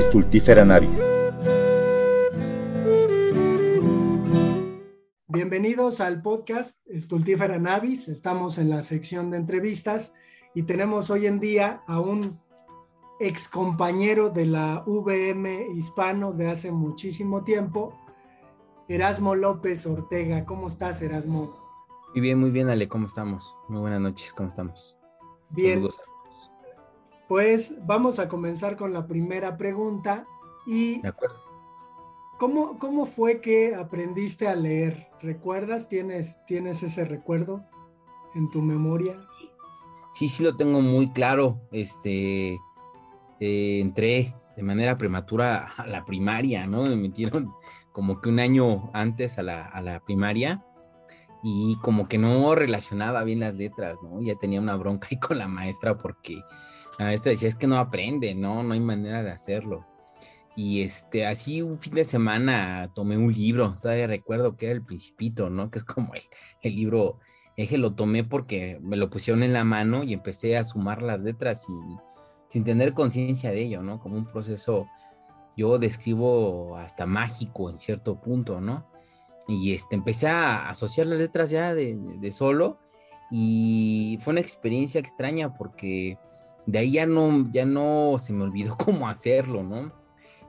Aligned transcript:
Stultifera 0.00 0.64
navis. 0.64 0.96
Bienvenidos 5.26 6.00
al 6.00 6.22
podcast 6.22 6.78
Stultifera 6.88 7.58
navis. 7.58 8.06
Estamos 8.06 8.58
en 8.58 8.70
la 8.70 8.84
sección 8.84 9.32
de 9.32 9.38
entrevistas 9.38 10.14
y 10.54 10.62
tenemos 10.62 11.10
hoy 11.10 11.26
en 11.26 11.40
día 11.40 11.82
a 11.88 11.98
un 11.98 12.38
ex 13.18 13.48
compañero 13.48 14.30
de 14.30 14.46
la 14.46 14.84
VM 14.86 15.66
hispano 15.74 16.32
de 16.32 16.48
hace 16.48 16.70
muchísimo 16.70 17.42
tiempo, 17.42 17.98
Erasmo 18.88 19.34
López 19.34 19.84
Ortega. 19.84 20.44
¿Cómo 20.44 20.68
estás, 20.68 21.02
Erasmo? 21.02 21.56
Muy 22.14 22.20
bien, 22.20 22.38
muy 22.38 22.50
bien, 22.50 22.68
Ale. 22.68 22.88
¿Cómo 22.88 23.08
estamos? 23.08 23.52
Muy 23.68 23.80
buenas 23.80 24.00
noches. 24.00 24.32
¿Cómo 24.32 24.48
estamos? 24.48 24.96
Bien. 25.50 25.88
Pues 27.28 27.76
vamos 27.86 28.18
a 28.18 28.28
comenzar 28.28 28.76
con 28.76 28.92
la 28.92 29.06
primera 29.06 29.56
pregunta. 29.56 30.26
Y 30.66 31.00
de 31.02 31.08
acuerdo. 31.08 31.48
¿cómo, 32.38 32.78
¿Cómo 32.78 33.04
fue 33.04 33.40
que 33.40 33.74
aprendiste 33.74 34.48
a 34.48 34.54
leer? 34.54 35.08
¿Recuerdas? 35.20 35.88
¿Tienes, 35.88 36.38
¿Tienes 36.46 36.82
ese 36.82 37.04
recuerdo 37.04 37.64
en 38.34 38.48
tu 38.48 38.62
memoria? 38.62 39.14
Sí, 40.10 40.28
sí 40.28 40.42
lo 40.42 40.56
tengo 40.56 40.80
muy 40.80 41.10
claro. 41.10 41.60
Este, 41.70 42.58
eh, 43.40 43.80
entré 43.80 44.34
de 44.56 44.62
manera 44.62 44.96
prematura 44.96 45.72
a 45.76 45.86
la 45.86 46.04
primaria, 46.04 46.66
¿no? 46.66 46.84
Me 46.84 46.96
metieron 46.96 47.52
como 47.92 48.20
que 48.20 48.28
un 48.28 48.38
año 48.38 48.90
antes 48.94 49.38
a 49.38 49.42
la, 49.42 49.66
a 49.66 49.80
la 49.82 50.00
primaria 50.00 50.64
y 51.42 51.76
como 51.82 52.08
que 52.08 52.18
no 52.18 52.54
relacionaba 52.54 53.22
bien 53.24 53.40
las 53.40 53.54
letras, 53.54 53.98
¿no? 54.02 54.20
Ya 54.20 54.34
tenía 54.36 54.60
una 54.60 54.76
bronca 54.76 55.08
ahí 55.10 55.18
con 55.18 55.38
la 55.38 55.48
maestra 55.48 55.96
porque 55.98 56.40
la 56.98 57.06
maestra 57.06 57.30
decía, 57.30 57.48
es 57.48 57.56
que 57.56 57.66
no 57.66 57.78
aprende, 57.78 58.34
¿no? 58.34 58.62
No 58.62 58.74
hay 58.74 58.80
manera 58.80 59.22
de 59.22 59.30
hacerlo. 59.30 59.86
Y 60.56 60.82
este, 60.82 61.26
así 61.26 61.62
un 61.62 61.78
fin 61.78 61.94
de 61.94 62.04
semana 62.04 62.90
tomé 62.94 63.16
un 63.16 63.32
libro, 63.32 63.76
todavía 63.80 64.06
recuerdo 64.06 64.56
que 64.56 64.66
era 64.66 64.74
El 64.74 64.84
Principito, 64.84 65.50
¿no? 65.50 65.70
Que 65.70 65.78
es 65.78 65.84
como 65.84 66.14
el, 66.14 66.22
el 66.62 66.74
libro, 66.74 67.20
eje 67.56 67.78
lo 67.78 67.94
tomé 67.94 68.24
porque 68.24 68.78
me 68.82 68.96
lo 68.96 69.10
pusieron 69.10 69.42
en 69.42 69.52
la 69.52 69.64
mano 69.64 70.02
y 70.04 70.14
empecé 70.14 70.56
a 70.56 70.64
sumar 70.64 71.02
las 71.02 71.22
letras 71.22 71.64
y 71.68 71.96
sin 72.48 72.64
tener 72.64 72.94
conciencia 72.94 73.50
de 73.50 73.62
ello, 73.62 73.82
¿no? 73.82 74.00
Como 74.00 74.16
un 74.16 74.26
proceso, 74.26 74.88
yo 75.56 75.78
describo 75.78 76.76
hasta 76.76 77.06
mágico 77.06 77.70
en 77.70 77.78
cierto 77.78 78.20
punto, 78.20 78.60
¿no? 78.60 78.86
y 79.48 79.72
este, 79.72 79.96
empecé 79.96 80.28
a 80.28 80.68
asociar 80.68 81.06
las 81.06 81.18
letras 81.18 81.50
ya 81.50 81.74
de, 81.74 82.30
solo 82.32 82.78
y 83.30 84.18
fue 84.20 84.32
una 84.32 84.42
experiencia 84.42 85.00
extraña 85.00 85.54
porque 85.54 86.18
de 86.68 86.78
ahí 86.78 86.92
ya 86.92 87.06
no, 87.06 87.50
ya 87.50 87.64
no 87.64 88.16
se 88.18 88.32
me 88.32 88.44
olvidó 88.44 88.76
cómo 88.84 89.08
hacerlo, 89.08 89.62
¿no? 89.62 89.92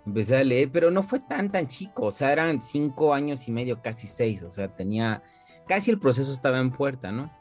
Empecé 0.05 0.37
a 0.37 0.43
leer, 0.43 0.69
pero 0.71 0.91
no 0.91 1.03
fue 1.03 1.19
tan, 1.19 1.51
tan 1.51 1.67
chico, 1.67 2.07
o 2.07 2.11
sea, 2.11 2.31
eran 2.31 2.61
cinco 2.61 3.13
años 3.13 3.47
y 3.47 3.51
medio, 3.51 3.81
casi 3.81 4.07
seis, 4.07 4.43
o 4.43 4.51
sea, 4.51 4.67
tenía, 4.75 5.23
casi 5.67 5.91
el 5.91 5.99
proceso 5.99 6.31
estaba 6.31 6.59
en 6.59 6.71
puerta, 6.71 7.11
¿no? 7.11 7.31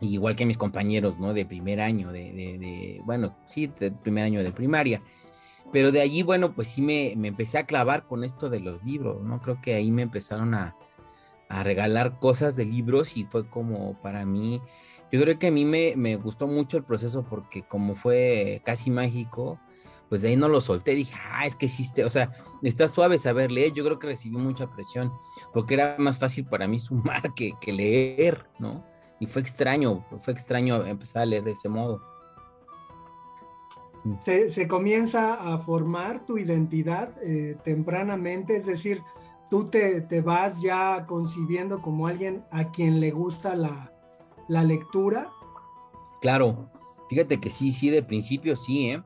igual 0.00 0.36
que 0.36 0.44
mis 0.44 0.58
compañeros, 0.58 1.18
¿no? 1.18 1.32
De 1.32 1.46
primer 1.46 1.80
año, 1.80 2.12
de, 2.12 2.32
de 2.32 3.00
bueno, 3.04 3.34
sí, 3.46 3.70
de 3.78 3.90
primer 3.90 4.24
año 4.24 4.42
de 4.42 4.52
primaria. 4.52 5.00
Pero 5.72 5.90
de 5.92 6.00
allí, 6.00 6.22
bueno, 6.22 6.54
pues 6.54 6.68
sí 6.68 6.82
me, 6.82 7.12
empecé 7.12 7.58
a 7.58 7.66
clavar 7.66 8.06
con 8.06 8.22
esto 8.22 8.50
de 8.50 8.60
los 8.60 8.84
libros, 8.84 9.22
¿no? 9.22 9.40
Creo 9.40 9.60
que 9.60 9.74
ahí 9.74 9.90
me 9.90 10.02
empezaron 10.02 10.54
a, 10.54 10.76
regalar 11.62 12.18
cosas 12.18 12.56
de 12.56 12.64
libros 12.64 13.16
y 13.16 13.24
fue 13.24 13.48
como 13.48 13.96
para 14.00 14.26
mí, 14.26 14.60
yo 15.12 15.20
creo 15.20 15.38
que 15.38 15.48
a 15.48 15.50
mí 15.50 15.64
me, 15.64 15.94
me, 15.96 16.16
gustó 16.16 16.46
mucho 16.46 16.76
el 16.76 16.84
proceso 16.84 17.24
porque 17.28 17.62
como 17.62 17.94
fue 17.94 18.62
casi 18.64 18.90
mágico, 18.90 19.60
pues 20.08 20.22
de 20.22 20.28
ahí 20.28 20.36
no 20.36 20.48
lo 20.48 20.60
solté, 20.60 20.94
dije, 20.94 21.16
ah, 21.30 21.46
es 21.46 21.56
que 21.56 21.66
hiciste, 21.66 22.04
o 22.04 22.10
sea, 22.10 22.32
está 22.62 22.88
suave 22.88 23.18
saber 23.18 23.50
leer, 23.52 23.72
yo 23.72 23.84
creo 23.84 23.98
que 23.98 24.08
recibí 24.08 24.36
mucha 24.36 24.70
presión, 24.70 25.12
porque 25.52 25.74
era 25.74 25.96
más 25.98 26.18
fácil 26.18 26.46
para 26.46 26.66
mí 26.66 26.78
sumar 26.80 27.34
que, 27.34 27.52
que 27.60 27.72
leer, 27.72 28.46
¿no? 28.58 28.84
Y 29.20 29.26
fue 29.26 29.42
extraño, 29.42 30.04
fue 30.22 30.32
extraño 30.32 30.84
empezar 30.84 31.22
a 31.22 31.26
leer 31.26 31.44
de 31.44 31.52
ese 31.52 31.68
modo. 31.68 32.02
Se, 34.20 34.68
comienza 34.68 35.54
a 35.54 35.58
formar 35.58 36.26
tu 36.26 36.36
identidad 36.36 37.14
eh, 37.22 37.56
tempranamente, 37.64 38.56
es 38.56 38.66
decir, 38.66 39.02
tú 39.48 39.70
te, 39.70 40.20
vas 40.20 40.60
ya 40.60 41.06
concibiendo 41.06 41.80
como 41.80 42.06
alguien 42.06 42.44
a 42.50 42.70
quien 42.70 43.00
le 43.00 43.12
gusta 43.12 43.56
la, 43.56 43.93
lectura. 44.48 45.30
Claro, 46.20 46.70
fíjate 47.08 47.40
que 47.40 47.50
sí, 47.50 47.72
sí, 47.72 47.90
de 47.90 48.02
principio 48.02 48.56
sí, 48.56 48.90
¿eh? 48.90 49.02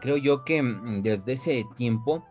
Creo 0.00 0.16
yo 0.16 0.44
que 0.44 0.62
mm, 0.62 1.02
desde 1.02 1.32
ese 1.32 1.64
tiempo 1.76 2.24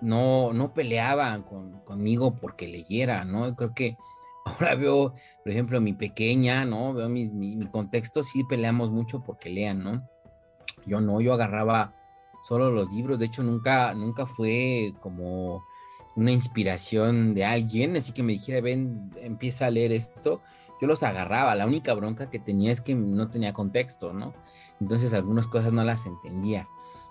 no, 0.00 0.52
no 0.52 0.74
peleaban 0.74 1.42
conmigo 1.42 2.34
porque 2.34 2.68
leyera, 2.68 3.24
¿no? 3.24 3.54
Creo 3.56 3.74
que 3.74 3.96
ahora 4.44 4.74
veo, 4.74 5.14
por 5.42 5.52
ejemplo, 5.52 5.80
mi 5.80 5.92
pequeña, 5.92 6.64
¿no? 6.64 6.94
Veo 6.94 7.08
mi, 7.08 7.26
mi 7.34 7.66
contexto, 7.66 8.22
sí 8.22 8.44
peleamos 8.44 8.90
mucho 8.90 9.22
porque 9.24 9.50
lean, 9.50 9.82
¿no? 9.82 10.08
Yo 10.86 11.00
no, 11.00 11.20
yo 11.20 11.34
agarraba 11.34 11.94
solo 12.46 12.70
los 12.70 12.92
libros, 12.92 13.18
de 13.18 13.26
hecho 13.26 13.42
nunca, 13.42 13.92
nunca 13.94 14.24
fue 14.24 14.94
como 15.00 15.64
una 16.14 16.30
inspiración 16.30 17.34
de 17.34 17.44
alguien, 17.44 17.96
así 17.96 18.12
que 18.12 18.22
me 18.22 18.34
dijera, 18.34 18.60
ven, 18.60 19.10
empieza 19.20 19.66
a 19.66 19.70
leer 19.70 19.92
esto, 19.92 20.40
yo 20.80 20.86
los 20.86 21.02
agarraba, 21.02 21.54
la 21.54 21.66
única 21.66 21.94
bronca 21.94 22.30
que 22.30 22.38
tenía 22.38 22.72
es 22.72 22.80
que 22.80 22.94
no 22.94 23.30
tenía 23.30 23.52
contexto, 23.52 24.12
¿no? 24.12 24.34
Entonces 24.80 25.14
algunas 25.14 25.46
cosas 25.46 25.72
no 25.72 25.84
las 25.84 26.06
entendía. 26.06 26.68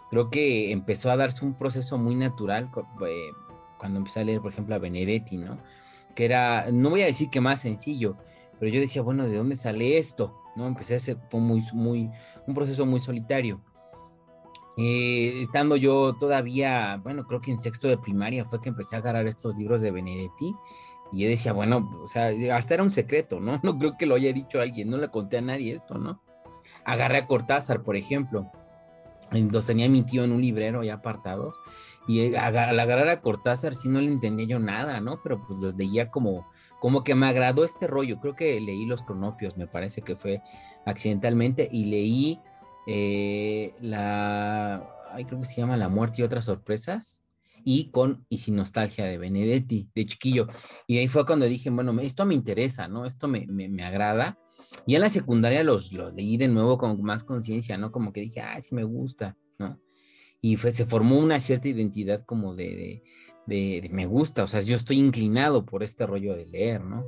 Creo 0.10 0.30
que 0.30 0.72
empezó 0.72 1.10
a 1.12 1.18
darse 1.18 1.44
un 1.44 1.56
proceso 1.56 1.98
muy 1.98 2.16
natural 2.16 2.70
eh, 3.08 3.32
cuando 3.78 4.00
empecé 4.00 4.20
a 4.20 4.24
leer, 4.24 4.42
por 4.42 4.52
ejemplo, 4.52 4.76
a 4.76 4.80
Benedetti, 4.80 5.38
¿no? 5.38 5.58
Que 6.16 6.26
era, 6.26 6.68
no 6.72 6.90
voy 6.92 7.02
a 7.02 7.06
decir 7.06 7.30
que 7.30 7.42
más 7.42 7.62
sencillo, 7.62 8.16
pero 8.60 8.72
yo 8.72 8.80
decía, 8.80 9.02
bueno, 9.02 9.28
¿de 9.28 9.36
dónde 9.36 9.56
sale 9.56 9.98
esto? 9.98 10.34
¿No? 10.56 10.68
Empecé 10.68 10.94
a 10.94 10.98
hacer 10.98 11.18
muy, 11.34 11.62
muy, 11.74 12.10
un 12.48 12.54
proceso 12.54 12.86
muy 12.86 13.00
solitario. 13.00 13.62
Eh, 14.78 15.42
estando 15.42 15.78
yo 15.78 16.16
todavía, 16.20 17.00
bueno, 17.02 17.26
creo 17.26 17.40
que 17.42 17.52
en 17.52 17.58
sexto 17.58 17.88
de 17.88 17.98
primaria 17.98 18.46
fue 18.46 18.60
que 18.60 18.70
empecé 18.70 18.96
a 18.96 19.00
agarrar 19.00 19.26
estos 19.26 19.58
libros 19.58 19.82
de 19.82 19.92
Benedetti 19.92 20.54
y 21.16 21.24
yo 21.24 21.30
decía, 21.30 21.54
bueno, 21.54 21.90
o 22.04 22.08
sea, 22.10 22.30
hasta 22.54 22.74
era 22.74 22.84
un 22.84 22.92
secreto, 22.92 23.40
¿no? 23.40 23.60
No 23.64 23.78
creo 23.78 23.98
que 23.98 24.06
lo 24.06 24.16
haya 24.16 24.34
dicho 24.34 24.60
alguien, 24.60 24.90
no 24.90 24.98
le 24.98 25.10
conté 25.10 25.38
a 25.38 25.42
nadie 25.42 25.74
esto, 25.74 25.98
¿no? 25.98 26.22
Agarré 26.84 27.20
a 27.20 27.26
Cortázar, 27.26 27.84
por 27.84 27.96
ejemplo, 27.96 28.52
los 29.32 29.66
tenía 29.66 29.90
mi 29.90 30.04
tío 30.04 30.24
en 30.24 30.34
un 30.34 30.42
librero 30.42 30.84
ya 30.84 30.96
apartados 30.96 31.58
y 32.08 32.36
al 32.36 32.80
agarrar 32.80 33.10
a 33.10 33.22
Cortázar 33.22 33.74
sí 33.74 33.90
no 33.90 34.00
le 34.00 34.08
entendía 34.08 34.46
yo 34.46 34.60
nada, 34.60 35.00
¿no? 35.00 35.22
Pero 35.24 35.42
pues 35.48 35.58
los 35.58 35.76
leía 35.78 36.12
como, 36.12 36.46
como 36.80 37.04
que 37.04 37.16
me 37.16 37.28
agradó 37.28 37.64
este 37.64 37.88
rollo, 37.88 38.20
creo 38.20 38.36
que 38.36 38.60
leí 38.60 38.86
los 38.86 39.02
cronopios, 39.02 39.58
me 39.58 39.68
parece 39.68 40.02
que 40.02 40.16
fue 40.16 40.42
accidentalmente 40.86 41.68
y 41.72 41.86
leí 41.86 42.40
eh, 42.88 43.74
la, 43.80 44.88
ay, 45.14 45.26
creo 45.26 45.40
que 45.40 45.46
se 45.46 45.62
llama 45.62 45.78
La 45.78 45.90
muerte 45.90 46.22
y 46.22 46.24
otras 46.24 46.46
sorpresas, 46.46 47.25
y 47.68 47.90
con 47.90 48.26
y 48.30 48.38
sin 48.38 48.56
nostalgia 48.56 49.06
de 49.06 49.18
Benedetti, 49.18 49.90
de 49.94 50.06
chiquillo. 50.06 50.48
Y 50.86 51.00
ahí 51.00 51.08
fue 51.08 51.26
cuando 51.26 51.48
dije, 51.48 51.72
bueno, 51.72 52.00
esto 52.00 52.24
me 52.24 52.36
interesa, 52.36 52.88
¿no? 52.88 53.06
Esto 53.08 53.28
me, 53.28 53.48
me, 53.48 53.84
agrada. 53.84 54.38
Y 54.86 54.94
en 54.94 55.02
la 55.02 55.10
secundaria 55.10 55.64
los, 55.64 55.92
los 55.92 56.14
leí 56.14 56.38
de 56.38 56.48
nuevo 56.48 56.78
con 56.78 57.02
más 57.02 57.24
conciencia, 57.24 57.78
¿no? 57.78 57.92
Como 57.92 58.14
que 58.14 58.22
dije, 58.22 58.40
ah, 58.40 58.62
sí 58.62 58.76
me 58.76 58.84
gusta, 58.84 59.36
¿no? 59.58 59.82
Y 60.42 60.58
fue, 60.58 60.72
se 60.72 60.86
formó 60.86 61.18
una 61.18 61.40
cierta 61.40 61.68
identidad 61.68 62.24
como 62.24 62.56
de, 62.56 63.02
de, 63.48 63.82
de 63.82 63.90
me 63.92 64.06
gusta, 64.06 64.44
o 64.44 64.48
sea, 64.48 64.62
yo 64.62 64.76
estoy 64.76 65.00
inclinado 65.00 65.66
por 65.66 65.82
este 65.82 66.06
rollo 66.06 66.36
de 66.36 66.46
leer, 66.46 66.84
¿no? 66.84 67.04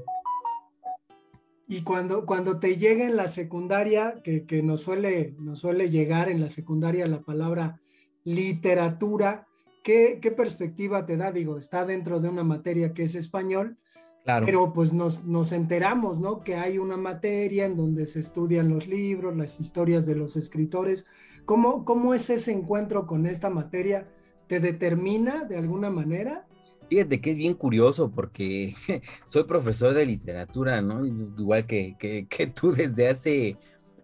Y 1.67 1.81
cuando, 1.83 2.25
cuando 2.25 2.59
te 2.59 2.77
llega 2.77 3.05
en 3.05 3.15
la 3.15 3.27
secundaria, 3.27 4.21
que, 4.23 4.47
que 4.47 4.63
nos, 4.63 4.81
suele, 4.81 5.35
nos 5.37 5.59
suele 5.59 5.91
llegar 5.91 6.29
en 6.29 6.41
la 6.41 6.49
secundaria 6.49 7.05
la 7.05 7.21
palabra 7.21 7.79
literatura, 8.23 9.46
¿qué, 9.87 10.19
¿qué, 10.21 10.31
perspectiva 10.31 11.05
te 11.05 11.15
da? 11.15 11.31
Digo, 11.31 11.57
está 11.57 11.85
dentro 11.85 12.19
de 12.19 12.27
una 12.27 12.43
materia 12.43 12.93
que 12.93 13.03
es 13.03 13.15
español, 13.15 13.77
claro. 14.25 14.45
pero 14.45 14.73
pues 14.73 14.91
nos, 14.91 15.23
nos 15.23 15.53
enteramos, 15.53 16.19
¿no? 16.19 16.41
Que 16.41 16.55
hay 16.55 16.77
una 16.77 16.97
materia 16.97 17.65
en 17.65 17.77
donde 17.77 18.05
se 18.05 18.19
estudian 18.19 18.67
los 18.67 18.85
libros, 18.85 19.37
las 19.37 19.61
historias 19.61 20.05
de 20.05 20.15
los 20.15 20.35
escritores. 20.35 21.05
¿Cómo, 21.45 21.85
cómo 21.85 22.13
es 22.13 22.29
ese 22.29 22.51
encuentro 22.51 23.07
con 23.07 23.25
esta 23.25 23.49
materia? 23.49 24.09
¿Te 24.47 24.59
determina 24.59 25.45
de 25.45 25.55
alguna 25.55 25.89
manera? 25.89 26.45
Fíjate 26.89 27.21
que 27.21 27.31
es 27.31 27.37
bien 27.37 27.53
curioso 27.53 28.11
porque 28.11 28.75
soy 29.23 29.45
profesor 29.45 29.93
de 29.93 30.05
literatura, 30.05 30.81
¿no? 30.81 31.05
Igual 31.05 31.65
que, 31.65 31.95
que, 31.97 32.47
tú 32.47 32.73
desde 32.73 33.07
hace, 33.07 33.55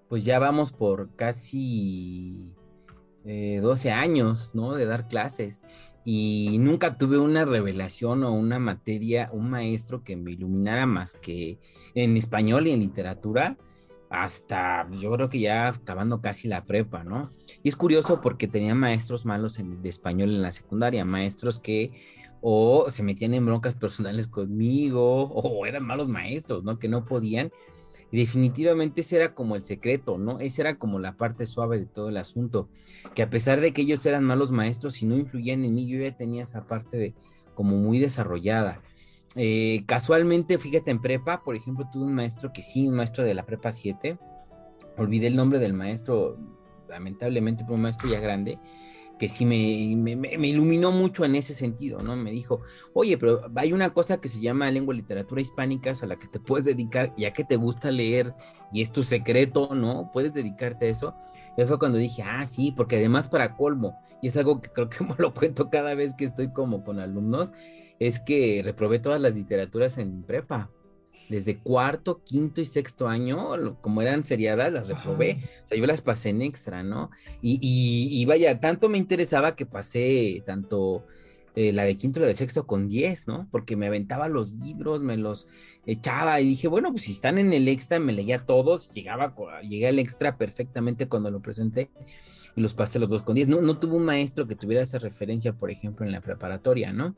pues 0.08 0.24
ya 0.24 0.40
vamos 0.40 0.72
por 0.72 1.14
casi 1.18 2.56
12 3.24 3.88
eh, 3.88 3.92
años, 3.92 4.52
¿no? 4.54 4.74
De 4.74 4.86
dar 4.86 5.08
clases. 5.08 5.64
Y 6.06 6.58
nunca 6.60 6.98
tuve 6.98 7.18
una 7.18 7.46
revelación 7.46 8.24
o 8.24 8.34
una 8.34 8.60
materia, 8.60 9.30
un 9.32 9.50
maestro 9.50 10.04
que 10.04 10.18
me 10.18 10.32
iluminara 10.32 10.86
más 10.86 11.16
que 11.16 11.60
en 11.96 12.18
español 12.18 12.68
y 12.68 12.72
en 12.72 12.82
literatura 12.82 13.58
hasta 14.14 14.88
yo 14.92 15.12
creo 15.14 15.28
que 15.28 15.40
ya 15.40 15.70
acabando 15.70 16.22
casi 16.22 16.48
la 16.48 16.66
prepa, 16.66 17.04
¿no? 17.04 17.30
Y 17.64 17.70
es 17.70 17.76
curioso 17.76 18.22
porque 18.22 18.48
tenía 18.48 18.76
maestros 18.76 19.26
malos 19.26 19.58
en, 19.58 19.82
de 19.82 19.90
español 19.90 20.30
en 20.30 20.44
la 20.44 20.52
secundaria, 20.52 21.04
maestros 21.04 21.60
que 21.60 21.92
o 22.40 22.92
se 22.92 23.02
metían 23.02 23.34
en 23.34 23.46
broncas 23.46 23.74
personales 23.74 24.28
conmigo 24.28 25.24
o 25.24 25.66
eran 25.66 25.84
malos 25.84 26.10
maestros, 26.10 26.64
¿no? 26.64 26.78
Que 26.78 26.90
no 26.90 27.06
podían. 27.06 27.52
Y 28.14 28.18
definitivamente 28.18 29.02
ese 29.02 29.16
era 29.16 29.34
como 29.34 29.56
el 29.56 29.66
secreto, 29.66 30.20
¿no? 30.20 30.40
Esa 30.40 30.62
era 30.62 30.76
como 30.78 31.00
la 31.00 31.18
parte 31.18 31.48
suave 31.48 31.80
de 31.80 31.88
todo 31.88 32.10
el 32.10 32.18
asunto, 32.18 32.70
que 33.16 33.24
a 33.24 33.30
pesar 33.32 33.60
de 33.60 33.74
que 33.74 33.82
ellos 33.82 34.06
eran 34.06 34.24
malos 34.24 34.52
maestros 34.52 35.02
y 35.02 35.08
no 35.08 35.18
influían 35.18 35.66
en 35.66 35.74
mí, 35.74 35.88
yo 35.88 36.00
ya 36.00 36.16
tenía 36.16 36.44
esa 36.44 36.68
parte 36.68 36.98
de 36.98 37.16
como 37.56 37.76
muy 37.76 37.98
desarrollada. 37.98 38.84
Eh, 39.36 39.84
casualmente, 39.88 40.60
fíjate, 40.60 40.92
en 40.92 41.02
prepa, 41.02 41.42
por 41.42 41.56
ejemplo, 41.56 41.90
tuve 41.92 42.04
un 42.04 42.14
maestro 42.14 42.54
que 42.54 42.62
sí, 42.62 42.88
un 42.88 42.98
maestro 42.98 43.24
de 43.24 43.34
la 43.34 43.48
prepa 43.48 43.72
7, 43.72 44.20
olvidé 44.96 45.26
el 45.26 45.36
nombre 45.36 45.58
del 45.58 45.74
maestro, 45.74 46.38
lamentablemente, 46.88 47.64
pero 47.64 47.74
un 47.74 47.82
maestro 47.82 48.08
ya 48.10 48.20
grande, 48.20 48.60
que 49.20 49.30
sí 49.30 49.46
me, 49.46 50.16
me, 50.16 50.48
iluminó 50.48 50.92
mucho 50.92 51.24
en 51.24 51.36
ese 51.36 51.54
sentido, 51.54 52.02
¿no? 52.02 52.16
Me 52.16 52.32
dijo, 52.32 52.62
oye, 52.94 53.18
pero 53.18 53.42
hay 53.56 53.72
una 53.72 53.94
cosa 53.94 54.20
que 54.20 54.30
se 54.30 54.42
llama 54.42 54.70
lengua 54.72 54.94
y 54.94 54.98
literatura 54.98 55.42
hispánicas 55.42 56.04
a 56.04 56.08
la 56.08 56.18
que 56.18 56.28
te 56.28 56.40
puedes 56.40 56.66
dedicar, 56.66 57.14
ya 57.16 57.32
que 57.32 57.44
te 57.44 57.56
gusta 57.56 57.92
leer 57.92 58.34
y 58.72 58.82
es 58.82 58.92
tu 58.92 59.04
secreto, 59.04 59.76
¿no? 59.76 60.10
Puedes 60.12 60.34
dedicarte 60.34 60.88
a 60.88 60.90
eso. 60.90 61.16
Y 61.58 61.64
fue 61.66 61.78
cuando 61.78 62.00
dije, 62.00 62.24
ah, 62.24 62.46
sí, 62.46 62.74
porque 62.76 62.98
además 62.98 63.30
para 63.30 63.56
colmo, 63.56 63.96
y 64.22 64.28
es 64.28 64.38
algo 64.38 64.62
que 64.62 64.72
creo 64.72 64.90
que 64.90 65.04
me 65.06 65.16
lo 65.18 65.34
cuento 65.34 65.70
cada 65.70 65.94
vez 65.94 66.14
que 66.16 66.26
estoy 66.26 66.52
como 66.52 66.84
con 66.84 67.00
alumnos, 67.00 67.52
es 68.00 68.20
que 68.20 68.62
reprobé 68.64 69.00
todas 69.00 69.22
las 69.22 69.36
literaturas 69.36 69.98
en 69.98 70.24
prepa 70.24 70.72
desde 71.30 71.58
cuarto, 71.58 72.22
quinto 72.24 72.62
y 72.62 72.66
sexto 72.66 73.08
año, 73.08 73.78
como 73.82 74.02
eran 74.02 74.24
seriadas, 74.24 74.74
las 74.74 74.90
reprobé. 74.90 75.38
O 75.64 75.68
sea, 75.68 75.78
yo 75.78 75.86
las 75.86 76.02
pasé 76.02 76.30
en 76.30 76.42
extra, 76.42 76.84
¿no? 76.84 77.10
Y, 77.42 78.24
vaya, 78.26 78.60
tanto 78.60 78.90
me 78.90 78.98
interesaba 78.98 79.56
que 79.56 79.66
pasé 79.66 80.44
tanto 80.46 81.06
eh, 81.56 81.72
la 81.72 81.84
de 81.84 81.96
quinto 81.96 82.20
y 82.20 82.22
la 82.22 82.28
de 82.28 82.36
sexto 82.36 82.66
con 82.66 82.88
10, 82.88 83.28
¿no? 83.28 83.48
Porque 83.52 83.76
me 83.76 83.88
aventaba 83.88 84.28
los 84.28 84.54
libros, 84.54 85.02
me 85.02 85.18
los 85.18 85.48
echaba 85.86 86.40
y 86.42 86.48
dije, 86.48 86.68
bueno, 86.68 86.92
pues 86.92 87.04
si 87.06 87.12
están 87.12 87.38
en 87.38 87.54
el 87.54 87.68
extra, 87.68 88.00
me 88.00 88.14
leía 88.14 88.46
todos, 88.46 88.90
llegaba, 88.92 89.34
llegué 89.62 89.88
al 89.88 90.00
extra 90.00 90.38
perfectamente 90.38 91.08
cuando 91.08 91.32
lo 91.32 91.42
presenté 91.42 91.90
y 92.56 92.62
los 92.62 92.74
pasé 92.74 93.00
los 93.00 93.10
dos 93.10 93.24
con 93.24 93.36
10. 93.36 93.48
No, 93.48 93.62
no 93.62 93.80
tuve 93.80 93.96
un 93.96 94.06
maestro 94.06 94.48
que 94.48 94.56
tuviera 94.56 94.84
esa 94.84 95.00
referencia, 95.00 95.54
por 95.54 95.72
ejemplo, 95.72 96.06
en 96.06 96.12
la 96.12 96.22
preparatoria, 96.22 96.92
¿no? 96.94 97.16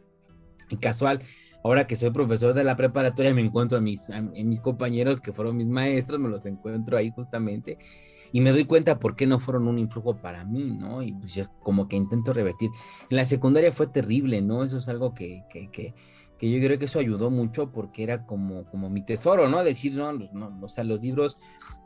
Casual, 0.82 1.22
ahora 1.64 1.88
que 1.88 1.96
soy 1.96 2.12
profesor 2.12 2.54
de 2.54 2.64
la 2.64 2.76
preparatoria, 2.76 3.34
me 3.34 3.42
encuentro 3.42 3.78
a 3.78 3.82
mis, 3.82 4.10
mis 4.34 4.60
compañeros 4.60 5.22
que 5.22 5.34
fueron 5.34 5.58
mis 5.58 5.68
maestros, 5.68 6.20
me 6.20 6.30
los 6.30 6.46
encuentro 6.46 6.98
ahí 6.98 7.12
justamente 7.12 7.78
y 8.32 8.42
me 8.42 8.52
doy 8.52 8.66
cuenta 8.66 9.00
por 9.00 9.16
qué 9.16 9.26
no 9.26 9.40
fueron 9.40 9.68
un 9.68 9.80
influjo 9.80 10.18
para 10.18 10.44
mí, 10.44 10.76
¿no? 10.78 11.02
Y 11.02 11.14
pues 11.14 11.34
yo 11.34 11.46
como 11.62 11.88
que 11.88 11.96
intento 11.96 12.34
revertir. 12.34 12.70
En 13.10 13.18
la 13.18 13.26
secundaria 13.26 13.72
fue 13.72 13.88
terrible, 13.88 14.42
¿no? 14.42 14.64
Eso 14.64 14.78
es 14.78 14.90
algo 14.90 15.14
que, 15.14 15.44
que, 15.50 15.70
que, 15.72 15.94
que 16.38 16.52
yo 16.52 16.60
creo 16.66 16.78
que 16.78 16.86
eso 16.86 17.00
ayudó 17.00 17.30
mucho 17.30 17.72
porque 17.72 18.04
era 18.04 18.26
como, 18.26 18.66
como 18.66 18.90
mi 18.90 19.06
tesoro, 19.06 19.48
¿no? 19.48 19.64
Decir, 19.64 19.94
no, 19.94 20.12
no, 20.12 20.60
o 20.62 20.68
sea, 20.68 20.84
los 20.84 21.02
libros, 21.02 21.38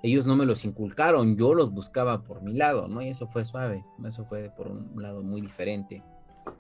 ellos 0.02 0.26
no 0.26 0.36
me 0.36 0.46
los 0.46 0.66
inculcaron, 0.66 1.38
yo 1.38 1.54
los 1.54 1.72
buscaba 1.72 2.24
por 2.24 2.42
mi 2.42 2.54
lado, 2.54 2.88
¿no? 2.88 3.02
Y 3.02 3.10
eso 3.10 3.28
fue 3.28 3.46
suave, 3.46 3.86
eso 4.04 4.26
fue 4.26 4.50
por 4.50 4.70
un 4.70 5.02
lado 5.02 5.22
muy 5.22 5.42
diferente. 5.42 6.04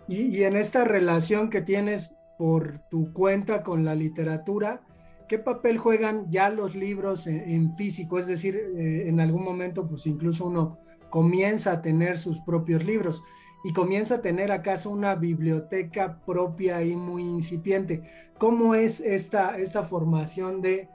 Y, 0.07 0.43
en 0.43 0.55
esta 0.55 0.85
relación 0.85 1.49
que 1.49 1.61
tienes 1.61 2.15
por 2.37 2.79
tu 2.89 3.13
cuenta 3.13 3.63
con 3.63 3.85
la 3.85 3.95
literatura, 3.95 4.81
¿qué 5.27 5.37
papel 5.37 5.77
juegan 5.77 6.29
ya 6.29 6.49
los 6.49 6.75
libros 6.75 7.27
en, 7.27 7.75
físico? 7.75 8.17
Es 8.19 8.27
decir, 8.27 8.55
eh, 8.55 9.07
en 9.07 9.19
algún 9.19 9.43
momento, 9.43 9.85
pues 9.85 10.07
incluso 10.07 10.45
uno 10.45 10.79
comienza 11.09 11.73
a 11.73 11.81
tener 11.81 12.17
sus 12.17 12.39
propios 12.39 12.85
libros 12.85 13.23
y 13.63 13.73
comienza 13.73 14.15
a 14.15 14.21
tener 14.21 14.51
acaso 14.51 14.89
una 14.89 15.15
biblioteca 15.15 16.21
propia 16.25 16.81
y 16.83 16.95
muy 16.95 17.23
incipiente. 17.23 18.03
¿Cómo 18.37 18.73
es 18.73 19.01
esta, 19.01 19.57
esta 19.57 19.83
formación 19.83 20.61
de 20.61 20.87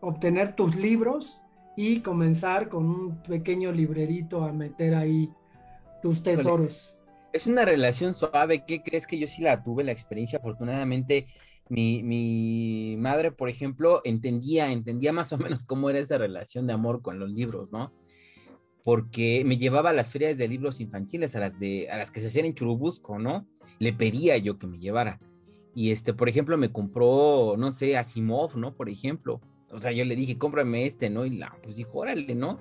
obtener 0.00 0.54
tus 0.54 0.76
libros 0.76 1.40
y 1.76 2.00
comenzar 2.00 2.68
con 2.68 2.86
un 2.86 3.22
pequeño 3.22 3.72
librerito 3.72 4.44
a 4.44 4.52
meter 4.52 4.94
ahí 4.94 5.32
tus 6.02 6.22
tesoros? 6.22 6.99
Es 7.32 7.46
una 7.46 7.64
relación 7.64 8.14
suave. 8.14 8.64
¿Qué 8.66 8.82
crees 8.82 9.06
que 9.06 9.18
yo 9.18 9.26
sí 9.26 9.42
la 9.42 9.62
tuve, 9.62 9.84
la 9.84 9.92
experiencia? 9.92 10.38
Afortunadamente, 10.38 11.26
mi, 11.68 12.02
mi, 12.02 12.96
madre, 12.98 13.30
por 13.30 13.48
ejemplo, 13.48 14.00
entendía, 14.04 14.72
entendía 14.72 15.12
más 15.12 15.32
o 15.32 15.38
menos 15.38 15.64
cómo 15.64 15.88
era 15.88 16.00
esa 16.00 16.18
relación 16.18 16.66
de 16.66 16.72
amor 16.72 17.02
con 17.02 17.18
los 17.20 17.30
libros, 17.30 17.70
¿no? 17.70 17.92
Porque 18.82 19.44
me 19.46 19.58
llevaba 19.58 19.90
a 19.90 19.92
las 19.92 20.10
ferias 20.10 20.36
de 20.38 20.48
libros 20.48 20.80
infantiles, 20.80 21.36
a 21.36 21.40
las, 21.40 21.60
de, 21.60 21.88
a 21.90 21.96
las 21.96 22.10
que 22.10 22.20
se 22.20 22.26
hacían 22.26 22.46
en 22.46 22.54
Churubusco, 22.54 23.18
¿no? 23.18 23.46
Le 23.78 23.92
pedía 23.92 24.36
yo 24.38 24.58
que 24.58 24.66
me 24.66 24.80
llevara. 24.80 25.20
Y 25.74 25.92
este, 25.92 26.12
por 26.12 26.28
ejemplo, 26.28 26.58
me 26.58 26.72
compró, 26.72 27.54
no 27.56 27.70
sé, 27.70 27.96
Asimov, 27.96 28.56
¿no? 28.56 28.74
Por 28.74 28.88
ejemplo. 28.88 29.40
O 29.70 29.78
sea, 29.78 29.92
yo 29.92 30.04
le 30.04 30.16
dije, 30.16 30.36
cómprame 30.36 30.86
este, 30.86 31.10
¿no? 31.10 31.24
Y 31.24 31.36
la, 31.36 31.56
pues 31.62 31.76
dijo, 31.76 31.98
órale, 31.98 32.34
¿no? 32.34 32.58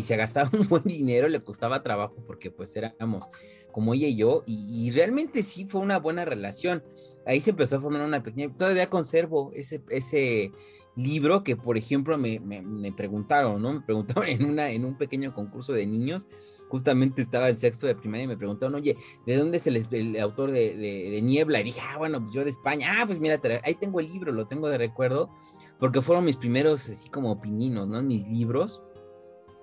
Y 0.00 0.02
se 0.02 0.16
gastaba 0.16 0.48
un 0.54 0.66
buen 0.68 0.84
dinero, 0.84 1.28
le 1.28 1.40
costaba 1.40 1.82
trabajo 1.82 2.16
porque 2.26 2.50
pues 2.50 2.74
éramos 2.74 3.28
como 3.70 3.92
ella 3.92 4.08
y 4.08 4.16
yo, 4.16 4.44
y, 4.46 4.90
realmente 4.92 5.42
sí 5.42 5.66
fue 5.66 5.82
una 5.82 5.98
buena 5.98 6.24
relación. 6.24 6.82
Ahí 7.26 7.42
se 7.42 7.50
empezó 7.50 7.76
a 7.76 7.80
formar 7.82 8.00
una 8.00 8.22
pequeña, 8.22 8.50
todavía 8.56 8.88
conservo 8.88 9.50
ese, 9.54 9.82
ese 9.90 10.52
libro 10.96 11.44
que, 11.44 11.54
por 11.54 11.76
ejemplo, 11.76 12.16
me, 12.16 12.40
me, 12.40 12.92
preguntaron, 12.92 13.60
¿no? 13.60 13.74
Me 13.74 13.80
preguntaron 13.82 14.24
en, 14.26 14.46
una, 14.46 14.70
en 14.70 14.86
un 14.86 14.96
pequeño 14.96 15.34
concurso 15.34 15.74
de 15.74 15.84
niños, 15.84 16.28
justamente 16.70 17.20
estaba 17.20 17.50
en 17.50 17.56
sexto 17.56 17.86
de 17.86 17.94
primaria 17.94 18.24
y 18.24 18.28
me 18.28 18.38
preguntaron, 18.38 18.74
oye, 18.74 18.96
¿de 19.26 19.36
dónde 19.36 19.58
es 19.58 19.66
el, 19.66 20.18
autor 20.18 20.50
de, 20.50 20.78
de, 20.78 21.20
Niebla? 21.20 21.60
Y 21.60 21.64
dije, 21.64 21.82
ah, 21.90 21.98
bueno, 21.98 22.22
pues 22.22 22.32
yo 22.32 22.42
de 22.42 22.50
España, 22.50 22.96
ah, 22.96 23.06
pues 23.06 23.20
mira, 23.20 23.38
ahí 23.64 23.74
tengo 23.74 24.00
el 24.00 24.06
libro, 24.06 24.32
lo 24.32 24.46
tengo 24.46 24.66
de 24.70 24.78
recuerdo, 24.78 25.28
porque 25.78 26.00
fueron 26.00 26.24
mis 26.24 26.38
primeros, 26.38 26.88
así 26.88 27.10
como 27.10 27.38
pininos, 27.38 27.86
¿no? 27.86 28.02
Mis 28.02 28.26
libros 28.26 28.82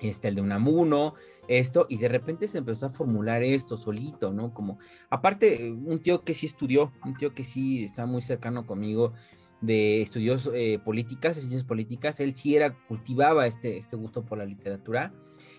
este, 0.02 0.28
el 0.28 0.36
de 0.36 0.42
Unamuno, 0.42 1.14
esto, 1.48 1.86
y 1.90 1.98
de 1.98 2.10
repente 2.10 2.48
se 2.48 2.58
empezó 2.58 2.88
a 2.88 2.92
formular 2.92 3.44
esto 3.44 3.78
solito, 3.78 4.34
¿no? 4.34 4.54
Como, 4.54 4.80
aparte, 5.10 5.72
un 5.72 6.00
tío 6.02 6.24
que 6.24 6.34
sí 6.34 6.46
estudió, 6.46 6.92
un 7.06 7.16
tío 7.16 7.34
que 7.34 7.44
sí 7.44 7.84
está 7.84 8.06
muy 8.06 8.22
cercano 8.22 8.66
conmigo, 8.66 9.14
de 9.62 10.02
estudios 10.02 10.50
eh, 10.54 10.80
políticas, 10.84 11.38
ciencias 11.38 11.64
políticas, 11.64 12.20
él 12.20 12.36
sí 12.36 12.56
era, 12.56 12.78
cultivaba 12.88 13.48
este, 13.48 13.78
este 13.78 13.96
gusto 13.96 14.24
por 14.24 14.38
la 14.38 14.46
literatura, 14.46 15.14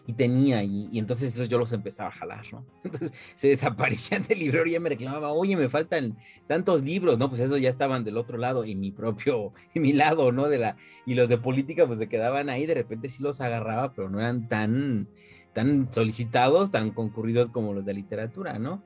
y 0.08 0.14
tenía, 0.14 0.62
y, 0.62 0.98
entonces 0.98 1.36
yo 1.50 1.58
los 1.58 1.70
empezaba 1.74 2.08
a 2.08 2.12
jalar, 2.12 2.46
¿no? 2.50 2.64
Entonces 2.82 3.12
se 3.36 3.48
desaparecían 3.48 4.22
del 4.22 4.38
libro 4.38 4.64
y 4.64 4.70
ya 4.70 4.80
me 4.80 4.88
reclamaba, 4.88 5.32
oye, 5.32 5.54
me 5.54 5.68
faltan 5.68 6.16
tantos 6.46 6.82
libros, 6.82 7.18
¿no? 7.18 7.28
Pues 7.28 7.42
esos 7.42 7.60
ya 7.60 7.68
estaban 7.68 8.04
del 8.04 8.16
otro 8.16 8.38
lado, 8.38 8.64
y 8.64 8.74
mi 8.74 8.90
propio, 8.90 9.52
y 9.74 9.80
mi 9.80 9.92
lado, 9.92 10.32
¿no? 10.32 10.48
De 10.48 10.56
la, 10.56 10.76
y 11.04 11.12
los 11.12 11.28
de 11.28 11.36
política 11.36 11.86
pues 11.86 11.98
se 11.98 12.08
quedaban 12.08 12.48
ahí, 12.48 12.64
de 12.64 12.72
repente 12.72 13.10
sí 13.10 13.22
los 13.22 13.42
agarraba, 13.42 13.92
pero 13.92 14.08
no 14.08 14.18
eran 14.18 14.48
tan, 14.48 15.08
tan 15.52 15.92
solicitados, 15.92 16.70
tan 16.70 16.90
concurridos 16.90 17.50
como 17.50 17.74
los 17.74 17.84
de 17.84 17.92
literatura, 17.92 18.58
¿no? 18.58 18.82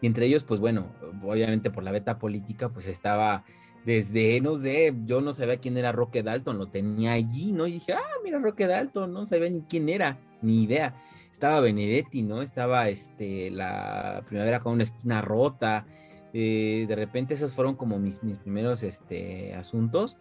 Y 0.00 0.06
entre 0.06 0.26
ellos, 0.26 0.44
pues 0.44 0.60
bueno, 0.60 0.92
obviamente 1.24 1.72
por 1.72 1.82
la 1.82 1.90
beta 1.90 2.20
política, 2.20 2.68
pues 2.68 2.86
estaba 2.86 3.44
desde, 3.84 4.40
no 4.40 4.54
sé, 4.54 4.94
yo 5.06 5.20
no 5.22 5.32
sabía 5.32 5.56
quién 5.56 5.76
era 5.76 5.90
Roque 5.90 6.22
Dalton, 6.22 6.56
lo 6.56 6.68
tenía 6.68 7.14
allí, 7.14 7.50
¿no? 7.50 7.66
Y 7.66 7.72
dije, 7.72 7.94
ah, 7.94 8.20
mira 8.22 8.38
Roque 8.38 8.68
Dalton, 8.68 9.12
no 9.12 9.26
sabía 9.26 9.50
ni 9.50 9.62
quién 9.62 9.88
era, 9.88 10.20
ni 10.42 10.62
idea. 10.64 10.94
Estaba 11.30 11.60
Benedetti, 11.60 12.22
¿no? 12.22 12.42
Estaba 12.42 12.88
este, 12.88 13.50
la 13.50 14.22
primavera 14.28 14.60
con 14.60 14.74
una 14.74 14.82
esquina 14.82 15.22
rota. 15.22 15.86
Eh, 16.34 16.86
de 16.88 16.96
repente 16.96 17.34
esos 17.34 17.52
fueron 17.52 17.74
como 17.74 17.98
mis, 17.98 18.22
mis 18.22 18.38
primeros 18.38 18.82
este, 18.82 19.54
asuntos. 19.54 20.18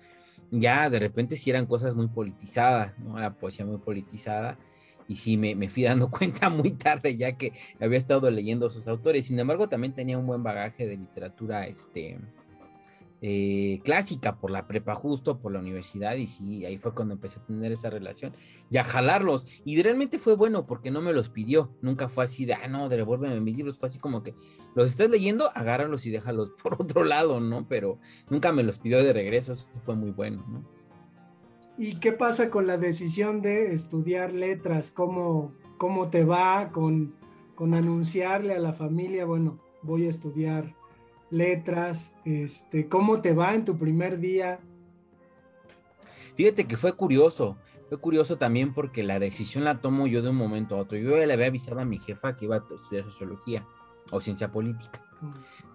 Ya 0.51 0.90
de 0.90 1.00
repente 1.00 1.38
sí 1.38 1.50
eran 1.50 1.66
cosas 1.66 1.96
muy 1.96 2.08
politizadas, 2.08 3.00
¿no? 3.00 3.20
La 3.20 3.34
poesía 3.34 3.66
muy 3.66 3.78
politizada. 3.78 4.58
Y 5.08 5.18
sí, 5.18 5.38
me, 5.38 5.56
me 5.56 5.70
fui 5.70 5.84
dando 5.84 6.10
cuenta 6.10 6.50
muy 6.50 6.72
tarde 6.72 7.18
ya 7.18 7.34
que 7.34 7.54
había 7.80 7.98
estado 7.98 8.30
leyendo 8.32 8.68
a 8.68 8.70
sus 8.70 8.88
autores. 8.88 9.28
Sin 9.28 9.40
embargo, 9.40 9.68
también 9.70 9.94
tenía 9.94 10.18
un 10.18 10.25
buen 10.25 10.44
bagaje 10.44 10.88
de 10.88 10.98
literatura, 10.98 11.68
este, 11.68 12.20
eh, 13.24 13.80
clásica 13.84 14.40
por 14.40 14.50
la 14.50 14.68
prepa 14.68 14.96
justo, 14.96 15.40
por 15.40 15.51
la 15.51 15.60
universidad, 15.60 16.16
y 16.16 16.25
sí, 16.25 16.66
ahí 16.66 16.78
fue 16.80 16.94
cuando 16.94 17.13
empecé 17.13 17.40
a 17.40 17.46
tener 17.46 17.72
esa 17.72 17.92
relación 17.92 18.34
y 18.72 18.78
a 18.78 18.84
jalarlos. 18.84 19.46
Y 19.63 19.82
realmente 19.82 20.18
fue 20.18 20.36
bueno 20.36 20.66
porque 20.66 20.90
no 20.90 21.01
me 21.01 21.13
los 21.13 21.30
pidió, 21.30 21.72
nunca 21.82 22.10
fue 22.10 22.24
así 22.24 22.46
de, 22.46 22.56
ah, 22.56 22.68
no, 22.68 22.90
devuélveme 22.90 23.40
mis 23.40 23.58
libros, 23.58 23.78
fue 23.78 23.88
así 23.88 24.00
como 24.00 24.24
que 24.24 24.34
los 24.75 24.90
estás 24.90 25.10
leyendo, 25.12 25.51
agárralos 25.54 26.06
y 26.08 26.12
déjalos 26.12 26.50
por 26.63 26.82
otro 26.82 27.04
lado, 27.04 27.40
¿no? 27.40 27.68
Pero 27.68 28.00
nunca 28.30 28.51
me 28.51 28.63
los 28.63 28.80
pidió 28.80 29.04
de 29.04 29.13
regreso, 29.13 29.54
eso 29.54 29.68
fue 29.86 29.96
muy 29.96 30.12
bueno, 30.12 30.44
¿no? 30.48 30.66
¿Y 31.78 31.96
qué 31.96 32.12
pasa 32.12 32.50
con 32.50 32.68
la 32.68 32.78
decisión 32.78 33.42
de 33.42 33.74
estudiar 33.74 34.34
letras? 34.34 34.92
¿Cómo, 34.92 35.54
cómo 35.78 36.10
te 36.10 36.25
va 36.25 36.72
con, 36.72 37.16
con 37.56 37.74
anunciarle 37.74 38.54
a 38.54 38.60
la 38.60 38.74
familia, 38.74 39.25
bueno, 39.25 39.60
voy 39.84 40.06
a 40.06 40.10
estudiar 40.10 40.75
letras, 41.32 42.16
este, 42.26 42.88
¿cómo 42.88 43.22
te 43.22 43.34
va 43.34 43.56
en 43.56 43.66
tu 43.66 43.78
primer 43.78 44.20
día? 44.20 44.60
Fíjate 46.36 46.66
que 46.66 46.78
fue 46.78 46.94
curioso, 46.94 47.58
fue 47.90 48.00
curioso 48.00 48.38
también 48.38 48.74
porque 48.74 49.04
la 49.04 49.20
decisión 49.20 49.64
la 49.64 49.82
tomo 49.82 50.08
yo 50.08 50.22
de 50.22 50.30
un 50.30 50.36
momento 50.36 50.76
a 50.76 50.80
otro. 50.80 50.98
Yo 50.98 51.18
ya 51.18 51.26
le 51.26 51.34
había 51.34 51.48
avisado 51.48 51.80
a 51.80 51.86
mi 51.86 52.00
jefa 52.00 52.36
que 52.36 52.46
iba 52.46 52.56
a 52.56 52.60
estudiar 52.60 53.04
sociología 53.06 53.66
o 54.12 54.22
ciencia 54.22 54.52
política. 54.52 55.04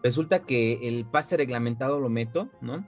Resulta 0.03 0.43
que 0.43 0.89
el 0.89 1.05
pase 1.07 1.37
reglamentado 1.37 2.01
lo 2.01 2.09
meto, 2.09 2.51
¿no? 2.61 2.87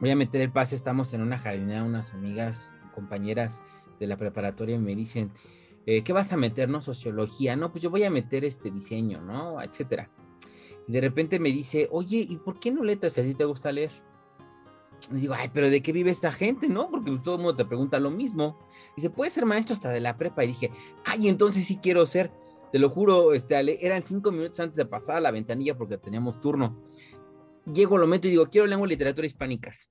Voy 0.00 0.10
a 0.10 0.16
meter 0.16 0.40
el 0.40 0.52
pase, 0.52 0.74
estamos 0.74 1.12
en 1.14 1.22
una 1.22 1.38
jardinera, 1.38 1.84
unas 1.84 2.14
amigas, 2.14 2.72
compañeras 2.94 3.62
de 4.00 4.06
la 4.06 4.16
preparatoria 4.16 4.78
me 4.78 4.94
dicen, 4.94 5.32
eh, 5.86 6.02
¿qué 6.02 6.12
vas 6.12 6.32
a 6.32 6.36
meter, 6.36 6.68
no? 6.68 6.82
Sociología, 6.82 7.56
no, 7.56 7.70
pues 7.70 7.82
yo 7.82 7.90
voy 7.90 8.04
a 8.04 8.10
meter 8.10 8.44
este 8.44 8.70
diseño, 8.70 9.20
¿no? 9.20 9.62
Etcétera. 9.62 10.10
De 10.86 11.00
repente 11.00 11.38
me 11.38 11.50
dice, 11.50 11.88
oye, 11.90 12.26
¿y 12.28 12.36
por 12.36 12.58
qué 12.60 12.70
no 12.70 12.84
letras 12.84 13.14
si 13.14 13.20
a 13.20 13.24
ti 13.24 13.34
te 13.34 13.44
gusta 13.44 13.72
leer? 13.72 13.90
Y 15.12 15.16
digo, 15.16 15.34
ay, 15.34 15.50
pero 15.52 15.70
¿de 15.70 15.82
qué 15.82 15.92
vive 15.92 16.10
esta 16.10 16.32
gente, 16.32 16.68
no? 16.68 16.90
Porque 16.90 17.10
todo 17.22 17.36
el 17.36 17.42
mundo 17.42 17.56
te 17.56 17.64
pregunta 17.64 17.98
lo 17.98 18.10
mismo. 18.10 18.58
Dice, 18.96 19.10
puedes 19.10 19.32
ser 19.32 19.44
maestro 19.44 19.74
hasta 19.74 19.90
de 19.90 20.00
la 20.00 20.16
prepa. 20.16 20.44
Y 20.44 20.48
dije, 20.48 20.70
ay, 21.04 21.28
entonces 21.28 21.66
sí 21.66 21.78
quiero 21.78 22.06
ser. 22.06 22.32
Te 22.72 22.78
lo 22.78 22.88
juro, 22.90 23.34
este, 23.34 23.86
eran 23.86 24.02
cinco 24.02 24.32
minutos 24.32 24.58
antes 24.60 24.76
de 24.76 24.86
pasar 24.86 25.16
a 25.16 25.20
la 25.20 25.30
ventanilla 25.30 25.76
porque 25.76 25.98
teníamos 25.98 26.40
turno. 26.40 26.82
Llego, 27.72 27.98
lo 27.98 28.06
meto 28.06 28.28
y 28.28 28.32
digo, 28.32 28.48
quiero 28.48 28.66
lengua 28.66 28.86
y 28.86 28.90
literatura 28.90 29.26
hispánicas. 29.26 29.90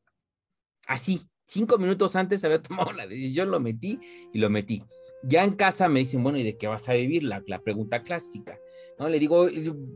Así, 0.87 1.21
cinco 1.45 1.77
minutos 1.77 2.15
antes 2.15 2.43
había 2.43 2.61
tomado 2.61 2.91
la 2.91 3.07
decisión, 3.07 3.51
lo 3.51 3.59
metí 3.59 3.99
y 4.33 4.39
lo 4.39 4.49
metí. 4.49 4.83
Ya 5.23 5.43
en 5.43 5.55
casa 5.55 5.89
me 5.89 6.01
dicen, 6.01 6.21
bueno, 6.21 6.37
¿y 6.37 6.43
de 6.43 6.57
qué 6.57 6.67
vas 6.67 6.87
a 6.89 6.93
vivir? 6.93 7.23
La, 7.23 7.43
la 7.47 7.61
pregunta 7.61 8.03
clásica. 8.03 8.59
¿no? 8.99 9.09
Le 9.09 9.19
digo, 9.19 9.47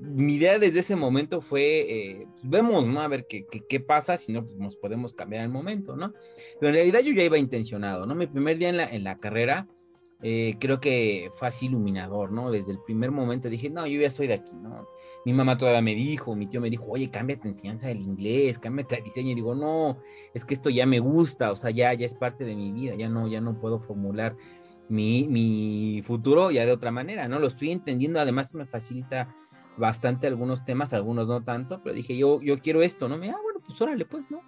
mi 0.02 0.36
idea 0.36 0.60
desde 0.60 0.80
ese 0.80 0.96
momento 0.96 1.42
fue, 1.42 1.62
eh, 2.22 2.28
pues 2.32 2.50
vemos, 2.50 2.88
¿no? 2.88 3.02
A 3.02 3.08
ver 3.08 3.26
qué, 3.28 3.46
qué, 3.46 3.62
qué, 3.68 3.80
pasa, 3.80 4.18
si 4.18 4.34
no, 4.34 4.44
pues 4.44 4.56
nos 4.58 4.76
podemos 4.78 5.14
cambiar 5.14 5.44
el 5.44 5.50
momento, 5.50 5.96
¿no? 5.96 6.14
Pero 6.60 6.70
en 6.70 6.76
realidad 6.76 7.02
yo 7.02 7.14
ya 7.14 7.24
iba 7.24 7.38
intencionado, 7.38 8.06
¿no? 8.06 8.16
Mi 8.16 8.28
primer 8.28 8.58
día 8.58 8.70
en 8.70 8.78
la, 8.78 8.86
en 8.86 9.04
la 9.04 9.18
carrera, 9.20 9.68
eh, 10.24 10.56
creo 10.60 10.80
que 10.80 11.30
fue 11.34 11.48
así 11.48 11.68
iluminador, 11.68 12.32
¿no? 12.32 12.50
Desde 12.50 12.72
el 12.72 12.80
primer 12.80 13.12
momento 13.12 13.50
dije, 13.50 13.70
no, 13.70 13.86
yo 13.86 14.02
ya 14.02 14.10
soy 14.10 14.28
de 14.28 14.36
aquí, 14.36 14.56
¿no? 14.56 14.88
Mi 15.26 15.34
mamá 15.34 15.58
todavía 15.58 15.82
me 15.82 15.94
dijo, 15.94 16.36
mi 16.36 16.48
tío 16.48 16.60
me 16.60 16.70
dijo, 16.70 16.86
oye, 16.88 17.12
cámbiate 17.12 17.48
enseñanza 17.48 17.88
del 17.88 18.02
inglés, 18.02 18.58
cámbiate 18.58 18.98
el 18.98 19.04
diseño. 19.04 19.32
Y 19.32 19.36
digo, 19.36 19.54
no, 19.54 20.00
es 20.34 20.44
que 20.44 20.54
esto 20.54 20.70
ya 20.70 20.86
me 20.86 21.00
gusta, 21.00 21.52
o 21.52 21.56
sea, 21.56 21.70
ya, 21.70 21.94
ya 21.94 22.06
es 22.06 22.16
parte 22.16 22.46
de 22.46 22.56
mi 22.56 22.72
vida, 22.72 22.96
ya 22.96 23.10
no, 23.10 23.28
ya 23.28 23.42
no 23.42 23.60
puedo 23.60 23.80
formular 23.80 24.36
mi, 24.90 25.28
mi 25.28 26.02
futuro 26.04 26.52
ya 26.52 26.66
de 26.66 26.72
otra 26.72 26.92
manera, 26.92 27.28
¿no? 27.28 27.40
Lo 27.40 27.48
estoy 27.48 27.72
entendiendo, 27.72 28.20
además 28.20 28.54
me 28.54 28.66
facilita 28.66 29.34
bastante 29.78 30.28
algunos 30.28 30.66
temas, 30.66 30.94
algunos 30.94 31.28
no 31.28 31.44
tanto, 31.44 31.82
pero 31.84 31.96
dije, 31.96 32.18
yo, 32.18 32.42
yo 32.42 32.60
quiero 32.60 32.82
esto, 32.82 33.08
¿no? 33.08 33.18
Me, 33.18 33.30
ah, 33.30 33.38
bueno, 33.42 33.60
pues 33.66 33.80
órale, 33.82 34.06
pues, 34.06 34.30
¿no? 34.32 34.42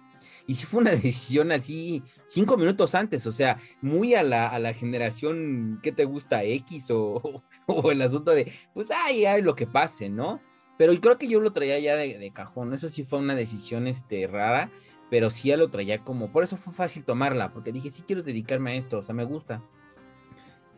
Y 0.46 0.56
sí 0.56 0.66
fue 0.66 0.80
una 0.80 0.90
decisión 0.90 1.52
así 1.52 2.02
cinco 2.26 2.56
minutos 2.56 2.94
antes, 2.94 3.26
o 3.26 3.32
sea, 3.32 3.58
muy 3.80 4.14
a 4.14 4.22
la, 4.22 4.48
a 4.48 4.58
la 4.58 4.74
generación 4.74 5.80
que 5.82 5.92
te 5.92 6.04
gusta 6.04 6.42
X 6.44 6.90
o, 6.90 7.42
o, 7.66 7.90
el 7.90 8.02
asunto 8.02 8.32
de, 8.32 8.52
pues, 8.74 8.88
ay, 8.90 9.24
ay, 9.24 9.42
lo 9.42 9.54
que 9.54 9.66
pase, 9.66 10.10
¿no? 10.10 10.40
Pero 10.76 10.98
creo 11.00 11.18
que 11.18 11.28
yo 11.28 11.40
lo 11.40 11.52
traía 11.52 11.78
ya 11.78 11.94
de, 11.94 12.18
de, 12.18 12.32
cajón, 12.32 12.72
eso 12.74 12.88
sí 12.88 13.04
fue 13.04 13.18
una 13.18 13.34
decisión 13.34 13.86
este, 13.86 14.26
rara, 14.26 14.70
pero 15.10 15.28
sí 15.28 15.48
ya 15.48 15.56
lo 15.56 15.70
traía 15.70 16.02
como, 16.04 16.32
por 16.32 16.42
eso 16.42 16.56
fue 16.56 16.72
fácil 16.72 17.04
tomarla, 17.04 17.52
porque 17.52 17.72
dije, 17.72 17.90
sí 17.90 18.02
quiero 18.06 18.22
dedicarme 18.22 18.72
a 18.72 18.74
esto, 18.76 18.98
o 18.98 19.02
sea, 19.02 19.14
me 19.14 19.24
gusta. 19.24 19.62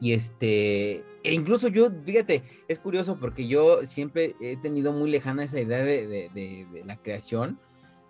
Y 0.02 0.14
este, 0.14 1.04
e 1.22 1.32
incluso 1.32 1.68
yo, 1.68 1.88
fíjate, 2.04 2.42
es 2.66 2.80
curioso 2.80 3.20
porque 3.20 3.46
yo 3.46 3.86
siempre 3.86 4.34
he 4.40 4.56
tenido 4.56 4.92
muy 4.92 5.08
lejana 5.08 5.44
esa 5.44 5.60
idea 5.60 5.78
de, 5.78 6.28
de, 6.34 6.82
la 6.84 6.96
creación 6.96 7.60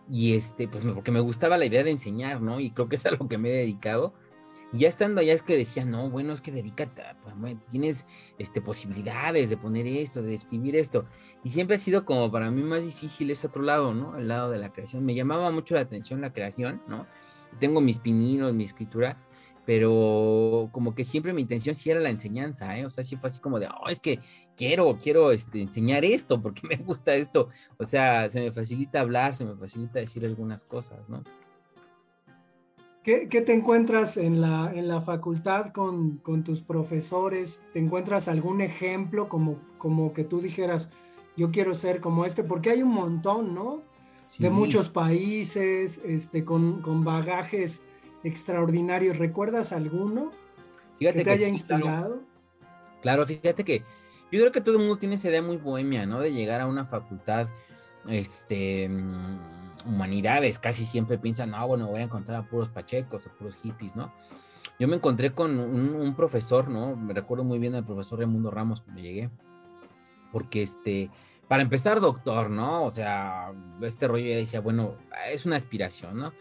y 0.08 0.32
este, 0.32 0.68
pues 0.68 0.86
porque 0.86 1.10
me 1.10 1.20
gustaba 1.20 1.58
la 1.58 1.66
idea 1.66 1.84
de 1.84 1.90
enseñar, 1.90 2.40
¿no? 2.40 2.60
Y 2.60 2.70
creo 2.70 2.88
que 2.88 2.96
es 2.96 3.04
a 3.04 3.10
lo 3.10 3.28
que 3.28 3.36
me 3.36 3.50
he 3.50 3.52
dedicado. 3.52 4.14
Y 4.72 4.78
ya 4.78 4.88
estando 4.88 5.20
allá 5.20 5.34
es 5.34 5.42
que 5.42 5.54
decía, 5.54 5.84
no, 5.84 6.08
bueno, 6.08 6.32
es 6.32 6.40
que 6.40 6.50
dedícate, 6.50 7.02
pues, 7.22 7.56
tienes 7.70 8.06
este, 8.38 8.62
posibilidades 8.62 9.50
de 9.50 9.58
poner 9.58 9.86
esto, 9.86 10.22
de 10.22 10.32
escribir 10.32 10.76
esto. 10.76 11.04
Y 11.44 11.50
siempre 11.50 11.76
ha 11.76 11.78
sido 11.78 12.06
como 12.06 12.32
para 12.32 12.50
mí 12.50 12.62
más 12.62 12.86
difícil 12.86 13.30
ese 13.30 13.48
otro 13.48 13.60
lado, 13.60 13.92
¿no? 13.92 14.16
El 14.16 14.28
lado 14.28 14.50
de 14.50 14.56
la 14.56 14.72
creación. 14.72 15.04
Me 15.04 15.14
llamaba 15.14 15.50
mucho 15.50 15.74
la 15.74 15.82
atención 15.82 16.22
la 16.22 16.32
creación, 16.32 16.80
¿no? 16.88 17.06
Tengo 17.60 17.82
mis 17.82 17.98
pininos, 17.98 18.54
mi 18.54 18.64
escritura, 18.64 19.18
pero 19.64 20.68
como 20.72 20.94
que 20.94 21.04
siempre 21.04 21.32
mi 21.32 21.42
intención 21.42 21.74
sí 21.74 21.90
era 21.90 22.00
la 22.00 22.10
enseñanza, 22.10 22.76
¿eh? 22.76 22.84
O 22.84 22.90
sea, 22.90 23.04
sí 23.04 23.16
fue 23.16 23.28
así 23.28 23.38
como 23.38 23.60
de, 23.60 23.68
oh, 23.68 23.88
es 23.88 24.00
que 24.00 24.18
quiero, 24.56 24.98
quiero 25.00 25.30
este, 25.30 25.62
enseñar 25.62 26.04
esto, 26.04 26.40
porque 26.40 26.62
me 26.68 26.76
gusta 26.76 27.14
esto. 27.14 27.48
O 27.78 27.84
sea, 27.84 28.28
se 28.28 28.40
me 28.40 28.50
facilita 28.50 29.00
hablar, 29.00 29.36
se 29.36 29.44
me 29.44 29.54
facilita 29.54 30.00
decir 30.00 30.24
algunas 30.24 30.64
cosas, 30.64 31.08
¿no? 31.08 31.22
¿Qué, 33.04 33.28
qué 33.28 33.40
te 33.40 33.52
encuentras 33.52 34.16
en 34.16 34.40
la, 34.40 34.72
en 34.72 34.86
la 34.86 35.00
facultad 35.00 35.72
con, 35.72 36.18
con, 36.18 36.44
tus 36.44 36.62
profesores? 36.62 37.62
¿Te 37.72 37.80
encuentras 37.80 38.28
algún 38.28 38.60
ejemplo 38.60 39.28
como, 39.28 39.58
como 39.78 40.12
que 40.12 40.22
tú 40.22 40.40
dijeras, 40.40 40.90
yo 41.36 41.50
quiero 41.50 41.74
ser 41.74 42.00
como 42.00 42.24
este? 42.24 42.44
Porque 42.44 42.70
hay 42.70 42.82
un 42.82 42.92
montón, 42.92 43.54
¿no? 43.54 43.82
Sí. 44.28 44.44
De 44.44 44.50
muchos 44.50 44.88
países, 44.88 46.00
este, 46.04 46.44
con, 46.44 46.80
con 46.80 47.02
bagajes 47.02 47.82
extraordinarios. 48.24 49.18
¿Recuerdas 49.18 49.72
alguno 49.72 50.30
fíjate 50.98 51.18
que 51.18 51.18
te 51.18 51.24
que 51.24 51.30
haya 51.30 51.46
sí, 51.46 51.52
inspirado? 51.52 51.82
Claro. 51.82 52.22
claro, 53.00 53.26
fíjate 53.26 53.64
que 53.64 53.82
yo 54.30 54.40
creo 54.40 54.52
que 54.52 54.60
todo 54.60 54.76
el 54.76 54.80
mundo 54.80 54.96
tiene 54.96 55.16
esa 55.16 55.28
idea 55.28 55.42
muy 55.42 55.58
bohemia, 55.58 56.06
¿no? 56.06 56.20
De 56.20 56.32
llegar 56.32 56.60
a 56.60 56.66
una 56.66 56.86
facultad, 56.86 57.48
este, 58.08 58.90
humanidades, 59.84 60.58
casi 60.58 60.86
siempre 60.86 61.18
piensan, 61.18 61.50
no, 61.50 61.68
bueno, 61.68 61.88
voy 61.88 62.00
a 62.00 62.04
encontrar 62.04 62.38
a 62.38 62.48
puros 62.48 62.70
pachecos, 62.70 63.26
a 63.26 63.32
puros 63.32 63.56
hippies, 63.56 63.94
¿no? 63.94 64.12
Yo 64.78 64.88
me 64.88 64.96
encontré 64.96 65.32
con 65.32 65.58
un, 65.58 65.94
un 65.94 66.14
profesor, 66.16 66.68
¿no? 66.68 66.96
Me 66.96 67.12
recuerdo 67.12 67.44
muy 67.44 67.58
bien 67.58 67.74
al 67.74 67.84
profesor 67.84 68.18
Raimundo 68.18 68.50
Ramos 68.50 68.80
cuando 68.80 69.02
llegué, 69.02 69.28
porque 70.32 70.62
este, 70.62 71.10
para 71.46 71.62
empezar, 71.62 72.00
doctor, 72.00 72.48
¿no? 72.48 72.84
O 72.84 72.90
sea, 72.90 73.52
este 73.82 74.08
rollo 74.08 74.26
ya 74.26 74.36
decía, 74.36 74.60
bueno, 74.60 74.96
es 75.30 75.44
una 75.44 75.56
aspiración, 75.56 76.16
¿no? 76.16 76.32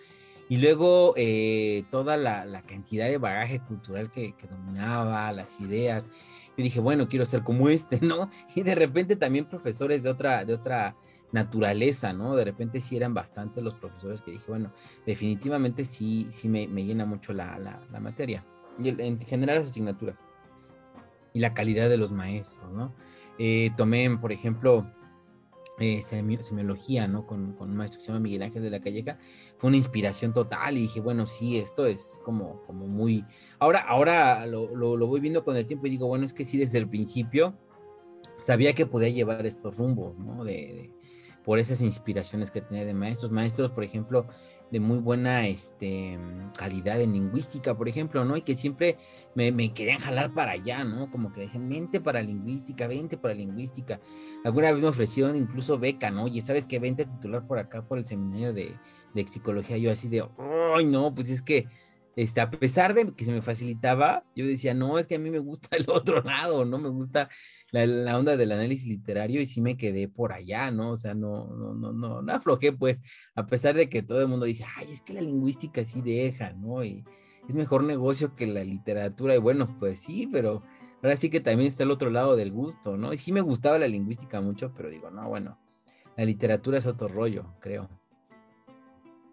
Y 0.52 0.58
luego 0.58 1.14
eh, 1.16 1.86
toda 1.92 2.18
la, 2.18 2.62
cantidad 2.64 3.08
de 3.08 3.18
bagaje 3.18 3.62
cultural 3.62 4.12
que, 4.12 4.34
que, 4.34 4.48
dominaba, 4.48 5.32
las 5.32 5.62
ideas. 5.62 6.10
Yo 6.58 6.64
dije, 6.66 6.82
bueno, 6.82 7.08
quiero 7.08 7.26
ser 7.26 7.42
como 7.42 7.70
este, 7.70 8.02
¿no? 8.06 8.30
Y 8.54 8.62
de 8.62 8.76
repente 8.76 9.16
también 9.16 9.46
profesores 9.46 10.04
de 10.04 10.10
otra, 10.10 10.44
de 10.44 10.54
otra 10.54 10.98
naturaleza, 11.32 12.12
¿no? 12.12 12.36
De 12.36 12.44
repente 12.44 12.82
sí 12.82 12.98
eran 12.98 13.14
bastante 13.14 13.62
los 13.62 13.76
profesores 13.76 14.22
que 14.22 14.32
dije, 14.32 14.44
bueno, 14.50 14.74
definitivamente 15.06 15.86
sí, 15.86 16.28
sí 16.32 16.50
me, 16.50 16.68
llena 16.68 17.06
mucho 17.06 17.32
la, 17.32 17.58
la, 17.58 17.80
la 17.90 18.02
materia. 18.02 18.46
Y 18.78 18.90
el, 18.90 19.00
en 19.00 19.22
general 19.22 19.60
las 19.60 19.70
asignaturas. 19.70 20.20
Y 21.32 21.40
la 21.40 21.54
calidad 21.54 21.88
de 21.88 21.96
los 21.96 22.12
maestros, 22.12 22.70
¿no? 22.74 22.94
Eh, 23.40 23.72
tomé, 23.78 24.18
por 24.18 24.34
ejemplo, 24.34 24.86
eh, 25.82 26.02
semiología, 26.04 27.08
¿no? 27.08 27.26
Con, 27.26 27.54
con, 27.54 27.72
un 27.72 27.78
maestro 27.78 28.00
que 28.00 28.06
se 28.06 28.12
llama 28.12 28.22
Miguel 28.22 28.44
Ángel 28.44 28.62
de 28.62 28.70
la 28.70 28.80
Calleja, 28.80 29.18
fue 29.58 29.70
una 29.70 29.78
inspiración 29.78 30.34
total 30.34 30.78
y 30.78 30.82
dije, 30.82 31.00
bueno, 31.00 31.26
sí, 31.26 31.58
esto 31.58 31.86
es 31.86 32.22
como, 32.24 32.62
como 32.64 32.88
muy... 32.88 33.26
Ahora, 33.60 33.80
ahora 33.80 34.46
lo, 34.46 34.76
lo, 34.76 34.96
lo, 34.96 35.08
voy 35.08 35.20
viendo 35.20 35.44
con 35.44 35.58
el 35.58 35.66
tiempo 35.66 35.88
y 35.88 35.90
digo, 35.90 36.08
bueno, 36.08 36.26
es 36.26 36.34
que 36.34 36.46
sí, 36.46 36.58
desde 36.58 36.78
el 36.78 36.88
principio 36.88 37.56
sabía 38.38 38.74
que 38.74 38.86
podía 38.86 39.10
llevar 39.10 39.46
estos 39.46 39.78
rumbos, 39.78 40.18
¿no? 40.18 40.44
De, 40.44 40.52
de 40.52 41.01
por 41.44 41.60
esas 41.60 41.82
inspiraciones 41.82 42.52
que 42.52 42.62
tenía 42.62 42.86
de 42.86 42.94
maestros, 42.94 43.32
maestros, 43.32 43.72
por 43.72 43.84
ejemplo, 43.84 44.28
de 44.72 44.80
muy 44.80 45.00
buena 45.00 45.48
este, 45.48 46.18
calidad 46.58 47.02
en 47.02 47.14
lingüística, 47.14 47.76
por 47.76 47.90
ejemplo, 47.90 48.24
¿no? 48.24 48.38
Y 48.38 48.42
que 48.42 48.56
siempre 48.56 48.98
me, 49.36 49.52
me, 49.52 49.74
querían 49.74 50.00
jalar 50.00 50.34
para 50.34 50.54
allá, 50.54 50.84
¿no? 50.86 51.12
Como 51.12 51.32
que 51.32 51.42
decían, 51.42 51.68
vente 51.68 52.00
para 52.00 52.22
lingüística, 52.22 52.88
vente 52.88 53.18
para 53.18 53.34
lingüística. 53.34 54.00
Alguna 54.46 54.72
vez 54.72 54.82
me 54.82 54.88
ofrecieron 54.88 55.36
incluso 55.36 55.78
beca, 55.78 56.10
¿no? 56.10 56.24
Oye, 56.24 56.42
¿sabes 56.42 56.66
qué? 56.68 56.80
Vente 56.80 57.04
a 57.04 57.10
titular 57.10 57.46
por 57.46 57.60
acá, 57.60 57.84
por 57.84 57.98
el 57.98 58.06
seminario 58.06 58.54
de, 58.54 58.76
de 59.14 59.28
psicología. 59.28 59.78
Yo 59.78 59.92
así 59.92 60.08
de, 60.08 60.26
ay, 60.76 60.86
no, 60.86 61.14
pues 61.14 61.30
es 61.30 61.42
que 61.42 61.68
este, 62.16 62.42
a 62.42 62.50
pesar 62.50 62.94
de 62.94 63.14
que 63.14 63.24
se 63.24 63.32
me 63.32 63.42
facilitaba, 63.42 64.26
yo 64.36 64.46
decía, 64.46 64.74
no, 64.74 65.00
es 65.00 65.08
que 65.08 65.16
a 65.16 65.20
mí 65.20 65.30
me 65.30 65.40
gusta 65.40 65.76
el 65.78 65.86
otro 65.90 66.22
lado, 66.24 66.66
no 66.66 66.78
me 66.78 66.90
gusta 66.90 67.30
la, 67.72 68.18
onda 68.18 68.36
del 68.36 68.52
análisis 68.52 68.88
literario 68.88 69.42
y 69.42 69.46
sí 69.46 69.62
me 69.62 69.78
quedé 69.78 70.08
por 70.08 70.34
allá, 70.34 70.72
¿no? 70.72 70.92
O 70.92 70.98
sea, 70.98 71.14
no, 71.14 71.48
no, 71.48 71.74
no, 71.74 71.94
no, 71.94 72.22
no 72.22 72.34
aflojé, 72.34 72.74
pues, 72.74 73.02
a 73.36 73.46
pesar 73.46 73.76
de 73.76 73.90
que 73.90 74.04
todo 74.04 74.22
el 74.22 74.28
mundo 74.28 74.46
dice, 74.46 74.66
ay, 74.76 74.88
es 74.92 75.02
que 75.02 75.14
la 75.14 75.22
lingüística 75.22 75.84
sí 75.86 76.02
deja, 76.02 76.52
¿no? 76.54 76.84
Y 76.84 77.06
es 77.48 77.56
mejor 77.56 77.84
negocio 77.84 78.36
que 78.36 78.48
la 78.48 78.64
literatura, 78.64 79.36
y 79.36 79.40
bueno, 79.40 79.78
pues 79.80 80.00
sí, 80.00 80.28
pero 80.32 80.64
ahora 81.02 81.16
sí 81.16 81.30
que 81.30 81.40
también 81.40 81.68
está 81.68 81.84
el 81.84 81.92
otro 81.92 82.10
lado 82.10 82.36
del 82.36 82.52
gusto, 82.52 82.98
¿no? 82.98 83.14
Y 83.14 83.18
sí 83.18 83.32
me 83.32 83.42
gustaba 83.42 83.80
la 83.80 83.88
lingüística 83.88 84.42
mucho, 84.42 84.74
pero 84.76 84.90
digo, 84.90 85.10
no, 85.10 85.30
bueno, 85.30 85.58
la 86.18 86.26
literatura 86.26 86.78
es 86.78 86.86
otro 86.86 87.08
rollo, 87.08 87.56
creo. 87.60 87.90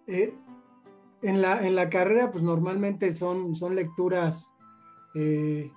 Eh, 0.06 0.32
en 1.22 1.42
la, 1.42 1.66
en 1.66 1.74
la 1.74 1.90
carrera, 1.90 2.30
pues 2.30 2.44
normalmente 2.44 3.12
son, 3.14 3.54
son 3.54 3.74
lecturas 3.74 4.52
eh, 5.14 5.70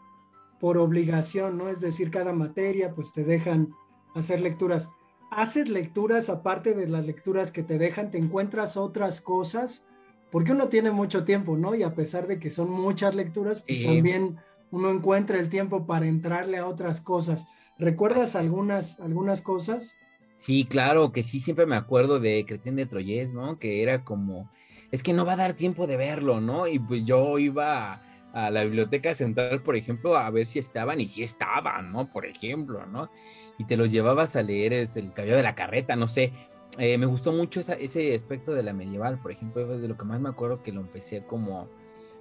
por 0.60 0.78
obligación, 0.78 1.58
¿no? 1.58 1.70
Es 1.70 1.82
decir, 1.82 2.12
cada 2.12 2.34
materia, 2.34 2.94
pues 2.94 3.12
te 3.12 3.24
dejan 3.24 3.74
hacer 4.16 4.42
lecturas. 4.42 4.90
¿Haces 5.32 5.70
lecturas 5.70 6.30
aparte 6.30 6.74
de 6.74 6.88
las 6.88 7.06
lecturas 7.06 7.52
que 7.52 7.64
te 7.64 7.78
dejan? 7.78 8.12
¿Te 8.12 8.18
encuentras 8.18 8.78
otras 8.78 9.22
cosas 9.22 9.86
porque 10.32 10.54
uno 10.54 10.70
tiene 10.70 10.92
mucho 10.92 11.26
tiempo, 11.26 11.58
¿no? 11.58 11.76
Y 11.76 11.84
a 11.84 11.94
pesar 11.94 12.26
de 12.26 12.40
que 12.40 12.50
son 12.50 12.72
muchas 12.72 13.16
lecturas, 13.16 13.62
pues 13.62 13.84
también 13.84 14.38
uno 14.72 14.90
encuentra 14.90 15.38
el 15.38 15.50
tiempo 15.50 15.86
para 15.86 16.08
entrarle 16.08 16.58
a 16.58 16.66
otras 16.66 17.02
cosas. 17.02 17.46
¿Recuerdas 17.78 18.38
algunas, 18.38 19.00
algunas 19.02 19.42
cosas? 19.42 19.98
Sí, 20.42 20.66
claro, 20.66 21.12
que 21.12 21.22
sí, 21.22 21.40
siempre 21.40 21.68
me 21.68 21.76
acuerdo 21.76 22.20
de 22.20 22.44
Cretien 22.48 22.76
de 22.76 22.88
Troyes, 22.88 23.32
¿no? 23.32 23.60
Que 23.60 23.84
era 23.84 24.04
como, 24.04 24.50
es 24.92 25.04
que 25.04 25.14
no 25.14 25.24
va 25.24 25.34
a 25.34 25.36
dar 25.36 25.54
tiempo 25.54 25.86
de 25.86 25.98
verlo, 25.98 26.42
¿no? 26.42 26.68
Y 26.68 26.80
pues 26.80 27.06
yo 27.06 27.38
iba 27.38 28.02
a, 28.34 28.50
la 28.50 28.64
biblioteca 28.64 29.14
central, 29.14 29.62
por 29.62 29.76
ejemplo, 29.76 30.18
a 30.18 30.28
ver 30.32 30.48
si 30.48 30.58
estaban 30.58 31.00
y 31.00 31.08
si 31.08 31.22
estaban, 31.22 31.92
¿no? 31.92 32.10
Por 32.12 32.26
ejemplo, 32.26 32.88
¿no? 32.88 33.12
Y 33.60 33.66
te 33.66 33.78
los 33.78 33.92
llevabas 33.92 34.36
a 34.36 34.42
leer 34.42 34.74
es 34.74 34.96
el 34.96 35.14
cabello 35.14 35.36
de 35.36 35.44
la 35.44 35.54
carreta, 35.54 35.96
no 35.96 36.08
sé. 36.08 36.34
Eh, 36.80 36.98
me 36.98 37.06
gustó 37.06 37.32
mucho 37.34 37.60
ese 37.60 38.16
aspecto 38.16 38.56
de 38.56 38.64
la 38.64 38.74
medieval, 38.74 39.22
por 39.22 39.32
ejemplo, 39.32 39.78
de 39.78 39.88
lo 39.88 39.96
que 39.96 40.06
más 40.06 40.20
me 40.20 40.30
acuerdo 40.30 40.64
que 40.64 40.72
lo 40.72 40.82
empecé 40.82 41.24
como, 41.24 41.70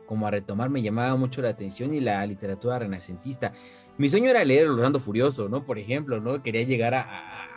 como 0.04 0.26
a 0.26 0.30
retomar, 0.30 0.68
me 0.68 0.82
llamaba 0.82 1.16
mucho 1.16 1.40
la 1.40 1.48
atención 1.48 1.94
y 1.94 2.00
la 2.00 2.26
literatura 2.26 2.80
renacentista. 2.80 3.54
Mi 3.96 4.10
sueño 4.10 4.28
era 4.28 4.44
leer 4.44 4.64
El 4.64 4.72
Orlando 4.72 5.00
Furioso, 5.00 5.48
¿no? 5.48 5.64
Por 5.64 5.78
ejemplo, 5.78 6.20
¿no? 6.20 6.42
Quería 6.42 6.64
llegar 6.64 6.94
a 6.94 7.49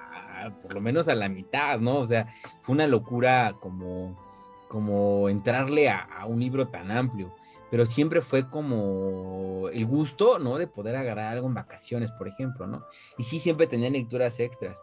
por 0.52 0.74
lo 0.74 0.82
menos 0.82 1.08
a 1.08 1.16
la 1.16 1.30
mitad, 1.30 1.80
¿no? 1.80 1.98
O 1.98 2.08
sea, 2.08 2.28
fue 2.62 2.74
una 2.74 2.88
locura 2.88 3.56
como, 3.60 4.18
como 4.68 5.30
entrarle 5.30 5.90
a, 5.90 6.26
un 6.28 6.40
libro 6.40 6.68
tan 6.68 6.92
amplio, 6.92 7.34
pero 7.70 7.86
siempre 7.86 8.22
fue 8.22 8.50
como 8.50 9.70
el 9.72 9.86
gusto, 9.86 10.40
¿no? 10.40 10.58
De 10.58 10.68
poder 10.68 10.96
agarrar 10.96 11.34
algo 11.34 11.48
en 11.48 11.54
vacaciones, 11.54 12.12
por 12.12 12.28
ejemplo, 12.28 12.68
¿no? 12.68 12.86
Y 13.18 13.24
sí, 13.24 13.40
siempre 13.40 13.68
tenía 13.68 13.90
lecturas 13.90 14.40
extras. 14.40 14.82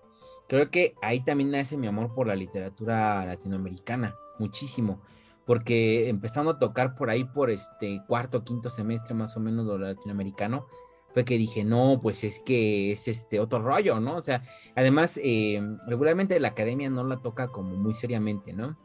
Creo 0.49 0.71
que 0.71 0.95
ahí 1.00 1.21
también 1.21 1.50
nace 1.50 1.76
mi 1.76 1.87
amor 1.87 2.14
por 2.14 2.26
la 2.26 2.35
literatura 2.35 3.25
latinoamericana, 3.25 4.17
muchísimo 4.38 5.00
porque 5.50 6.09
empezando 6.09 6.52
a 6.52 6.59
tocar 6.61 6.95
por 6.95 7.11
ahí 7.11 7.25
por 7.25 7.50
este 7.50 8.00
cuarto, 8.07 8.45
quinto 8.45 8.71
semestre 8.71 9.14
más 9.14 9.37
o 9.37 9.40
menos 9.40 9.67
de 9.67 9.73
lo 9.73 9.79
latinoamericano, 9.79 10.69
fue 11.12 11.25
que 11.25 11.38
dije, 11.38 11.64
no, 11.64 12.00
pues 12.02 12.25
es 12.25 12.40
que 12.40 12.93
es 12.93 13.09
este 13.09 13.40
otro 13.40 13.61
rollo, 13.61 14.00
¿no? 14.00 14.17
O 14.17 14.21
sea, 14.21 14.43
además, 14.75 15.19
eh, 15.23 15.61
regularmente 15.87 16.38
la 16.40 16.49
academia 16.49 16.90
no 16.90 17.05
la 17.05 17.19
toca 17.19 17.49
como 17.49 17.76
muy 17.76 17.95
seriamente, 17.95 18.52
¿no? 18.52 18.79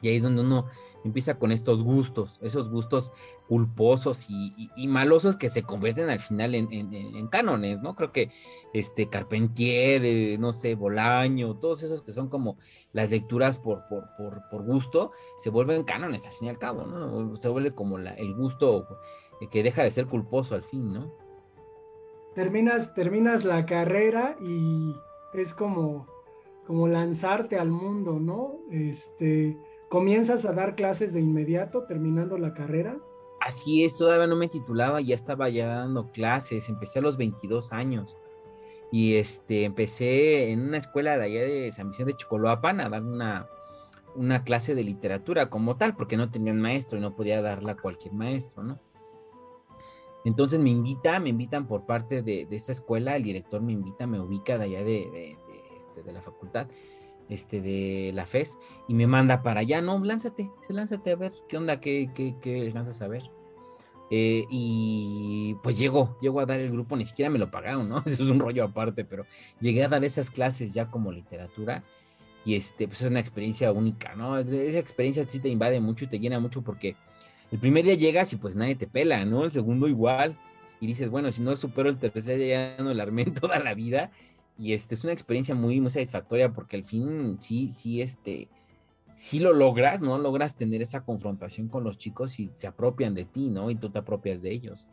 Y 0.00 0.08
ahí 0.08 0.16
es 0.16 0.22
donde 0.22 0.42
uno 0.42 0.66
empieza 1.04 1.38
con 1.38 1.52
estos 1.52 1.82
gustos, 1.82 2.38
esos 2.42 2.70
gustos 2.70 3.12
culposos 3.46 4.26
y, 4.28 4.88
malosos 4.88 5.36
que 5.36 5.50
se 5.50 5.62
convierten 5.62 6.10
al 6.10 6.18
final 6.18 6.54
en, 6.54 7.28
cánones, 7.28 7.80
¿no? 7.82 7.94
Creo 7.94 8.12
que 8.12 8.30
este 8.74 9.08
Carpentier, 9.08 10.04
eh, 10.04 10.36
no 10.38 10.52
sé, 10.52 10.74
Bolaño, 10.74 11.56
todos 11.56 11.82
esos 11.82 12.02
que 12.02 12.12
son 12.12 12.28
como 12.28 12.58
las 12.92 13.10
lecturas 13.10 13.58
por, 13.58 13.84
por, 13.88 14.08
por, 14.50 14.62
gusto, 14.64 15.12
se 15.38 15.50
vuelven 15.50 15.84
cánones 15.84 16.26
al 16.26 16.32
fin 16.32 16.46
y 16.46 16.50
al 16.50 16.58
cabo, 16.58 16.84
¿no? 16.84 17.36
Se 17.36 17.48
vuelve 17.48 17.74
como 17.74 17.98
el 17.98 18.34
gusto 18.34 18.86
que 19.50 19.62
deja 19.62 19.82
de 19.82 19.90
ser 19.90 20.06
culposo 20.06 20.54
al 20.54 20.64
fin, 20.64 20.92
¿no? 20.92 21.27
Terminas, 22.34 22.94
terminas 22.94 23.44
la 23.44 23.66
carrera 23.66 24.36
y 24.40 24.94
es 25.34 25.54
como, 25.54 26.06
como 26.66 26.88
lanzarte 26.88 27.58
al 27.58 27.70
mundo, 27.70 28.18
¿no? 28.18 28.58
Este, 28.70 29.56
comienzas 29.88 30.44
a 30.44 30.52
dar 30.52 30.74
clases 30.74 31.12
de 31.12 31.20
inmediato 31.20 31.84
terminando 31.84 32.38
la 32.38 32.54
carrera. 32.54 32.96
Así 33.40 33.84
es, 33.84 33.96
todavía 33.96 34.26
no 34.26 34.36
me 34.36 34.48
titulaba, 34.48 35.00
ya 35.00 35.14
estaba 35.14 35.48
ya 35.48 35.66
dando 35.68 36.10
clases, 36.10 36.68
empecé 36.68 36.98
a 36.98 37.02
los 37.02 37.16
22 37.16 37.72
años 37.72 38.16
y 38.90 39.14
este, 39.14 39.64
empecé 39.64 40.50
en 40.50 40.60
una 40.60 40.78
escuela 40.78 41.16
de 41.18 41.24
allá 41.24 41.42
de 41.42 41.72
San 41.72 41.90
Vicente 41.90 42.12
de 42.12 42.16
Chocoloapan 42.16 42.80
a 42.80 42.88
dar 42.88 43.02
una, 43.02 43.46
una 44.14 44.44
clase 44.44 44.74
de 44.74 44.82
literatura 44.82 45.50
como 45.50 45.76
tal, 45.76 45.94
porque 45.94 46.16
no 46.16 46.30
tenían 46.30 46.60
maestro 46.60 46.98
y 46.98 47.00
no 47.00 47.14
podía 47.14 47.42
darla 47.42 47.72
a 47.72 47.76
cualquier 47.76 48.14
maestro, 48.14 48.62
¿no? 48.62 48.80
Entonces 50.24 50.58
me 50.60 50.70
invita, 50.70 51.18
me 51.20 51.30
invitan 51.30 51.66
por 51.66 51.86
parte 51.86 52.22
de, 52.22 52.46
esta 52.50 52.72
escuela, 52.72 53.16
el 53.16 53.22
director 53.22 53.62
me 53.62 53.72
invita, 53.72 54.06
me 54.06 54.20
ubica 54.20 54.58
de 54.58 54.64
allá 54.64 54.84
de, 54.84 55.36
este, 55.76 56.02
de, 56.02 56.12
la 56.12 56.22
facultad, 56.22 56.68
este, 57.28 57.60
de 57.60 58.12
la 58.14 58.26
FES, 58.26 58.58
y 58.88 58.94
me 58.94 59.06
manda 59.06 59.42
para 59.42 59.60
allá, 59.60 59.80
no, 59.80 60.02
lánzate, 60.02 60.50
lánzate 60.68 61.12
a 61.12 61.16
ver, 61.16 61.32
¿qué 61.48 61.56
onda? 61.56 61.80
¿Qué, 61.80 62.10
qué, 62.14 62.36
qué 62.40 62.70
lanzas 62.72 63.00
a 63.02 63.08
ver? 63.08 63.30
Eh, 64.10 64.46
y 64.48 65.56
pues 65.62 65.76
llego, 65.78 66.16
llego 66.20 66.40
a 66.40 66.46
dar 66.46 66.58
el 66.60 66.72
grupo, 66.72 66.96
ni 66.96 67.04
siquiera 67.04 67.30
me 67.30 67.38
lo 67.38 67.50
pagaron, 67.50 67.88
¿no? 67.88 67.98
Eso 68.06 68.24
es 68.24 68.30
un 68.30 68.38
rollo 68.38 68.64
aparte, 68.64 69.04
pero 69.04 69.26
llegué 69.60 69.84
a 69.84 69.88
dar 69.88 70.04
esas 70.04 70.30
clases 70.30 70.72
ya 70.72 70.90
como 70.90 71.12
literatura 71.12 71.84
y 72.44 72.54
este, 72.54 72.88
pues 72.88 73.02
es 73.02 73.10
una 73.10 73.20
experiencia 73.20 73.70
única, 73.72 74.14
¿no? 74.14 74.38
Esa 74.38 74.78
experiencia 74.78 75.24
sí 75.24 75.40
te 75.40 75.50
invade 75.50 75.80
mucho 75.80 76.06
y 76.06 76.08
te 76.08 76.18
llena 76.18 76.40
mucho 76.40 76.62
porque 76.62 76.96
el 77.50 77.58
primer 77.58 77.84
día 77.84 77.94
llegas 77.94 78.32
y 78.32 78.36
pues 78.36 78.56
nadie 78.56 78.74
te 78.74 78.86
pela, 78.86 79.24
¿no? 79.24 79.44
El 79.44 79.50
segundo 79.50 79.88
igual. 79.88 80.38
Y 80.80 80.86
dices, 80.86 81.10
bueno, 81.10 81.32
si 81.32 81.42
no 81.42 81.56
supero 81.56 81.88
el 81.88 81.98
tercer 81.98 82.38
día 82.38 82.76
ya 82.76 82.82
no 82.82 82.90
el 82.90 83.00
armé 83.00 83.24
toda 83.26 83.58
la 83.58 83.74
vida. 83.74 84.10
Y 84.58 84.72
este 84.72 84.94
es 84.94 85.04
una 85.04 85.12
experiencia 85.12 85.54
muy, 85.54 85.80
muy 85.80 85.90
satisfactoria 85.90 86.52
porque 86.52 86.76
al 86.76 86.84
fin 86.84 87.38
sí, 87.40 87.70
sí, 87.70 88.02
este, 88.02 88.48
sí 89.14 89.40
lo 89.40 89.52
logras, 89.52 90.00
¿no? 90.00 90.18
Logras 90.18 90.56
tener 90.56 90.82
esa 90.82 91.04
confrontación 91.04 91.68
con 91.68 91.84
los 91.84 91.98
chicos 91.98 92.38
y 92.38 92.48
se 92.52 92.66
apropian 92.66 93.14
de 93.14 93.24
ti, 93.24 93.50
¿no? 93.50 93.70
Y 93.70 93.76
tú 93.76 93.90
te 93.90 94.00
apropias 94.00 94.42
de 94.42 94.52
ellos. 94.52 94.88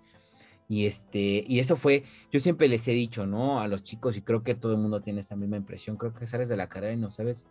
Y 0.67 0.85
este, 0.85 1.43
y 1.47 1.59
eso 1.59 1.77
fue, 1.77 2.03
yo 2.31 2.39
siempre 2.39 2.67
les 2.67 2.87
he 2.87 2.91
dicho, 2.91 3.27
¿no? 3.27 3.61
A 3.61 3.67
los 3.67 3.83
chicos, 3.83 4.17
y 4.17 4.21
creo 4.21 4.41
que 4.41 4.55
todo 4.55 4.71
el 4.71 4.79
mundo 4.79 4.99
tiene 4.99 5.21
esa 5.21 5.35
misma 5.35 5.57
impresión, 5.57 5.95
creo 5.95 6.13
que 6.13 6.25
sales 6.25 6.49
de 6.49 6.57
la 6.57 6.67
carrera 6.67 6.93
y 6.93 6.97
no 6.97 7.11
sabes 7.11 7.47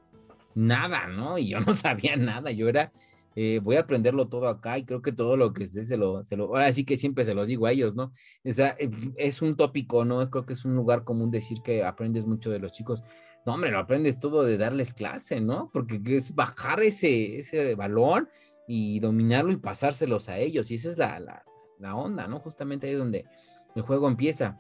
nada, 0.55 1.07
¿no? 1.07 1.39
Y 1.39 1.49
yo 1.49 1.61
no 1.61 1.73
sabía 1.75 2.17
nada, 2.17 2.51
yo 2.51 2.69
era 2.69 2.93
eh, 3.37 3.61
voy 3.63 3.77
a 3.77 3.81
aprenderlo 3.81 4.29
todo 4.29 4.49
acá 4.49 4.79
y 4.79 4.85
creo 4.85 5.03
que 5.03 5.13
todo 5.13 5.37
lo 5.37 5.53
que 5.53 5.67
sé 5.67 5.85
se 5.85 5.97
lo, 5.97 6.23
se 6.23 6.37
lo, 6.37 6.47
ahora 6.47 6.73
sí 6.73 6.85
que 6.85 6.97
siempre 6.97 7.25
se 7.25 7.35
los 7.35 7.49
digo 7.49 7.67
a 7.67 7.73
ellos, 7.73 7.95
¿no? 7.95 8.13
O 8.45 8.53
sea, 8.53 8.77
eh, 8.79 8.91
es 9.17 9.43
un 9.43 9.57
tópico, 9.57 10.05
¿no? 10.05 10.31
Creo 10.31 10.47
que 10.47 10.53
es 10.53 10.65
un 10.65 10.75
lugar 10.77 11.05
común 11.05 11.31
decir 11.31 11.59
que 11.63 11.85
aprendes 11.85 12.27
mucho 12.27 12.51
de 12.51 12.61
los 12.61 12.73
chicos. 12.73 13.03
No, 13.47 13.55
hombre, 13.55 13.71
lo 13.71 13.79
aprendes 13.79 14.19
todo 14.21 14.45
de 14.45 14.57
darles 14.57 14.95
clase, 14.95 15.41
¿no? 15.41 15.71
Porque 15.73 16.01
es 16.07 16.35
bajar 16.35 16.83
ese, 16.83 17.39
ese 17.39 17.75
balón 17.75 18.29
y 18.67 19.01
dominarlo 19.01 19.53
y 19.53 19.57
pasárselos 19.57 20.29
a 20.29 20.39
ellos. 20.39 20.71
Y 20.71 20.77
esa 20.77 20.89
es 20.89 20.99
la, 20.99 21.19
la, 21.21 21.45
la 21.79 21.95
onda, 21.95 22.27
¿no? 22.27 22.41
Justamente 22.41 22.87
ahí 22.87 22.95
es 22.95 22.99
donde 22.99 23.27
el 23.75 23.83
juego 23.83 24.09
empieza. 24.09 24.59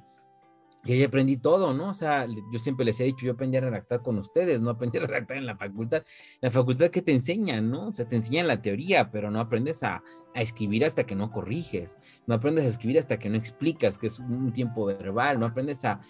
Y 0.86 0.92
ahí 0.92 1.02
aprendí 1.02 1.38
todo, 1.38 1.72
¿no? 1.72 1.90
O 1.90 1.94
sea, 1.94 2.26
yo 2.26 2.58
siempre 2.58 2.84
les 2.84 3.00
he 3.00 3.04
dicho, 3.04 3.24
yo 3.24 3.32
aprendí 3.32 3.56
a 3.56 3.62
redactar 3.62 4.02
con 4.02 4.18
ustedes, 4.18 4.60
no 4.60 4.70
aprendí 4.70 4.98
a 4.98 5.06
redactar 5.06 5.38
en 5.38 5.46
la 5.46 5.56
facultad. 5.56 6.02
La 6.42 6.50
facultad 6.50 6.90
que 6.90 7.00
te 7.00 7.12
enseñan, 7.12 7.70
¿no? 7.70 7.88
O 7.88 7.92
sea, 7.92 8.06
te 8.06 8.16
enseñan 8.16 8.46
la 8.46 8.60
teoría, 8.60 9.10
pero 9.10 9.30
no 9.30 9.40
aprendes 9.40 9.82
a, 9.82 10.02
escribir 10.34 10.84
hasta 10.84 11.06
que 11.06 11.14
no 11.14 11.30
corriges, 11.30 11.96
no 12.26 12.34
aprendes 12.34 12.64
a 12.64 12.68
escribir 12.68 12.98
hasta 12.98 13.18
que 13.18 13.30
no 13.30 13.36
explicas, 13.36 13.96
que 13.96 14.08
es 14.08 14.18
un 14.18 14.52
tiempo 14.52 14.84
verbal, 14.84 15.38
no 15.38 15.46
aprendes 15.46 15.84
a, 15.84 16.00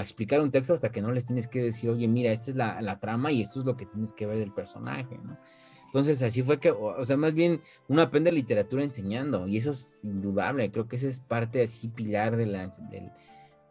explicar 0.00 0.40
un 0.40 0.50
texto 0.50 0.74
hasta 0.74 0.90
que 0.90 1.02
no 1.02 1.12
les 1.12 1.24
tienes 1.24 1.46
que 1.46 1.62
decir, 1.62 1.90
oye, 1.90 2.08
mira, 2.08 2.32
esta 2.32 2.50
es 2.50 2.56
la, 2.56 2.80
la, 2.80 2.98
trama 2.98 3.30
y 3.30 3.42
esto 3.42 3.60
es 3.60 3.66
lo 3.66 3.76
que 3.76 3.86
tienes 3.86 4.12
que 4.12 4.26
ver 4.26 4.38
del 4.38 4.52
personaje, 4.52 5.18
¿no? 5.22 5.38
Entonces, 5.86 6.22
así 6.22 6.42
fue 6.42 6.58
que, 6.58 6.70
o, 6.70 7.04
sea, 7.04 7.18
más 7.18 7.34
bien 7.34 7.60
uno 7.86 8.00
aprende 8.00 8.32
literatura 8.32 8.82
enseñando 8.82 9.46
y 9.46 9.58
eso 9.58 9.72
es 9.72 10.00
indudable, 10.02 10.72
creo 10.72 10.88
que 10.88 10.96
esa 10.96 11.08
es 11.08 11.20
parte 11.20 11.62
así 11.62 11.88
pilar 11.88 12.36
de 12.36 12.46
la, 12.46 12.68
del 12.90 13.12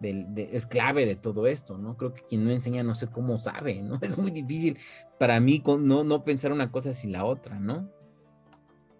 es 0.01 0.65
clave 0.65 1.05
de 1.05 1.15
todo 1.15 1.47
esto, 1.47 1.77
¿no? 1.77 1.97
Creo 1.97 2.13
que 2.13 2.21
quien 2.21 2.45
no 2.45 2.51
enseña 2.51 2.83
no 2.83 2.95
sé 2.95 3.07
cómo 3.07 3.37
sabe, 3.37 3.81
¿no? 3.81 3.99
Es 4.01 4.17
muy 4.17 4.31
difícil 4.31 4.77
para 5.19 5.39
mí 5.39 5.61
no, 5.65 6.03
no 6.03 6.23
pensar 6.23 6.51
una 6.51 6.71
cosa 6.71 6.93
sin 6.93 7.11
la 7.11 7.25
otra, 7.25 7.59
¿no? 7.59 7.89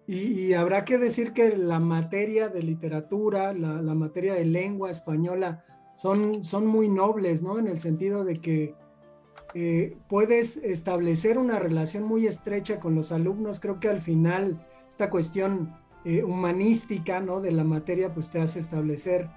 Y, 0.06 0.52
habrá 0.54 0.84
que 0.84 0.98
decir 0.98 1.32
que 1.32 1.56
la 1.56 1.78
materia 1.78 2.48
de 2.48 2.62
literatura, 2.62 3.52
la, 3.52 3.94
materia 3.94 4.34
de 4.34 4.44
lengua 4.44 4.90
española, 4.90 5.64
son, 5.94 6.42
son 6.44 6.66
muy 6.66 6.88
nobles, 6.88 7.42
¿no? 7.42 7.58
En 7.58 7.68
el 7.68 7.78
sentido 7.78 8.24
de 8.24 8.40
que 8.40 8.74
eh, 9.54 9.96
puedes 10.08 10.56
establecer 10.56 11.38
una 11.38 11.58
relación 11.58 12.02
muy 12.02 12.26
estrecha 12.26 12.80
con 12.80 12.94
los 12.94 13.12
alumnos. 13.12 13.60
Creo 13.60 13.78
que 13.80 13.88
al 13.88 14.00
final 14.00 14.66
esta 14.88 15.08
cuestión 15.08 15.74
eh, 16.04 16.24
humanística, 16.24 17.20
¿no? 17.20 17.40
De 17.40 17.52
la 17.52 17.64
materia, 17.64 18.12
pues 18.12 18.28
te 18.28 18.40
hace 18.40 18.58
establecer 18.58 19.30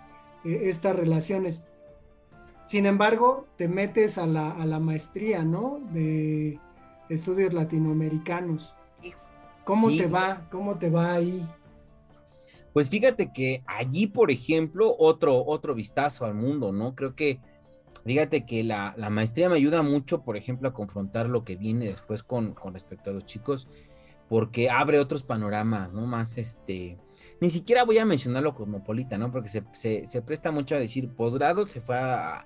eh, 0.45 0.69
estas 0.69 0.95
relaciones. 0.95 1.63
Sin 2.63 2.85
embargo, 2.85 3.45
te 3.57 3.67
metes 3.67 4.17
a 4.17 4.25
la, 4.25 4.51
a 4.51 4.65
la 4.65 4.79
maestría, 4.79 5.43
¿no? 5.43 5.81
De 5.91 6.59
estudios 7.09 7.53
latinoamericanos. 7.53 8.75
¿Cómo 9.63 9.89
te 9.89 10.07
va? 10.07 10.47
¿Cómo 10.51 10.75
te 10.75 10.89
va 10.89 11.13
ahí? 11.13 11.43
Pues 12.71 12.89
fíjate 12.89 13.31
que 13.31 13.63
allí, 13.65 14.05
por 14.05 14.29
ejemplo, 14.31 14.95
otro, 14.97 15.43
otro 15.45 15.73
vistazo 15.73 16.25
al 16.25 16.35
mundo, 16.35 16.71
¿no? 16.71 16.93
Creo 16.93 17.15
que, 17.15 17.39
fíjate 18.03 18.45
que 18.45 18.63
la, 18.63 18.93
la 18.97 19.09
maestría 19.09 19.49
me 19.49 19.55
ayuda 19.55 19.81
mucho, 19.81 20.21
por 20.21 20.37
ejemplo, 20.37 20.69
a 20.69 20.73
confrontar 20.73 21.29
lo 21.29 21.43
que 21.43 21.55
viene 21.55 21.85
después 21.85 22.21
con, 22.21 22.53
con 22.53 22.73
respecto 22.73 23.09
a 23.09 23.13
los 23.13 23.25
chicos, 23.25 23.67
porque 24.27 24.69
abre 24.69 24.99
otros 24.99 25.23
panoramas, 25.23 25.93
¿no? 25.93 26.05
Más 26.05 26.37
este, 26.37 26.97
ni 27.41 27.49
siquiera 27.49 27.83
voy 27.83 27.97
a 27.97 28.05
mencionar 28.05 28.43
lo 28.43 28.55
cosmopolita, 28.55 29.17
¿no? 29.17 29.31
Porque 29.31 29.49
se, 29.49 30.21
presta 30.21 30.51
mucho 30.51 30.75
a 30.75 30.79
decir 30.79 31.09
posgrado, 31.09 31.65
se 31.67 31.81
fue 31.81 31.97
a, 31.97 32.45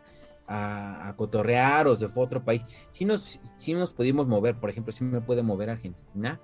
cotorrear 1.15 1.87
o 1.87 1.95
se 1.95 2.07
fue 2.07 2.23
a 2.23 2.25
otro 2.25 2.43
país. 2.43 2.65
Si 2.89 3.05
nos, 3.05 3.39
si 3.55 3.73
nos 3.73 3.93
pudimos 3.93 4.27
mover, 4.27 4.59
por 4.59 4.69
ejemplo, 4.69 4.91
si 4.91 5.03
me 5.03 5.21
puede 5.21 5.43
mover 5.43 5.69
Argentina, 5.69 6.39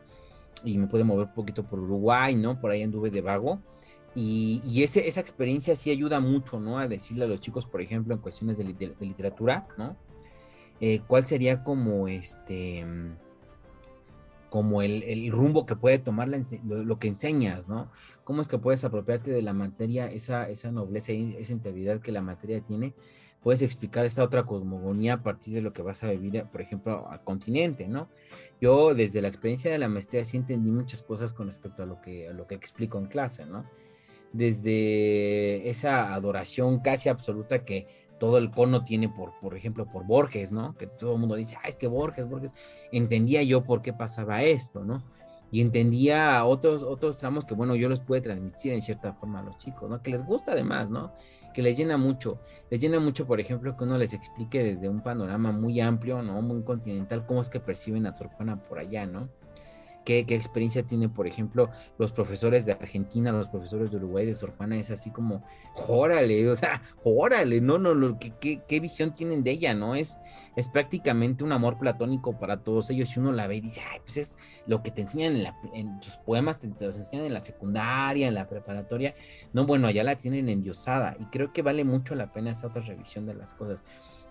y 0.64 0.78
me 0.78 0.88
pude 0.88 1.04
mover 1.04 1.28
un 1.28 1.34
poquito 1.34 1.64
por 1.64 1.80
Uruguay, 1.80 2.36
¿no? 2.36 2.60
Por 2.60 2.72
ahí 2.72 2.84
anduve 2.84 3.10
de 3.10 3.22
vago. 3.22 3.62
Y, 4.14 4.62
y 4.64 4.84
ese, 4.84 5.08
esa 5.08 5.20
experiencia 5.20 5.76
sí 5.76 5.92
ayuda 5.92 6.20
mucho, 6.20 6.60
¿no? 6.60 6.80
A 6.80 6.88
decirle 6.88 7.26
a 7.26 7.28
los 7.28 7.40
chicos, 7.40 7.66
por 7.66 7.82
ejemplo, 7.82 8.14
en 8.14 8.22
cuestiones 8.22 8.58
de, 8.58 8.64
literatura, 9.00 9.68
¿no? 9.78 9.98
Eh, 10.80 11.02
¿Cuál 11.08 11.26
sería 11.26 11.64
como 11.64 12.08
este 12.08 12.86
como 14.56 14.82
el, 14.82 15.04
el, 15.04 15.30
rumbo 15.34 15.66
que 15.66 15.76
puede 15.76 16.00
tomar 16.00 16.30
lo, 16.30 16.98
que 16.98 17.10
enseñas, 17.10 17.68
¿no? 17.68 17.92
¿Cómo 18.24 18.42
es 18.42 18.48
que 18.48 18.58
puedes 18.58 18.86
apropiarte 18.86 19.30
de 19.30 19.42
la 19.42 19.52
materia, 19.52 20.10
esa, 20.10 20.48
esa 20.48 20.72
nobleza 20.72 21.12
y 21.12 21.36
esa 21.38 21.52
integridad 21.52 22.00
que 22.00 22.14
la 22.14 22.22
materia 22.22 22.62
tiene? 22.62 22.94
Puedes 23.44 23.62
explicar 23.62 24.06
esta 24.06 24.24
otra 24.24 24.46
cosmogonía 24.46 25.16
a 25.16 25.24
partir 25.24 25.56
de 25.56 25.62
lo 25.62 25.74
que 25.74 25.82
vas 25.82 26.06
a 26.06 26.12
vivir, 26.12 26.46
por 26.54 26.62
ejemplo, 26.62 27.06
al 27.10 27.22
continente, 27.22 27.90
¿no? 27.90 28.08
Yo 28.62 28.96
desde 28.96 29.22
la 29.22 29.28
experiencia 29.28 29.70
de 29.70 29.78
la 29.78 29.90
maestría 29.90 30.24
sí 30.24 30.38
entendí 30.38 30.72
muchas 30.72 31.04
cosas 31.04 31.34
con 31.34 31.48
respecto 31.48 31.84
a 31.84 31.86
lo 31.86 32.00
que, 32.00 32.30
a 32.30 32.32
lo 32.32 32.48
que 32.48 32.56
explico 32.56 32.98
en 32.98 33.08
clase, 33.08 33.46
¿no? 33.46 33.70
Desde 34.32 35.70
esa 35.70 36.14
adoración 36.14 36.80
casi 36.80 37.10
absoluta 37.10 37.66
que 37.66 37.88
todo 38.20 38.38
el 38.38 38.52
cono 38.52 38.84
tiene 38.84 39.10
por, 39.10 39.34
por 39.40 39.56
ejemplo, 39.56 39.86
por 39.86 40.06
Borges, 40.06 40.52
¿no? 40.52 40.76
Que 40.76 40.88
todo 40.88 41.14
el 41.14 41.20
mundo 41.20 41.36
dice, 41.36 41.58
ah, 41.64 41.68
es 41.68 41.76
que 41.76 41.88
Borges, 41.88 42.28
Borges, 42.28 42.52
entendía 42.92 43.44
yo 43.44 43.64
por 43.64 43.82
qué 43.82 43.94
pasaba 43.94 44.44
esto, 44.44 44.84
¿no? 44.84 45.04
Y 45.52 45.62
entendía 45.62 46.44
otros, 46.46 46.84
otros 46.84 47.18
tramos 47.18 47.46
que, 47.46 47.54
bueno, 47.54 47.76
yo 47.76 47.88
los 47.88 48.02
pude 48.02 48.22
transmitir 48.22 48.74
en 48.74 48.82
cierta 48.82 49.14
forma 49.14 49.40
a 49.40 49.44
los 49.44 49.58
chicos, 49.58 49.90
¿no? 49.90 50.02
Que 50.02 50.12
les 50.12 50.26
gusta 50.26 50.52
además, 50.52 50.90
¿no? 50.90 51.14
Que 51.54 51.62
les 51.62 51.78
llena 51.78 51.98
mucho. 51.98 52.40
Les 52.70 52.80
llena 52.80 53.00
mucho, 53.00 53.26
por 53.26 53.40
ejemplo, 53.40 53.78
que 53.78 53.84
uno 53.84 53.98
les 53.98 54.14
explique 54.14 54.64
desde 54.64 54.90
un 54.90 55.02
panorama 55.02 55.52
muy 55.52 55.80
amplio, 55.80 56.22
¿no? 56.22 56.42
Muy 56.42 56.64
continental, 56.64 57.26
cómo 57.26 57.42
es 57.42 57.50
que 57.50 57.60
perciben 57.60 58.06
a 58.08 58.16
Sor 58.16 58.32
por 58.68 58.80
allá, 58.80 59.06
¿no? 59.06 59.30
¿Qué, 60.06 60.20
experiencia 60.20 60.84
tienen, 60.84 61.10
por 61.10 61.28
ejemplo, 61.28 61.70
los 61.98 62.12
profesores 62.12 62.66
de 62.66 62.74
Argentina, 62.74 63.32
los 63.32 63.48
profesores 63.48 63.90
de 63.90 63.98
Uruguay, 63.98 64.26
de 64.26 64.36
Sor 64.36 64.54
Juana? 64.56 64.78
Es 64.78 64.92
así 64.92 65.10
como, 65.10 65.44
órale, 65.88 66.48
o 66.48 66.56
sea, 66.56 66.82
órale, 67.04 67.60
no, 67.60 67.80
no, 67.80 67.96
no 67.96 68.20
¿qué, 68.20 68.62
qué, 68.68 68.80
visión 68.80 69.16
tienen 69.16 69.44
de 69.44 69.52
ella, 69.52 69.74
¿no? 69.74 69.96
Es, 69.96 70.20
es 70.56 70.70
prácticamente 70.70 71.44
un 71.44 71.52
amor 71.52 71.78
platónico 71.80 72.38
para 72.38 72.64
todos 72.64 72.90
ellos 72.92 73.16
y 73.16 73.20
uno 73.20 73.32
la 73.32 73.48
ve 73.48 73.56
y 73.58 73.62
dice, 73.62 73.82
ay, 73.92 74.00
pues 74.06 74.18
es 74.18 74.38
lo 74.68 74.84
que 74.84 74.92
te 74.92 75.02
enseñan 75.02 75.36
en, 75.38 75.48
en 75.74 76.00
tus 76.00 76.18
poemas, 76.18 76.60
te, 76.62 76.68
los 76.68 76.96
enseñan 76.96 77.26
en 77.26 77.34
la 77.34 77.42
secundaria, 77.42 78.28
en 78.28 78.36
la 78.36 78.48
preparatoria. 78.48 79.16
No, 79.54 79.66
bueno, 79.66 79.88
allá 79.88 80.04
la 80.04 80.16
tienen 80.16 80.50
endiosada 80.50 81.18
y 81.20 81.26
creo 81.26 81.52
que 81.52 81.64
vale 81.64 81.84
mucho 81.84 82.14
la 82.14 82.32
pena 82.32 82.52
esa 82.52 82.68
otra 82.68 82.84
revisión 82.84 83.26
de 83.26 83.34
las 83.34 83.54
cosas. 83.54 83.84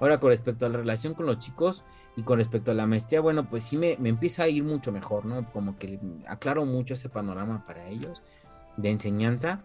Ahora, 0.05 0.21
con 0.21 0.29
respecto 0.29 0.67
a 0.67 0.69
la 0.69 0.77
relación 0.77 1.15
con 1.15 1.25
los 1.25 1.39
chicos, 1.39 1.83
y 2.15 2.23
con 2.25 2.39
respecto 2.39 2.73
a 2.73 2.75
la 2.75 2.87
maestría, 2.87 3.23
bueno, 3.23 3.49
pues 3.49 3.65
sí 3.65 3.79
me, 3.79 3.97
me, 3.99 4.11
empieza 4.11 4.43
a 4.43 4.49
ir 4.49 4.63
mucho 4.63 4.93
mejor, 4.93 5.25
¿no? 5.25 5.51
Como 5.51 5.79
que 5.79 5.99
aclaro 6.29 6.67
mucho 6.67 6.93
ese 6.93 7.09
panorama 7.09 7.65
para 7.67 7.89
ellos 7.89 8.21
de 8.77 8.91
enseñanza. 8.91 9.65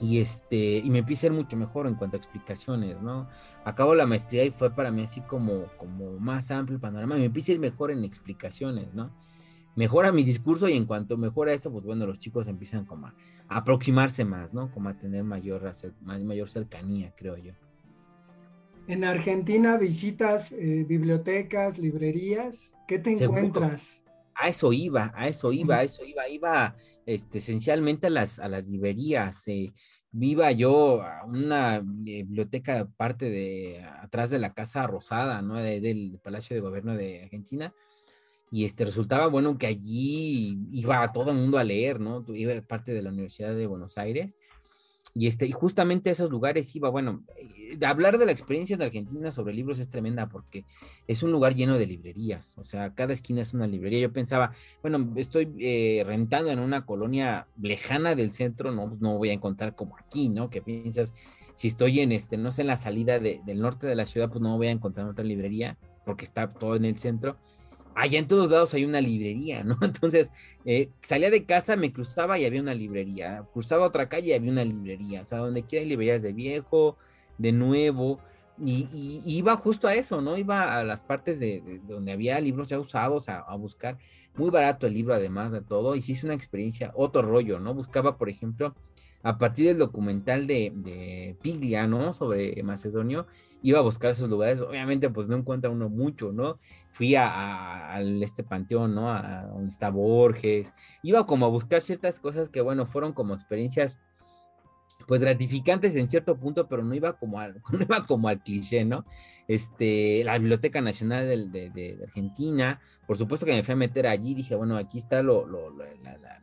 Y 0.00 0.18
este, 0.18 0.78
y 0.78 0.88
me 0.88 1.00
empieza 1.00 1.26
a 1.26 1.30
ir 1.30 1.34
mucho 1.34 1.58
mejor 1.58 1.86
en 1.86 1.94
cuanto 1.94 2.16
a 2.16 2.18
explicaciones, 2.18 3.02
¿no? 3.02 3.28
Acabo 3.66 3.94
la 3.94 4.06
maestría 4.06 4.44
y 4.44 4.50
fue 4.50 4.70
para 4.70 4.90
mí 4.90 5.02
así 5.02 5.20
como, 5.20 5.66
como 5.76 6.18
más 6.18 6.50
amplio 6.50 6.76
el 6.76 6.80
panorama. 6.80 7.16
Me 7.16 7.26
empieza 7.26 7.52
a 7.52 7.56
ir 7.56 7.60
mejor 7.60 7.90
en 7.90 8.02
explicaciones, 8.02 8.94
¿no? 8.94 9.10
Mejora 9.76 10.10
mi 10.10 10.24
discurso 10.24 10.70
y 10.70 10.72
en 10.72 10.86
cuanto 10.86 11.18
mejora 11.18 11.52
eso, 11.52 11.70
pues 11.70 11.84
bueno, 11.84 12.06
los 12.06 12.18
chicos 12.18 12.48
empiezan 12.48 12.86
como 12.86 13.08
a, 13.08 13.14
aproximarse 13.48 14.24
más, 14.24 14.54
¿no? 14.54 14.70
Como 14.70 14.88
a 14.88 14.94
tener 14.94 15.22
mayor, 15.22 15.70
mayor 16.00 16.48
cercanía, 16.48 17.12
creo 17.14 17.36
yo. 17.36 17.52
En 18.86 19.02
Argentina 19.04 19.78
visitas 19.78 20.52
eh, 20.52 20.84
bibliotecas, 20.86 21.78
librerías, 21.78 22.76
¿qué 22.86 22.98
te 22.98 23.12
encuentras? 23.12 24.02
A 24.34 24.48
eso 24.48 24.72
iba, 24.74 25.10
a 25.14 25.26
eso 25.26 25.52
iba, 25.52 25.76
a 25.76 25.82
eso 25.84 26.04
iba, 26.04 26.28
iba 26.28 26.76
este, 27.06 27.38
esencialmente 27.38 28.08
a 28.08 28.10
las, 28.10 28.38
a 28.38 28.48
las 28.48 28.68
librerías. 28.68 29.48
Eh, 29.48 29.72
viva 30.10 30.52
yo 30.52 31.02
a 31.02 31.24
una 31.24 31.80
biblioteca 31.82 32.86
parte 32.96 33.30
de 33.30 33.82
atrás 34.02 34.30
de 34.30 34.38
la 34.38 34.52
Casa 34.52 34.86
Rosada, 34.86 35.40
¿no? 35.40 35.54
del 35.56 36.20
Palacio 36.22 36.54
de 36.54 36.60
Gobierno 36.60 36.94
de 36.94 37.22
Argentina. 37.22 37.72
Y 38.50 38.64
este 38.64 38.84
resultaba 38.84 39.28
bueno 39.28 39.56
que 39.56 39.66
allí 39.66 40.58
iba 40.72 41.10
todo 41.12 41.30
el 41.30 41.38
mundo 41.38 41.58
a 41.58 41.64
leer, 41.64 41.98
¿no? 41.98 42.24
Iba 42.28 42.60
parte 42.62 42.92
de 42.92 43.02
la 43.02 43.10
Universidad 43.10 43.54
de 43.54 43.66
Buenos 43.66 43.98
Aires 43.98 44.36
y, 45.14 45.28
este, 45.28 45.46
y 45.46 45.52
justamente 45.52 46.10
esos 46.10 46.28
lugares 46.30 46.74
iba, 46.74 46.90
bueno, 46.90 47.22
eh, 47.36 47.78
hablar 47.86 48.18
de 48.18 48.26
la 48.26 48.32
experiencia 48.32 48.76
de 48.76 48.86
Argentina 48.86 49.30
sobre 49.30 49.54
libros 49.54 49.78
es 49.78 49.88
tremenda 49.88 50.28
porque 50.28 50.64
es 51.06 51.22
un 51.22 51.30
lugar 51.30 51.54
lleno 51.54 51.78
de 51.78 51.86
librerías, 51.86 52.58
o 52.58 52.64
sea, 52.64 52.94
cada 52.94 53.12
esquina 53.12 53.40
es 53.40 53.54
una 53.54 53.68
librería. 53.68 54.00
Yo 54.00 54.12
pensaba, 54.12 54.52
bueno, 54.82 55.12
estoy 55.14 55.54
eh, 55.60 56.02
rentando 56.04 56.50
en 56.50 56.58
una 56.58 56.84
colonia 56.84 57.46
lejana 57.60 58.16
del 58.16 58.32
centro, 58.32 58.72
no, 58.72 58.88
pues 58.88 59.00
no 59.00 59.16
voy 59.16 59.30
a 59.30 59.34
encontrar 59.34 59.76
como 59.76 59.96
aquí, 59.96 60.28
¿no? 60.28 60.50
Que 60.50 60.60
piensas, 60.60 61.14
si 61.54 61.68
estoy 61.68 62.00
en, 62.00 62.10
este, 62.10 62.36
no 62.36 62.50
sé, 62.50 62.62
en 62.62 62.68
la 62.68 62.76
salida 62.76 63.20
del 63.20 63.60
norte 63.60 63.86
de 63.86 63.94
la 63.94 64.06
ciudad, 64.06 64.28
pues 64.28 64.42
no 64.42 64.56
voy 64.56 64.66
a 64.66 64.72
encontrar 64.72 65.06
otra 65.06 65.24
librería 65.24 65.78
porque 66.04 66.24
está 66.24 66.48
todo 66.50 66.74
en 66.74 66.84
el 66.84 66.98
centro 66.98 67.38
allá 67.94 68.18
en 68.18 68.28
todos 68.28 68.50
lados 68.50 68.74
hay 68.74 68.84
una 68.84 69.00
librería, 69.00 69.64
¿no? 69.64 69.78
Entonces, 69.82 70.30
eh, 70.64 70.90
salía 71.00 71.30
de 71.30 71.44
casa, 71.44 71.76
me 71.76 71.92
cruzaba 71.92 72.38
y 72.38 72.44
había 72.44 72.60
una 72.60 72.74
librería, 72.74 73.44
cruzaba 73.52 73.86
otra 73.86 74.08
calle 74.08 74.28
y 74.28 74.32
había 74.32 74.50
una 74.50 74.64
librería, 74.64 75.22
o 75.22 75.24
sea, 75.24 75.38
donde 75.38 75.64
quiera 75.64 75.82
hay 75.82 75.88
librerías 75.88 76.22
de 76.22 76.32
viejo, 76.32 76.96
de 77.38 77.52
nuevo, 77.52 78.20
y, 78.58 79.20
iba 79.26 79.56
justo 79.56 79.88
a 79.88 79.94
eso, 79.94 80.20
¿no? 80.20 80.36
Iba 80.36 80.78
a 80.78 80.84
las 80.84 81.00
partes 81.00 81.40
de, 81.40 81.80
donde 81.86 82.12
había 82.12 82.38
libros 82.40 82.68
ya 82.68 82.78
usados 82.78 83.28
a, 83.28 83.54
buscar, 83.56 83.98
muy 84.36 84.50
barato 84.50 84.86
el 84.86 84.94
libro 84.94 85.14
además 85.14 85.52
de 85.52 85.60
todo, 85.60 85.96
y 85.96 86.02
sí 86.02 86.12
es 86.12 86.24
una 86.24 86.34
experiencia, 86.34 86.92
otro 86.94 87.22
rollo, 87.22 87.58
¿no? 87.58 87.74
Buscaba, 87.74 88.16
por 88.16 88.28
ejemplo, 88.28 88.74
a 89.22 89.38
partir 89.38 89.66
del 89.66 89.78
documental 89.78 90.46
de, 90.46 90.72
de 90.74 91.36
Piglia, 91.42 91.86
¿no? 91.86 92.12
Sobre 92.12 92.62
Macedonio, 92.62 93.26
iba 93.64 93.78
a 93.78 93.82
buscar 93.82 94.10
esos 94.10 94.28
lugares, 94.28 94.60
obviamente 94.60 95.08
pues 95.08 95.30
no 95.30 95.36
encuentra 95.36 95.70
uno 95.70 95.88
mucho, 95.88 96.32
¿no? 96.32 96.58
Fui 96.92 97.14
a, 97.16 97.98
este 98.20 98.44
panteón, 98.44 98.94
¿no? 98.94 99.10
A, 99.10 99.46
donde 99.46 99.70
está 99.70 99.88
Borges, 99.88 100.74
iba 101.02 101.24
como 101.24 101.46
a 101.46 101.48
buscar 101.48 101.80
ciertas 101.80 102.20
cosas 102.20 102.50
que, 102.50 102.60
bueno, 102.60 102.84
fueron 102.84 103.14
como 103.14 103.32
experiencias 103.32 103.98
pues 105.08 105.22
gratificantes 105.22 105.96
en 105.96 106.08
cierto 106.08 106.38
punto, 106.38 106.68
pero 106.68 106.84
no 106.84 106.94
iba 106.94 107.14
como 107.14 107.40
al, 107.40 107.62
no 107.72 107.80
iba 107.80 108.06
como 108.06 108.28
al 108.28 108.42
cliché, 108.42 108.84
¿no? 108.84 109.06
Este, 109.48 110.22
la 110.24 110.36
Biblioteca 110.36 110.82
Nacional 110.82 111.50
de, 111.50 111.98
Argentina, 112.02 112.82
por 113.06 113.16
supuesto 113.16 113.46
que 113.46 113.52
me 113.52 113.62
fui 113.62 113.72
a 113.72 113.76
meter 113.76 114.06
allí, 114.06 114.34
dije, 114.34 114.56
bueno, 114.56 114.76
aquí 114.76 114.98
está 114.98 115.22
lo, 115.22 115.46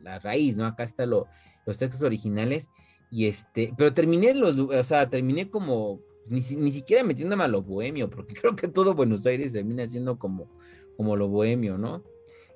la, 0.02 0.18
raíz, 0.18 0.56
¿no? 0.56 0.66
Acá 0.66 0.82
están 0.82 1.10
los 1.10 1.78
textos 1.78 2.02
originales, 2.02 2.68
y 3.12 3.26
este, 3.26 3.72
pero 3.76 3.94
terminé 3.94 4.34
los, 4.34 4.58
o 4.58 4.84
sea, 4.84 5.08
terminé 5.08 5.48
como, 5.48 6.00
ni, 6.28 6.40
ni, 6.56 6.72
siquiera 6.72 7.04
metiéndome 7.04 7.44
a 7.44 7.48
lo 7.48 7.62
bohemio, 7.62 8.10
porque 8.10 8.34
creo 8.40 8.56
que 8.56 8.68
todo 8.68 8.94
Buenos 8.94 9.26
Aires 9.26 9.52
termina 9.52 9.86
siendo 9.88 10.18
como, 10.18 10.50
como 10.96 11.16
lo 11.16 11.28
bohemio, 11.28 11.78
¿no? 11.78 12.02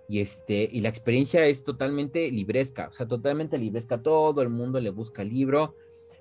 Y, 0.09 0.21
este, 0.21 0.69
y 0.71 0.81
la 0.81 0.89
experiencia 0.89 1.45
es 1.47 1.65
totalmente 1.65 2.31
libresca, 2.31 2.89
o 2.89 2.93
sea, 2.93 3.09
totalmente 3.09 3.59
libresca. 3.59 4.03
Todo 4.03 4.41
el 4.43 4.51
mundo 4.51 4.81
le 4.81 4.91
busca 4.91 5.25
libro, 5.25 5.75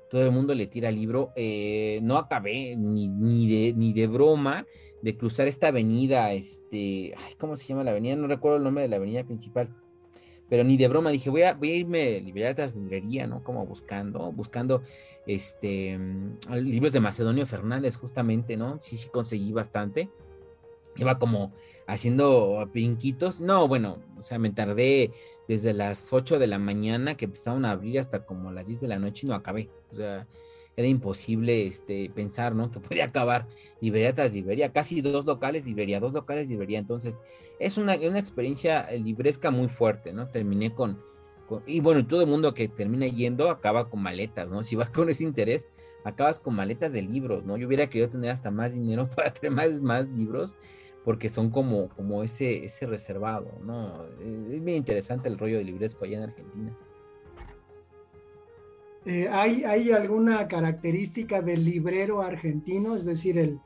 todo 0.09 0.23
el 0.23 0.31
mundo 0.31 0.55
le 0.55 0.65
tira 0.65 0.89
libro. 0.89 1.31
Eh, 1.35 1.99
no 2.01 2.17
acabé 2.17 2.75
ni, 2.77 3.07
ni, 3.07 3.47
de, 3.47 3.73
ni 3.73 3.93
de 3.93 4.07
broma 4.07 4.65
de 5.05 5.15
cruzar 5.15 5.47
esta 5.47 5.67
avenida, 5.67 6.33
este, 6.33 7.13
ay, 7.15 7.35
¿cómo 7.37 7.55
se 7.57 7.67
llama 7.67 7.83
la 7.83 7.91
avenida? 7.91 8.15
No 8.15 8.25
recuerdo 8.25 8.57
el 8.57 8.63
nombre 8.63 8.81
de 8.81 8.89
la 8.89 8.95
avenida 8.95 9.23
principal 9.23 9.69
pero 10.49 10.63
ni 10.63 10.77
de 10.77 10.87
broma 10.87 11.09
dije, 11.09 11.29
voy 11.29 11.43
a, 11.43 11.53
voy 11.53 11.71
a 11.71 11.75
irme 11.75 12.19
liberar 12.21 12.55
de 12.55 12.67
librería, 12.79 13.27
¿no? 13.27 13.43
Como 13.43 13.65
buscando, 13.65 14.31
buscando 14.31 14.83
este 15.25 15.97
mm, 15.97 16.37
libros 16.61 16.93
de 16.93 16.99
Macedonio 16.99 17.47
Fernández, 17.47 17.97
justamente, 17.97 18.57
¿no? 18.57 18.77
Sí, 18.81 18.97
sí 18.97 19.09
conseguí 19.09 19.51
bastante. 19.51 20.09
Iba 20.97 21.19
como 21.19 21.51
haciendo 21.87 22.69
pinquitos. 22.71 23.41
No, 23.41 23.67
bueno, 23.67 23.97
o 24.17 24.23
sea, 24.23 24.39
me 24.39 24.51
tardé 24.51 25.11
desde 25.47 25.73
las 25.73 26.13
8 26.13 26.39
de 26.39 26.47
la 26.47 26.59
mañana 26.59 27.15
que 27.15 27.25
empezaron 27.25 27.65
a 27.65 27.71
abrir 27.71 27.99
hasta 27.99 28.25
como 28.25 28.51
las 28.51 28.67
10 28.67 28.81
de 28.81 28.87
la 28.87 28.99
noche 28.99 29.25
y 29.25 29.29
no 29.29 29.35
acabé. 29.35 29.69
O 29.91 29.95
sea, 29.95 30.27
era 30.77 30.87
imposible 30.87 31.67
este, 31.67 32.09
pensar, 32.13 32.55
¿no? 32.55 32.71
Que 32.71 32.79
podía 32.79 33.05
acabar 33.05 33.47
librería 33.81 34.13
tras 34.13 34.33
librería, 34.33 34.71
casi 34.71 35.01
dos 35.01 35.25
locales 35.25 35.65
librería, 35.65 35.99
dos 35.99 36.13
locales 36.13 36.47
librería. 36.47 36.79
Entonces, 36.79 37.21
es 37.59 37.77
una, 37.77 37.95
una 37.95 38.19
experiencia 38.19 38.89
libresca 38.91 39.51
muy 39.51 39.69
fuerte, 39.69 40.11
¿no? 40.11 40.27
Terminé 40.27 40.73
con, 40.73 40.99
y 41.65 41.79
bueno, 41.79 42.05
todo 42.05 42.21
el 42.21 42.27
mundo 42.27 42.53
que 42.53 42.67
termina 42.67 43.07
yendo 43.07 43.49
acaba 43.49 43.89
con 43.89 44.01
maletas, 44.01 44.51
¿no? 44.51 44.63
Si 44.63 44.75
vas 44.75 44.89
con 44.89 45.09
ese 45.09 45.23
interés, 45.23 45.69
acabas 46.03 46.39
con 46.39 46.55
maletas 46.55 46.91
de 46.93 47.01
libros, 47.01 47.45
¿no? 47.45 47.57
Yo 47.57 47.67
hubiera 47.67 47.87
querido 47.87 48.09
tener 48.09 48.31
hasta 48.31 48.51
más 48.51 48.73
dinero 48.75 49.09
para 49.15 49.33
tener 49.33 49.51
más, 49.51 49.81
más 49.81 50.07
libros, 50.09 50.55
porque 51.03 51.29
son 51.29 51.51
como, 51.51 51.89
como 51.89 52.23
ese, 52.23 52.65
ese 52.65 52.87
reservado, 52.87 53.51
¿no? 53.63 54.05
Es 54.51 54.63
bien 54.63 54.77
interesante 54.77 55.29
el 55.29 55.37
rollo 55.37 55.57
de 55.59 55.63
libresco 55.63 56.03
allá 56.03 56.17
en 56.17 56.23
Argentina. 56.23 56.75
Eh, 59.05 59.29
¿hay, 59.31 59.63
¿hay, 59.63 59.91
alguna 59.91 60.47
característica 60.47 61.41
del 61.41 61.63
librero 61.63 62.21
argentino, 62.21 62.95
es 62.95 63.05
decir, 63.05 63.37
el, 63.37 63.59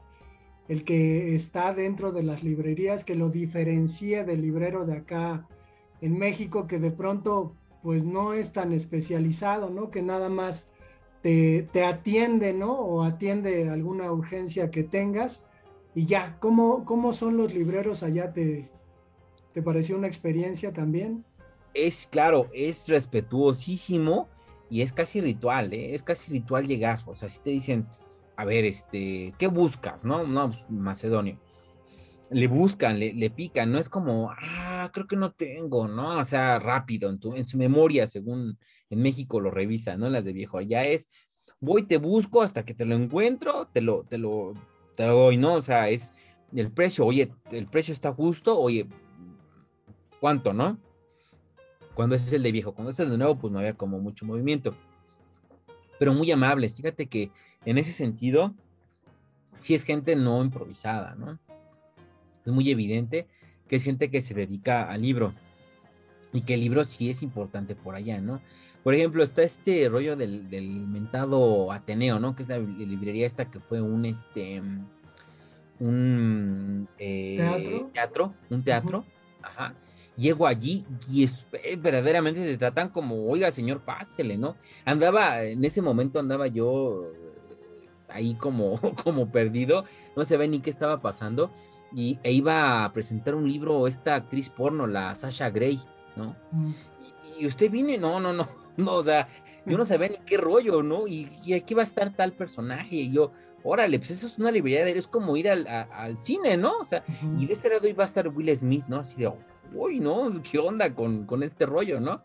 el, 0.68 0.84
que 0.84 1.34
está 1.34 1.74
dentro 1.74 2.12
de 2.12 2.24
las 2.24 2.44
librerías, 2.44 3.06
que 3.06 3.16
lo 3.16 3.30
diferencie 3.30 4.26
del 4.26 4.42
librero 4.42 4.86
de 4.86 4.98
acá 4.98 5.48
en 6.02 6.18
México 6.18 6.68
que 6.68 6.80
de 6.80 6.92
pronto 6.92 7.56
pues 7.82 8.04
no 8.04 8.34
es 8.34 8.52
tan 8.52 8.74
especializado, 8.74 9.70
¿no? 9.70 9.90
Que 9.90 10.02
nada 10.02 10.30
más 10.30 10.70
te, 11.22 11.68
atiende, 11.86 12.54
¿no? 12.54 12.74
O 12.74 13.04
atiende 13.04 13.70
alguna 13.70 14.12
urgencia 14.12 14.70
que 14.70 14.84
tengas 14.84 15.46
y 15.96 16.06
ya. 16.06 16.38
¿Cómo, 16.40 16.84
cómo 16.86 17.14
son 17.14 17.38
los 17.38 17.54
libreros 17.54 18.04
allá? 18.04 18.34
¿Te, 18.34 18.70
¿Te 19.54 19.62
pareció 19.62 19.98
una 19.98 20.08
experiencia 20.08 20.74
también? 20.74 21.24
Es 21.74 22.08
claro, 22.10 22.48
es 22.54 22.90
respetuosísimo 22.90 24.28
y 24.70 24.82
es 24.82 24.94
casi 24.94 25.22
ritual, 25.22 25.74
¿eh? 25.74 25.96
es 25.96 26.04
casi 26.04 26.32
ritual 26.32 26.68
llegar. 26.68 27.02
O 27.08 27.16
sea, 27.16 27.30
si 27.30 27.40
te 27.40 27.50
dicen, 27.50 27.88
a 28.38 28.46
ver, 28.46 28.66
este, 28.66 29.34
¿qué 29.38 29.48
buscas? 29.48 30.06
No, 30.06 30.26
no, 30.26 30.52
pues, 30.52 30.64
macedonio. 30.70 31.40
Le 32.32 32.48
buscan, 32.48 33.00
le, 33.00 33.30
pican, 33.32 33.72
no 33.72 33.80
es 33.80 33.90
como, 33.90 34.32
ah, 34.32 34.92
creo 34.94 35.08
que 35.08 35.16
no 35.16 35.32
tengo, 35.32 35.88
¿no? 35.88 36.20
O 36.20 36.26
sea, 36.26 36.60
rápido, 36.60 37.10
en, 37.10 37.20
tu, 37.20 37.36
en 37.36 37.48
su 37.48 37.58
memoria, 37.58 38.06
según 38.06 38.60
en 38.92 39.02
México 39.02 39.40
lo 39.40 39.50
revisan, 39.50 40.00
¿no? 40.00 40.10
Las 40.12 40.26
de 40.26 40.34
viejo, 40.34 40.62
ya 40.62 40.84
es, 40.84 41.08
voy, 41.60 41.84
te 41.84 41.98
busco 41.98 42.44
hasta 42.44 42.64
que 42.64 42.76
te 42.76 42.86
lo 42.86 42.96
encuentro, 42.96 43.68
te 43.74 43.82
lo, 43.82 44.04
te 44.04 44.20
lo, 44.20 44.54
te 44.96 45.08
lo 45.08 45.16
doy, 45.16 45.38
¿no? 45.38 45.56
O 45.56 45.62
sea, 45.64 45.90
es 45.90 46.14
el 46.54 46.72
precio, 46.72 47.06
oye, 47.06 47.34
el 47.52 47.66
precio 47.66 47.94
está 47.96 48.14
justo, 48.14 48.60
oye, 48.60 48.88
¿cuánto, 50.20 50.54
no? 50.54 50.80
Cuando 52.00 52.16
ese 52.16 52.28
es 52.28 52.32
el 52.32 52.44
de 52.44 52.54
viejo, 52.54 52.72
cuando 52.72 52.92
ese 52.92 53.02
es 53.02 53.08
el 53.08 53.12
de 53.12 53.18
nuevo, 53.18 53.36
pues 53.38 53.52
no 53.52 53.60
había 53.60 53.74
como 53.74 54.00
mucho 54.00 54.26
movimiento. 54.26 54.74
Pero 56.00 56.14
muy 56.14 56.32
amables. 56.32 56.74
Fíjate 56.74 57.08
que 57.08 57.30
en 57.66 57.78
ese 57.78 57.92
sentido, 57.92 58.54
sí 59.60 59.76
es 59.76 59.84
gente 59.84 60.16
no 60.16 60.42
improvisada, 60.42 61.16
¿no? 61.16 61.38
Es 62.46 62.54
muy 62.54 62.72
evidente 62.72 63.28
que 63.68 63.76
es 63.76 63.84
gente 63.84 64.10
que 64.10 64.22
se 64.22 64.34
dedica 64.34 64.90
al 64.90 65.02
libro 65.02 65.34
y 66.32 66.44
que 66.44 66.54
el 66.54 66.62
libro 66.62 66.86
sí 66.86 67.10
es 67.10 67.22
importante 67.22 67.76
por 67.76 67.96
allá, 67.96 68.22
¿no? 68.22 68.40
Por 68.82 68.94
ejemplo, 68.94 69.22
está 69.22 69.44
este 69.44 69.90
rollo 69.90 70.16
del, 70.16 70.48
mentado 70.88 71.70
Ateneo, 71.74 72.18
¿no? 72.18 72.34
Que 72.34 72.44
es 72.44 72.48
la 72.48 72.60
librería 72.60 73.26
esta 73.26 73.52
que 73.52 73.60
fue 73.60 73.82
un, 73.82 74.06
este, 74.06 74.64
un 75.82 76.88
eh, 76.98 77.90
¿Teatro? 77.92 78.34
un 78.50 78.64
teatro, 78.64 79.04
ajá, 79.42 79.76
llego 80.20 80.46
allí 80.46 80.86
y 81.12 81.24
es, 81.24 81.48
eh, 81.64 81.78
verdaderamente 81.78 82.44
se 82.44 82.58
tratan 82.58 82.90
como, 82.90 83.26
oiga, 83.28 83.50
señor, 83.52 83.82
pásele, 83.82 84.38
¿no? 84.38 84.56
Andaba, 84.86 85.44
en 85.44 85.64
ese 85.64 85.82
momento 85.82 86.20
andaba 86.20 86.48
yo 86.48 87.06
eh, 87.14 87.90
ahí 88.10 88.36
como, 88.36 88.80
como 89.04 89.32
perdido, 89.32 89.86
no 90.16 90.26
se 90.26 90.38
ve 90.38 90.48
ni 90.48 90.60
qué 90.60 90.70
estaba 90.70 91.02
pasando, 91.02 91.52
y 91.94 92.20
e 92.24 92.32
iba 92.32 92.84
a 92.84 92.94
presentar 92.94 93.34
un 93.34 93.48
libro 93.48 93.88
esta 93.88 94.16
actriz 94.16 94.50
porno, 94.50 94.86
la 94.86 95.16
Sasha 95.16 95.50
Gray, 95.50 95.80
¿no? 96.16 96.36
Mm. 96.52 96.74
Y, 97.40 97.48
usted 97.48 97.72
viene, 97.72 97.98
no, 97.98 98.20
no, 98.20 98.34
no, 98.34 98.48
no, 98.78 98.96
o 98.96 99.04
sea, 99.04 99.28
yo 99.66 99.78
no 99.78 99.86
sabía 99.86 100.10
ni 100.10 100.18
qué 100.18 100.38
rollo, 100.38 100.84
¿no? 100.84 101.08
Y, 101.08 101.54
aquí 101.54 101.74
va 101.74 101.82
a 101.82 101.86
estar 101.86 102.14
tal 102.14 102.34
personaje, 102.34 102.96
y 102.96 103.12
yo, 103.12 103.32
órale, 103.64 103.98
pues 103.98 104.12
eso 104.12 104.28
es 104.28 104.38
una 104.38 104.52
librería, 104.52 104.88
es 104.88 105.08
como 105.08 105.38
ir 105.38 105.50
al, 105.50 105.66
al 105.68 106.22
cine, 106.22 106.58
¿no? 106.58 106.78
O 106.78 106.86
sea, 106.86 107.04
y 107.38 107.46
de 107.46 107.54
este 107.54 107.70
lado 107.70 107.88
iba 107.88 108.04
a 108.04 108.08
estar 108.08 108.28
Will 108.28 108.56
Smith, 108.56 108.86
¿no? 108.88 108.98
Así 108.98 109.16
de, 109.16 109.32
uy, 109.74 110.00
¿no? 110.00 110.42
¿Qué 110.42 110.60
onda 110.60 110.94
con, 110.94 111.44
este 111.44 111.66
rollo, 111.66 112.00
no? 112.00 112.22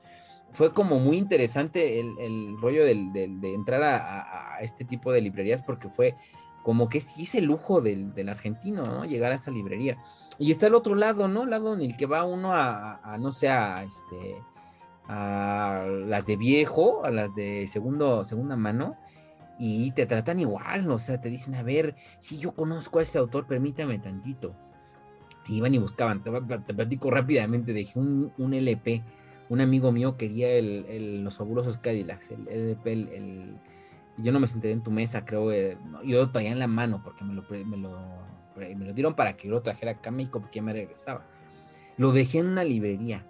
Fue 0.52 0.72
como 0.72 0.98
muy 0.98 1.16
interesante 1.16 2.00
el, 2.00 2.56
rollo 2.58 2.84
de 2.84 3.54
entrar 3.54 3.82
a, 3.82 4.58
este 4.60 4.84
tipo 4.84 5.12
de 5.12 5.20
librerías 5.20 5.62
porque 5.62 5.88
fue 5.88 6.14
como 6.62 6.88
que 6.88 7.00
sí 7.00 7.24
es 7.24 7.34
el 7.34 7.44
lujo 7.44 7.80
del, 7.80 8.28
argentino, 8.28 8.86
¿no? 8.86 9.04
Llegar 9.04 9.32
a 9.32 9.34
esa 9.34 9.50
librería. 9.50 9.98
Y 10.38 10.50
está 10.50 10.66
el 10.66 10.74
otro 10.74 10.94
lado, 10.94 11.28
¿no? 11.28 11.42
El 11.42 11.50
lado 11.50 11.74
en 11.74 11.82
el 11.82 11.96
que 11.96 12.06
va 12.06 12.24
uno 12.24 12.52
a, 12.54 13.16
no 13.20 13.32
sé, 13.32 13.50
a, 13.50 13.82
este, 13.82 14.36
a 15.06 15.84
las 16.06 16.26
de 16.26 16.36
viejo, 16.36 17.04
a 17.04 17.10
las 17.10 17.34
de 17.34 17.66
segundo, 17.68 18.24
segunda 18.24 18.56
mano, 18.56 18.96
y 19.58 19.90
te 19.92 20.06
tratan 20.06 20.40
igual, 20.40 20.86
¿no? 20.86 20.94
o 20.94 20.98
sea, 20.98 21.20
te 21.20 21.30
dicen, 21.30 21.54
a 21.54 21.62
ver, 21.62 21.94
si 22.18 22.38
yo 22.38 22.52
conozco 22.52 22.98
a 22.98 23.02
ese 23.02 23.18
autor, 23.18 23.46
permítame 23.46 23.98
tantito 23.98 24.56
iban 25.48 25.74
y 25.74 25.78
buscaban. 25.78 26.22
Te, 26.22 26.74
platico 26.74 27.10
rápidamente, 27.10 27.72
dejé 27.72 27.98
un, 27.98 28.32
un, 28.38 28.54
LP. 28.54 29.02
Un 29.48 29.60
amigo 29.60 29.92
mío 29.92 30.16
quería 30.16 30.50
el, 30.52 31.22
los 31.22 31.36
fabulosos 31.36 31.78
Cadillacs, 31.78 32.30
el 32.30 32.48
LP, 32.48 32.92
el, 32.92 33.56
yo 34.16 34.32
no 34.32 34.40
me 34.40 34.48
senté 34.48 34.70
en 34.70 34.82
tu 34.82 34.90
mesa, 34.90 35.24
creo, 35.24 35.52
eh, 35.52 35.76
yo 36.04 36.18
lo 36.18 36.30
traía 36.30 36.50
en 36.50 36.58
la 36.58 36.66
mano 36.66 37.02
porque 37.02 37.24
me 37.24 37.34
lo, 37.34 37.44
me 37.50 37.76
lo, 37.76 37.98
me 38.56 38.86
lo 38.86 38.92
dieron 38.92 39.14
para 39.14 39.36
que 39.36 39.48
yo 39.48 39.54
lo 39.54 39.62
trajera 39.62 39.92
acá 39.92 40.10
a 40.10 40.12
México 40.12 40.40
porque 40.40 40.62
me 40.62 40.72
regresaba. 40.72 41.26
Lo 41.96 42.12
dejé 42.12 42.38
en 42.38 42.46
una 42.46 42.64
librería. 42.64 43.26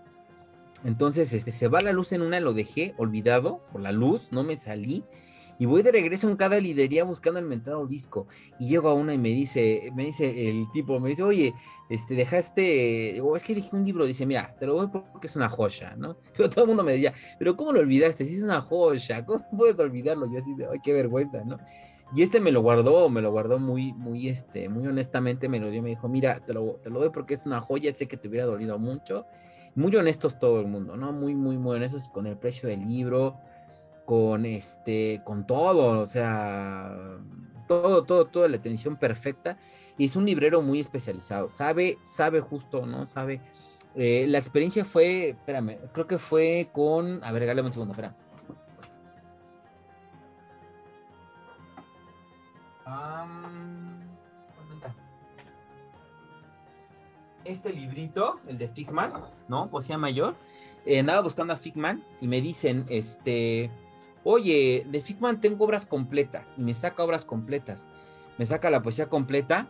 Entonces, 0.84 1.32
este, 1.32 1.50
se 1.50 1.68
va 1.68 1.80
la 1.80 1.92
luz 1.92 2.12
en 2.12 2.22
una, 2.22 2.38
lo 2.40 2.52
dejé 2.52 2.94
olvidado 2.98 3.62
por 3.72 3.80
la 3.80 3.92
luz, 3.92 4.30
no 4.32 4.44
me 4.44 4.56
salí 4.56 5.04
y 5.58 5.66
voy 5.66 5.82
de 5.82 5.92
regreso 5.92 6.28
en 6.28 6.36
cada 6.36 6.58
lidería 6.58 7.04
buscando 7.04 7.38
el 7.38 7.46
mentado 7.46 7.86
disco. 7.86 8.26
Y 8.58 8.68
llego 8.68 8.88
a 8.88 8.94
una 8.94 9.14
y 9.14 9.18
me 9.18 9.30
dice, 9.30 9.90
me 9.94 10.06
dice 10.06 10.48
el 10.48 10.66
tipo, 10.72 10.98
me 11.00 11.10
dice, 11.10 11.22
oye, 11.22 11.54
este, 11.88 12.14
dejaste, 12.14 13.20
o 13.20 13.36
es 13.36 13.44
que 13.44 13.54
dije 13.54 13.70
un 13.72 13.84
libro, 13.84 14.06
dice, 14.06 14.26
mira, 14.26 14.54
te 14.58 14.66
lo 14.66 14.74
doy 14.74 14.88
porque 14.88 15.26
es 15.26 15.36
una 15.36 15.48
joya, 15.48 15.94
¿no? 15.96 16.16
Pero 16.36 16.50
todo 16.50 16.64
el 16.64 16.68
mundo 16.68 16.82
me 16.82 16.92
decía, 16.92 17.12
pero 17.38 17.56
¿cómo 17.56 17.72
lo 17.72 17.80
olvidaste? 17.80 18.24
Si 18.24 18.36
es 18.36 18.42
una 18.42 18.60
joya, 18.60 19.24
¿cómo 19.24 19.44
puedes 19.56 19.78
olvidarlo? 19.78 20.26
Yo 20.30 20.38
así 20.38 20.54
de, 20.54 20.66
ay, 20.66 20.80
qué 20.82 20.92
vergüenza, 20.92 21.44
¿no? 21.44 21.58
Y 22.14 22.22
este 22.22 22.40
me 22.40 22.52
lo 22.52 22.62
guardó, 22.62 23.08
me 23.08 23.20
lo 23.20 23.32
guardó 23.32 23.58
muy, 23.58 23.92
muy, 23.92 24.28
este, 24.28 24.68
muy 24.68 24.86
honestamente, 24.86 25.48
me 25.48 25.58
lo 25.58 25.70
dio, 25.70 25.82
me 25.82 25.88
dijo, 25.88 26.08
mira, 26.08 26.40
te 26.40 26.52
lo, 26.52 26.76
te 26.82 26.90
lo 26.90 27.00
doy 27.00 27.10
porque 27.10 27.34
es 27.34 27.44
una 27.46 27.60
joya, 27.60 27.92
sé 27.92 28.06
que 28.06 28.16
te 28.16 28.28
hubiera 28.28 28.46
dolido 28.46 28.78
mucho. 28.78 29.26
Muy 29.74 29.94
honestos 29.96 30.38
todo 30.38 30.60
el 30.60 30.66
mundo, 30.66 30.96
¿no? 30.96 31.12
Muy, 31.12 31.34
muy, 31.34 31.58
muy 31.58 31.76
honestos 31.76 32.08
con 32.08 32.28
el 32.28 32.36
precio 32.36 32.68
del 32.68 32.86
libro, 32.86 33.36
con 34.04 34.46
este, 34.46 35.22
con 35.24 35.46
todo, 35.46 36.00
o 36.00 36.06
sea, 36.06 37.18
todo, 37.68 38.04
todo, 38.04 38.26
toda 38.26 38.48
la 38.48 38.56
atención 38.56 38.96
perfecta. 38.96 39.58
Y 39.96 40.06
es 40.06 40.16
un 40.16 40.26
librero 40.26 40.60
muy 40.62 40.80
especializado, 40.80 41.48
sabe, 41.48 41.98
sabe 42.02 42.40
justo, 42.40 42.86
¿no? 42.86 43.06
Sabe. 43.06 43.40
Eh, 43.94 44.26
la 44.28 44.38
experiencia 44.38 44.84
fue, 44.84 45.30
espérame, 45.30 45.78
creo 45.92 46.06
que 46.06 46.18
fue 46.18 46.68
con, 46.72 47.22
a 47.22 47.30
ver, 47.30 47.42
regálame 47.42 47.68
un 47.68 47.72
segundo, 47.72 47.92
espera. 47.92 48.16
este 57.44 57.72
librito, 57.72 58.40
el 58.48 58.58
de 58.58 58.68
Figman, 58.68 59.12
¿no? 59.48 59.70
Poesía 59.70 59.98
mayor. 59.98 60.34
Eh, 60.86 61.00
andaba 61.00 61.20
buscando 61.20 61.52
a 61.52 61.56
Figman 61.56 62.04
y 62.20 62.28
me 62.28 62.40
dicen, 62.40 62.84
este, 62.88 63.70
oye, 64.24 64.86
de 64.90 65.00
Fickman 65.00 65.40
tengo 65.40 65.64
obras 65.64 65.86
completas 65.86 66.54
y 66.56 66.62
me 66.62 66.74
saca 66.74 67.04
obras 67.04 67.24
completas, 67.24 67.86
me 68.38 68.46
saca 68.46 68.70
la 68.70 68.82
poesía 68.82 69.08
completa. 69.08 69.68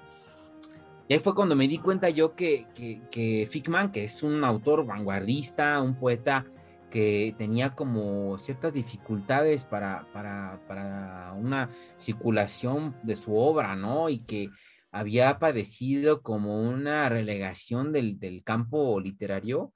Y 1.06 1.14
ahí 1.14 1.20
fue 1.20 1.34
cuando 1.34 1.54
me 1.54 1.68
di 1.68 1.78
cuenta 1.78 2.08
yo 2.08 2.34
que, 2.34 2.66
que, 2.74 3.02
que 3.10 3.46
Fickman, 3.50 3.92
que 3.92 4.04
es 4.04 4.22
un 4.22 4.42
autor 4.42 4.86
vanguardista, 4.86 5.82
un 5.82 5.96
poeta 5.96 6.46
que 6.90 7.34
tenía 7.36 7.74
como 7.74 8.38
ciertas 8.38 8.72
dificultades 8.72 9.64
para, 9.64 10.06
para, 10.12 10.60
para 10.68 11.32
una 11.34 11.68
circulación 11.96 12.96
de 13.02 13.16
su 13.16 13.36
obra, 13.36 13.74
¿no? 13.74 14.08
Y 14.08 14.18
que 14.18 14.48
había 14.92 15.40
padecido 15.40 16.22
como 16.22 16.62
una 16.62 17.08
relegación 17.08 17.92
del, 17.92 18.20
del 18.20 18.44
campo 18.44 19.00
literario, 19.00 19.74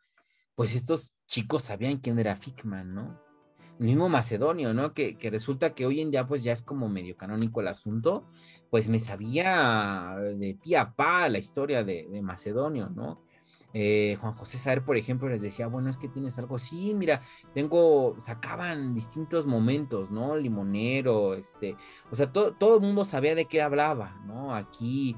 pues 0.54 0.76
estos 0.76 1.12
chicos 1.26 1.64
sabían 1.64 1.98
quién 1.98 2.20
era 2.20 2.36
Fickman, 2.36 2.94
¿no? 2.94 3.27
Mismo 3.78 4.08
Macedonio, 4.08 4.74
¿no? 4.74 4.92
Que, 4.94 5.16
resulta 5.30 5.74
que 5.74 5.86
hoy 5.86 6.00
en 6.00 6.10
día 6.10 6.26
pues 6.26 6.42
ya 6.42 6.52
es 6.52 6.62
como 6.62 6.88
medio 6.88 7.16
canónico 7.16 7.60
el 7.60 7.68
asunto, 7.68 8.26
pues 8.70 8.88
me 8.88 8.98
sabía 8.98 10.16
de 10.36 10.56
pie 10.62 10.78
a 10.78 10.94
pa 10.94 11.28
la 11.28 11.38
historia 11.38 11.84
de, 11.84 12.06
Macedonio, 12.22 12.90
¿no? 12.90 13.22
Eh, 13.74 14.16
Juan 14.20 14.34
José 14.34 14.56
Saer, 14.58 14.82
por 14.82 14.96
ejemplo, 14.96 15.28
les 15.28 15.42
decía, 15.42 15.66
bueno, 15.66 15.90
es 15.90 15.98
que 15.98 16.08
tienes 16.08 16.38
algo, 16.38 16.58
sí, 16.58 16.94
mira, 16.94 17.20
tengo, 17.54 18.16
sacaban 18.20 18.94
distintos 18.94 19.46
momentos, 19.46 20.10
¿no? 20.10 20.36
Limonero, 20.36 21.34
este, 21.34 21.76
o 22.10 22.16
sea, 22.16 22.32
todo 22.32 22.76
el 22.76 22.80
mundo 22.80 23.04
sabía 23.04 23.34
de 23.34 23.44
qué 23.44 23.60
hablaba, 23.60 24.20
¿no? 24.26 24.54
Aquí 24.54 25.16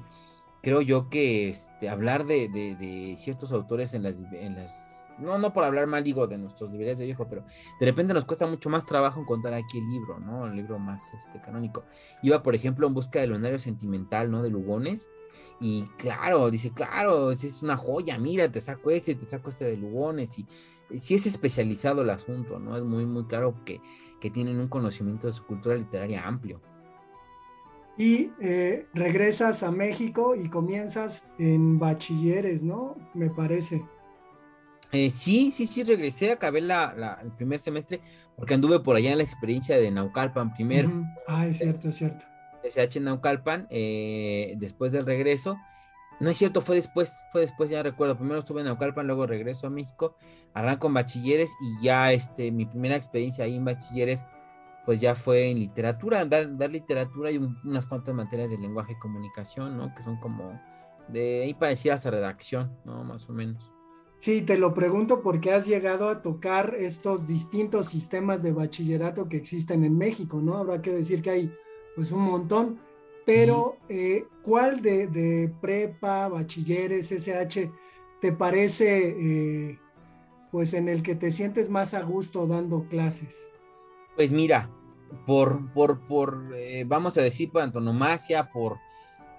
creo 0.61 0.81
yo 0.81 1.09
que 1.09 1.49
este, 1.49 1.89
hablar 1.89 2.25
de, 2.25 2.47
de, 2.49 3.15
ciertos 3.17 3.51
autores 3.51 3.93
en 3.93 4.03
las, 4.03 4.17
en 4.33 4.55
las 4.55 5.00
no, 5.21 5.37
no 5.37 5.53
por 5.53 5.63
hablar 5.63 5.87
mal, 5.87 6.03
digo, 6.03 6.27
de 6.27 6.37
nuestros 6.37 6.71
librerías 6.71 6.97
de 6.97 7.05
viejo, 7.05 7.27
pero 7.27 7.45
de 7.79 7.85
repente 7.85 8.13
nos 8.13 8.25
cuesta 8.25 8.45
mucho 8.47 8.69
más 8.69 8.85
trabajo 8.85 9.21
encontrar 9.21 9.53
aquí 9.53 9.79
el 9.79 9.89
libro, 9.89 10.19
¿no? 10.19 10.47
El 10.47 10.55
libro 10.55 10.79
más 10.79 11.13
este, 11.13 11.39
canónico. 11.39 11.83
Iba, 12.21 12.43
por 12.43 12.55
ejemplo, 12.55 12.87
en 12.87 12.93
busca 12.93 13.19
del 13.19 13.31
lunario 13.31 13.59
sentimental, 13.59 14.31
¿no? 14.31 14.41
De 14.41 14.49
Lugones. 14.49 15.09
Y 15.59 15.83
claro, 15.97 16.49
dice, 16.49 16.71
claro, 16.71 17.31
es 17.31 17.61
una 17.61 17.77
joya, 17.77 18.17
mira, 18.17 18.51
te 18.51 18.59
saco 18.61 18.91
este, 18.91 19.15
te 19.15 19.25
saco 19.25 19.49
este 19.49 19.65
de 19.65 19.77
Lugones. 19.77 20.37
Y 20.39 20.47
sí 20.97 21.15
es 21.15 21.25
especializado 21.25 22.01
el 22.01 22.09
asunto, 22.09 22.59
¿no? 22.59 22.75
Es 22.75 22.83
muy, 22.83 23.05
muy 23.05 23.25
claro 23.25 23.55
que, 23.63 23.81
que 24.19 24.29
tienen 24.29 24.59
un 24.59 24.67
conocimiento 24.67 25.27
de 25.27 25.33
su 25.33 25.45
cultura 25.45 25.75
literaria 25.75 26.27
amplio. 26.27 26.61
Y 27.97 28.31
eh, 28.39 28.87
regresas 28.93 29.63
a 29.63 29.71
México 29.71 30.35
y 30.35 30.49
comienzas 30.49 31.29
en 31.37 31.77
bachilleres, 31.77 32.63
¿no? 32.63 32.95
Me 33.13 33.29
parece. 33.29 33.83
Eh, 34.93 35.09
sí, 35.09 35.51
sí, 35.53 35.67
sí, 35.67 35.83
regresé, 35.83 36.31
acabé 36.31 36.59
la, 36.61 37.19
el 37.23 37.31
primer 37.31 37.61
semestre 37.61 38.01
porque 38.35 38.53
anduve 38.53 38.79
por 38.79 38.95
allá 38.95 39.11
en 39.11 39.19
la 39.19 39.23
experiencia 39.23 39.77
de 39.77 39.89
Naucalpan 39.89 40.53
primero. 40.53 40.89
Ah, 41.27 41.47
es 41.47 41.59
cierto, 41.59 41.89
es 41.89 41.95
cierto. 41.97 42.25
SH 42.63 42.97
en 42.97 43.05
Naucalpan, 43.05 43.67
eh, 43.69 44.55
después 44.57 44.91
del 44.91 45.05
regreso. 45.05 45.57
No 46.19 46.29
es 46.29 46.37
cierto, 46.37 46.61
fue 46.61 46.75
después, 46.75 47.23
fue 47.31 47.41
después, 47.41 47.69
ya 47.69 47.81
recuerdo. 47.81 48.15
Primero 48.17 48.39
estuve 48.39 48.61
en 48.61 48.67
Naucalpan, 48.67 49.07
luego 49.07 49.25
regreso 49.25 49.67
a 49.67 49.69
México, 49.69 50.15
arranco 50.53 50.87
en 50.87 50.93
bachilleres 50.93 51.51
y 51.61 51.83
ya 51.83 52.11
este, 52.11 52.51
mi 52.51 52.65
primera 52.65 52.95
experiencia 52.95 53.45
ahí 53.45 53.55
en 53.55 53.65
bachilleres, 53.65 54.25
pues 54.85 54.99
ya 55.01 55.15
fue 55.15 55.49
en 55.49 55.59
literatura, 55.59 56.23
dar, 56.25 56.57
dar 56.57 56.69
literatura 56.69 57.31
y 57.31 57.37
unas 57.37 57.87
cuantas 57.87 58.13
materias 58.13 58.49
de 58.49 58.57
lenguaje 58.57 58.93
y 58.93 58.99
comunicación, 58.99 59.77
¿no? 59.77 59.95
Que 59.95 60.03
son 60.03 60.17
como 60.19 60.61
de 61.07 61.43
ahí 61.43 61.53
parecidas 61.53 62.05
a 62.05 62.11
redacción, 62.11 62.77
¿no? 62.85 63.03
Más 63.03 63.27
o 63.29 63.33
menos. 63.33 63.71
Sí, 64.21 64.43
te 64.43 64.55
lo 64.55 64.75
pregunto 64.75 65.23
porque 65.23 65.51
has 65.51 65.65
llegado 65.65 66.07
a 66.07 66.21
tocar 66.21 66.75
estos 66.77 67.25
distintos 67.25 67.87
sistemas 67.87 68.43
de 68.43 68.51
bachillerato 68.51 69.27
que 69.27 69.37
existen 69.37 69.83
en 69.83 69.97
México, 69.97 70.39
¿no? 70.39 70.57
Habrá 70.57 70.79
que 70.79 70.91
decir 70.91 71.23
que 71.23 71.31
hay 71.31 71.55
pues 71.95 72.11
un 72.11 72.21
montón, 72.21 72.79
pero 73.25 73.77
eh, 73.89 74.27
¿cuál 74.43 74.83
de, 74.83 75.51
prepa, 75.59 76.27
bachilleres, 76.27 77.11
SH 77.11 77.71
te 78.21 78.31
parece 78.31 79.15
eh, 79.17 79.79
pues 80.51 80.75
en 80.75 80.87
el 80.87 81.01
que 81.01 81.15
te 81.15 81.31
sientes 81.31 81.67
más 81.67 81.95
a 81.95 82.03
gusto 82.03 82.45
dando 82.45 82.87
clases? 82.89 83.49
Pues 84.15 84.31
mira, 84.31 84.69
por, 85.25 85.73
por, 85.73 85.99
por 86.05 86.51
eh, 86.53 86.83
vamos 86.85 87.17
a 87.17 87.23
decir, 87.23 87.51
por 87.51 87.63
antonomasia, 87.63 88.51
por 88.51 88.77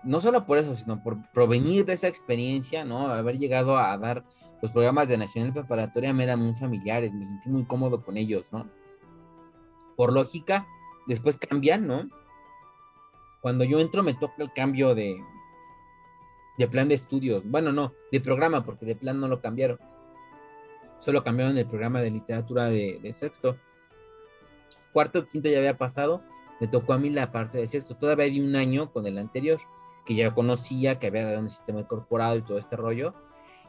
no 0.02 0.20
solo 0.20 0.44
por 0.44 0.58
eso, 0.58 0.74
sino 0.74 1.00
por 1.04 1.18
provenir 1.30 1.84
de 1.84 1.92
esa 1.92 2.08
experiencia, 2.08 2.84
¿no? 2.84 3.06
Haber 3.06 3.38
llegado 3.38 3.78
a 3.78 3.96
dar 3.96 4.24
los 4.62 4.70
programas 4.70 5.08
de 5.08 5.18
Nacional 5.18 5.52
Preparatoria 5.52 6.12
me 6.12 6.22
eran 6.22 6.38
muy 6.38 6.54
familiares, 6.54 7.12
me 7.12 7.26
sentí 7.26 7.50
muy 7.50 7.64
cómodo 7.64 8.04
con 8.04 8.16
ellos, 8.16 8.46
¿no? 8.52 8.70
Por 9.96 10.12
lógica, 10.12 10.68
después 11.08 11.36
cambian, 11.36 11.88
¿no? 11.88 12.08
Cuando 13.40 13.64
yo 13.64 13.80
entro 13.80 14.04
me 14.04 14.14
toca 14.14 14.36
el 14.38 14.52
cambio 14.52 14.94
de, 14.94 15.20
de 16.56 16.68
plan 16.68 16.88
de 16.88 16.94
estudios. 16.94 17.42
Bueno, 17.44 17.72
no, 17.72 17.92
de 18.12 18.20
programa, 18.20 18.64
porque 18.64 18.86
de 18.86 18.94
plan 18.94 19.18
no 19.18 19.26
lo 19.26 19.40
cambiaron. 19.40 19.80
Solo 21.00 21.24
cambiaron 21.24 21.58
el 21.58 21.66
programa 21.66 22.00
de 22.00 22.12
literatura 22.12 22.66
de, 22.66 23.12
sexto. 23.14 23.56
Cuarto, 24.92 25.26
quinto 25.26 25.48
ya 25.48 25.58
había 25.58 25.76
pasado. 25.76 26.22
Me 26.60 26.68
tocó 26.68 26.92
a 26.92 26.98
mí 26.98 27.10
la 27.10 27.32
parte 27.32 27.58
de 27.58 27.66
sexto. 27.66 27.96
Todavía 27.96 28.26
di 28.26 28.40
un 28.40 28.54
año 28.54 28.92
con 28.92 29.08
el 29.08 29.18
anterior, 29.18 29.58
que 30.06 30.14
ya 30.14 30.32
conocía, 30.32 31.00
que 31.00 31.08
había 31.08 31.26
dado 31.26 31.40
un 31.40 31.50
sistema 31.50 31.80
incorporado 31.80 32.36
y 32.36 32.42
todo 32.42 32.58
este 32.58 32.76
rollo 32.76 33.12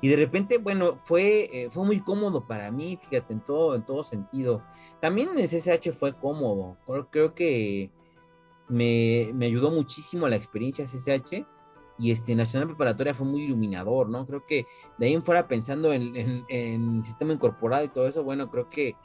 y 0.03 0.09
de 0.09 0.17
repente, 0.17 0.57
bueno, 0.57 0.99
fue, 1.05 1.49
eh, 1.53 1.69
fue 1.71 1.85
muy 1.85 2.01
cómodo 2.01 2.45
para 2.45 2.69
mí, 2.71 2.99
fíjate, 3.01 3.31
en 3.31 3.39
todo, 3.39 3.73
en 3.73 3.85
todo 3.85 4.03
sentido. 4.03 4.61
También 4.99 5.29
en 5.29 5.47
SSH 5.47 5.93
fue 5.93 6.13
cómodo. 6.13 6.75
Creo, 7.09 7.33
que 7.33 7.89
me, 8.67 9.31
ayudó 9.45 9.71
muchísimo 9.71 10.27
la 10.27 10.35
experiencia 10.35 10.85
SSH 10.85 11.45
y 11.97 12.11
este 12.11 12.35
Nacional 12.35 12.67
Preparatoria 12.67 13.13
fue 13.13 13.25
muy 13.25 13.43
iluminador, 13.43 14.09
¿no? 14.09 14.27
Creo 14.27 14.45
que 14.45 14.65
de 14.97 15.05
ahí 15.05 15.13
en 15.13 15.23
fuera 15.23 15.47
pensando 15.47 15.93
en, 15.93 16.43
en, 16.49 17.01
sistema 17.01 17.31
incorporado 17.31 17.85
y 17.85 17.87
todo 17.87 18.05
eso, 18.05 18.25
bueno, 18.25 18.51
creo 18.51 18.67
que 18.67 18.97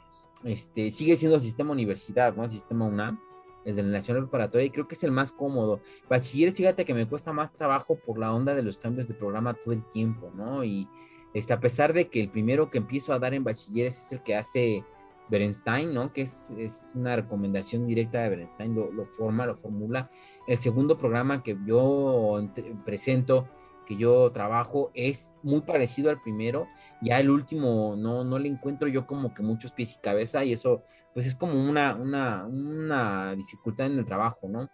este, 0.43 0.91
sigue 0.91 1.15
siendo 1.15 1.39
sistema 1.39 1.71
universidad, 1.71 2.35
¿no? 2.35 2.49
Sistema 2.49 2.85
UNAM 2.85 3.21
el 3.65 3.75
de 3.75 3.83
la 3.83 3.89
Nacional 3.89 4.23
Preparatoria, 4.23 4.67
y 4.67 4.69
creo 4.69 4.87
que 4.87 4.95
es 4.95 5.03
el 5.03 5.11
más 5.11 5.31
cómodo. 5.31 5.81
Bachilleres, 6.09 6.55
fíjate 6.55 6.85
que 6.85 6.93
me 6.93 7.07
cuesta 7.07 7.33
más 7.33 7.51
trabajo 7.53 7.95
por 7.95 8.17
la 8.17 8.33
onda 8.33 8.53
de 8.55 8.63
los 8.63 8.77
cambios 8.77 9.07
de 9.07 9.13
programa 9.13 9.53
todo 9.53 9.73
el 9.73 9.85
tiempo, 9.85 10.31
¿no? 10.35 10.63
Y 10.63 10.87
este, 11.33 11.53
a 11.53 11.59
pesar 11.59 11.93
de 11.93 12.07
que 12.07 12.21
el 12.21 12.29
primero 12.29 12.69
que 12.69 12.77
empiezo 12.77 13.13
a 13.13 13.19
dar 13.19 13.33
en 13.33 13.43
bachilleres 13.43 13.99
es 13.99 14.11
el 14.11 14.23
que 14.23 14.35
hace 14.35 14.83
Berenstein, 15.29 15.93
¿no? 15.93 16.11
Que 16.11 16.23
es, 16.23 16.51
es 16.57 16.91
una 16.95 17.15
recomendación 17.15 17.85
directa 17.85 18.23
de 18.23 18.29
Berenstein, 18.29 18.75
lo, 18.75 18.91
lo, 18.91 19.05
forma, 19.05 19.45
lo 19.45 19.55
formula. 19.55 20.09
El 20.47 20.57
segundo 20.57 20.97
programa 20.97 21.43
que 21.43 21.57
yo 21.65 22.41
presento 22.85 23.47
que 23.89 23.97
yo 23.97 24.31
trabajo 24.31 24.91
es 24.93 25.33
muy 25.41 25.61
parecido 25.61 26.11
al 26.11 26.21
primero. 26.21 26.67
Ya 27.01 27.19
el 27.19 27.31
último 27.31 27.95
no, 27.97 28.23
no 28.23 28.37
le 28.37 28.47
encuentro 28.47 28.87
yo 28.87 29.07
como 29.07 29.33
que 29.33 29.41
muchos 29.41 29.71
pies 29.71 29.95
y 29.95 29.99
cabeza 29.99 30.45
y 30.45 30.53
eso 30.53 30.83
pues 31.15 31.25
es 31.25 31.35
como 31.35 31.67
una, 31.67 31.95
una, 31.95 32.45
una 32.45 33.35
dificultad 33.35 33.87
en 33.87 33.97
el 33.97 34.05
trabajo, 34.05 34.47
¿no? 34.47 34.69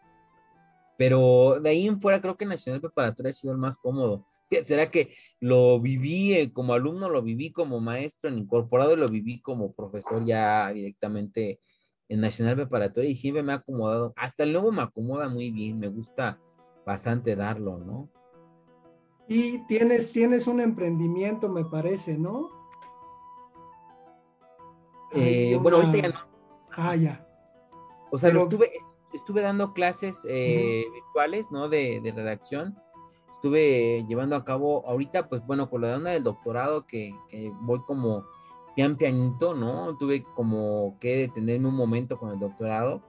Pero 0.97 1.61
de 1.61 1.69
ahí 1.69 1.87
en 1.87 2.01
fuera 2.01 2.21
creo 2.21 2.35
que 2.35 2.45
Nacional 2.45 2.81
Preparatoria 2.81 3.29
ha 3.29 3.33
sido 3.33 3.53
el 3.53 3.59
más 3.59 3.77
cómodo. 3.77 4.25
¿Será 4.63 4.91
que 4.91 5.13
lo 5.39 5.79
viví 5.79 6.33
eh, 6.33 6.51
como 6.51 6.73
alumno, 6.73 7.07
lo 7.07 7.21
viví 7.21 7.53
como 7.53 7.79
maestro 7.79 8.29
en 8.29 8.37
incorporado 8.37 8.93
y 8.93 8.97
lo 8.97 9.07
viví 9.07 9.41
como 9.41 9.73
profesor 9.73 10.25
ya 10.25 10.71
directamente 10.73 11.61
en 12.09 12.19
Nacional 12.19 12.57
Preparatoria 12.57 13.09
y 13.09 13.15
siempre 13.15 13.43
me 13.43 13.53
ha 13.53 13.57
acomodado? 13.57 14.13
Hasta 14.17 14.43
el 14.43 14.51
nuevo 14.51 14.73
me 14.73 14.81
acomoda 14.81 15.29
muy 15.29 15.51
bien, 15.51 15.79
me 15.79 15.87
gusta 15.87 16.37
bastante 16.85 17.35
darlo, 17.37 17.77
¿no? 17.77 18.09
Y 19.27 19.59
tienes, 19.65 20.11
tienes 20.11 20.47
un 20.47 20.61
emprendimiento, 20.61 21.49
me 21.49 21.65
parece, 21.65 22.17
¿no? 22.17 22.49
Eh, 25.13 25.57
bueno, 25.61 25.77
ahorita 25.77 25.97
ya 25.97 26.09
no. 26.09 26.19
Ah, 26.75 26.95
ya. 26.95 27.27
O 28.11 28.17
sea, 28.17 28.29
estuve, 28.29 28.71
estuve 29.13 29.41
dando 29.41 29.73
clases 29.73 30.21
eh, 30.27 30.85
virtuales, 30.93 31.51
¿no? 31.51 31.69
De, 31.69 32.01
redacción. 32.15 32.77
Estuve 33.31 34.05
llevando 34.07 34.35
a 34.35 34.45
cabo, 34.45 34.87
ahorita, 34.87 35.27
pues 35.27 35.45
bueno, 35.45 35.69
con 35.69 35.81
la 35.81 35.95
onda 35.95 36.11
del 36.11 36.23
doctorado, 36.23 36.85
que, 36.85 37.15
que 37.29 37.51
voy 37.61 37.81
como 37.85 38.25
pian 38.75 38.95
pianito, 38.97 39.55
¿no? 39.55 39.97
Tuve 39.97 40.23
como 40.23 40.97
que 40.99 41.17
detenerme 41.17 41.67
un 41.67 41.75
momento 41.75 42.17
con 42.17 42.31
el 42.31 42.39
doctorado 42.39 43.01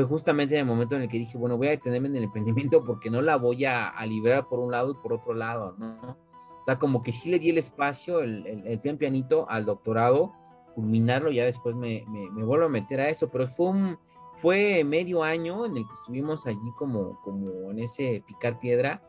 fue 0.00 0.08
justamente 0.08 0.54
en 0.54 0.60
el 0.60 0.66
momento 0.66 0.96
en 0.96 1.02
el 1.02 1.08
que 1.08 1.18
dije, 1.18 1.36
bueno, 1.36 1.56
voy 1.56 1.68
a 1.68 1.70
detenerme 1.70 2.08
en 2.08 2.16
el 2.16 2.24
emprendimiento 2.24 2.84
porque 2.84 3.10
no 3.10 3.20
la 3.20 3.36
voy 3.36 3.64
a, 3.64 3.88
a 3.88 4.06
liberar 4.06 4.46
por 4.48 4.58
un 4.58 4.70
lado 4.70 4.90
y 4.90 4.94
por 4.94 5.12
otro 5.12 5.34
lado, 5.34 5.74
¿no? 5.78 6.16
O 6.60 6.64
sea, 6.64 6.78
como 6.78 7.02
que 7.02 7.12
sí 7.12 7.30
le 7.30 7.38
di 7.38 7.50
el 7.50 7.58
espacio, 7.58 8.20
el, 8.20 8.46
el, 8.46 8.80
pian 8.80 8.98
pianito 8.98 9.48
al 9.48 9.64
doctorado, 9.64 10.32
culminarlo, 10.74 11.30
ya 11.30 11.44
después 11.44 11.74
me, 11.74 12.04
me, 12.08 12.30
me, 12.30 12.44
vuelvo 12.44 12.66
a 12.66 12.68
meter 12.68 13.00
a 13.00 13.08
eso, 13.08 13.28
pero 13.30 13.48
fue 13.48 13.68
un, 13.70 13.98
fue 14.34 14.84
medio 14.84 15.22
año 15.22 15.66
en 15.66 15.76
el 15.76 15.86
que 15.86 15.94
estuvimos 15.94 16.46
allí 16.46 16.72
como, 16.76 17.20
como 17.22 17.70
en 17.70 17.80
ese 17.80 18.22
picar 18.26 18.58
piedra. 18.58 19.02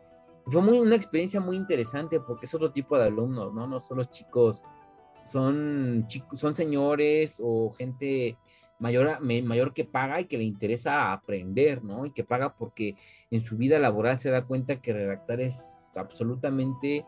Fue 0.47 0.61
muy, 0.61 0.79
una 0.79 0.95
experiencia 0.95 1.39
muy 1.39 1.57
interesante 1.57 2.19
porque 2.19 2.45
es 2.45 2.53
otro 2.53 2.71
tipo 2.71 2.97
de 2.97 3.05
alumnos, 3.05 3.53
¿no? 3.53 3.67
No 3.67 3.79
son 3.79 3.97
los 3.97 4.09
chicos, 4.09 4.63
son 5.25 6.05
chicos, 6.07 6.39
son 6.39 6.53
señores 6.53 7.39
o 7.43 7.71
gente 7.71 8.37
mayor, 8.81 9.21
mayor 9.21 9.73
que 9.73 9.85
paga 9.85 10.19
y 10.19 10.25
que 10.25 10.37
le 10.37 10.43
interesa 10.43 11.13
aprender, 11.13 11.83
¿no? 11.83 12.05
Y 12.05 12.11
que 12.11 12.23
paga 12.23 12.55
porque 12.55 12.95
en 13.29 13.43
su 13.43 13.55
vida 13.55 13.79
laboral 13.79 14.19
se 14.19 14.31
da 14.31 14.45
cuenta 14.45 14.81
que 14.81 14.91
redactar 14.91 15.39
es 15.39 15.91
absolutamente 15.95 17.05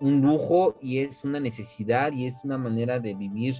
un 0.00 0.20
lujo 0.20 0.76
y 0.82 0.98
es 0.98 1.24
una 1.24 1.38
necesidad 1.38 2.12
y 2.12 2.26
es 2.26 2.40
una 2.42 2.58
manera 2.58 2.98
de 2.98 3.14
vivir 3.14 3.54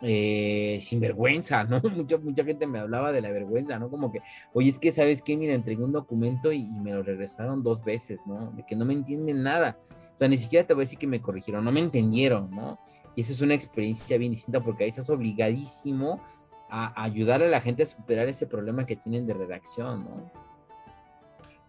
eh, 0.00 0.78
sin 0.80 0.98
vergüenza, 0.98 1.64
¿no? 1.64 1.80
Mucha, 1.94 2.16
mucha 2.16 2.44
gente 2.44 2.66
me 2.66 2.78
hablaba 2.78 3.12
de 3.12 3.20
la 3.20 3.30
vergüenza, 3.30 3.78
¿no? 3.78 3.90
Como 3.90 4.10
que, 4.10 4.20
oye, 4.54 4.70
es 4.70 4.78
que, 4.78 4.90
¿sabes 4.90 5.20
qué? 5.20 5.36
Mira, 5.36 5.52
entregué 5.52 5.84
un 5.84 5.92
documento 5.92 6.50
y, 6.50 6.62
y, 6.62 6.80
me 6.80 6.94
lo 6.94 7.02
regresaron 7.02 7.62
dos 7.62 7.84
veces, 7.84 8.26
¿no? 8.26 8.52
De 8.52 8.64
que 8.64 8.74
no 8.74 8.86
me 8.86 8.94
entienden 8.94 9.42
nada. 9.42 9.78
O 10.14 10.18
sea, 10.18 10.28
ni 10.28 10.38
siquiera 10.38 10.66
te 10.66 10.72
voy 10.72 10.82
a 10.82 10.84
decir 10.84 10.98
que 10.98 11.06
me 11.06 11.20
corrigieron, 11.20 11.62
no 11.62 11.72
me 11.72 11.80
entendieron, 11.80 12.50
¿no? 12.50 12.78
Y 13.14 13.20
esa 13.20 13.32
es 13.32 13.40
una 13.42 13.54
experiencia 13.54 14.16
bien 14.16 14.32
distinta 14.32 14.60
porque 14.60 14.84
ahí 14.84 14.90
estás 14.90 15.10
obligadísimo 15.10 16.20
a 16.68 17.02
ayudar 17.02 17.42
a 17.42 17.48
la 17.48 17.60
gente 17.60 17.82
a 17.82 17.86
superar 17.86 18.28
ese 18.28 18.46
problema 18.46 18.86
que 18.86 18.96
tienen 18.96 19.26
de 19.26 19.34
redacción, 19.34 20.04
¿no? 20.04 20.30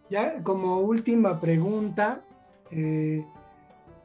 Ya 0.09 0.41
como 0.41 0.79
última 0.79 1.39
pregunta, 1.39 2.21
eh, 2.71 3.25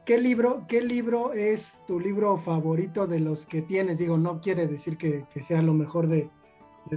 ¿qué, 0.05 0.19
libro, 0.19 0.65
¿qué 0.67 0.83
libro 0.83 1.33
es 1.33 1.83
tu 1.87 2.01
libro 2.01 2.37
favorito 2.37 3.07
de 3.07 3.21
los 3.21 3.47
que 3.47 3.63
tienes? 3.63 3.99
Digo, 3.99 4.19
no 4.19 4.41
quiere 4.41 4.67
decir 4.67 4.99
que, 4.99 5.25
sea 5.43 5.63
lo 5.63 5.75
mejor 5.75 6.09
de, 6.09 6.29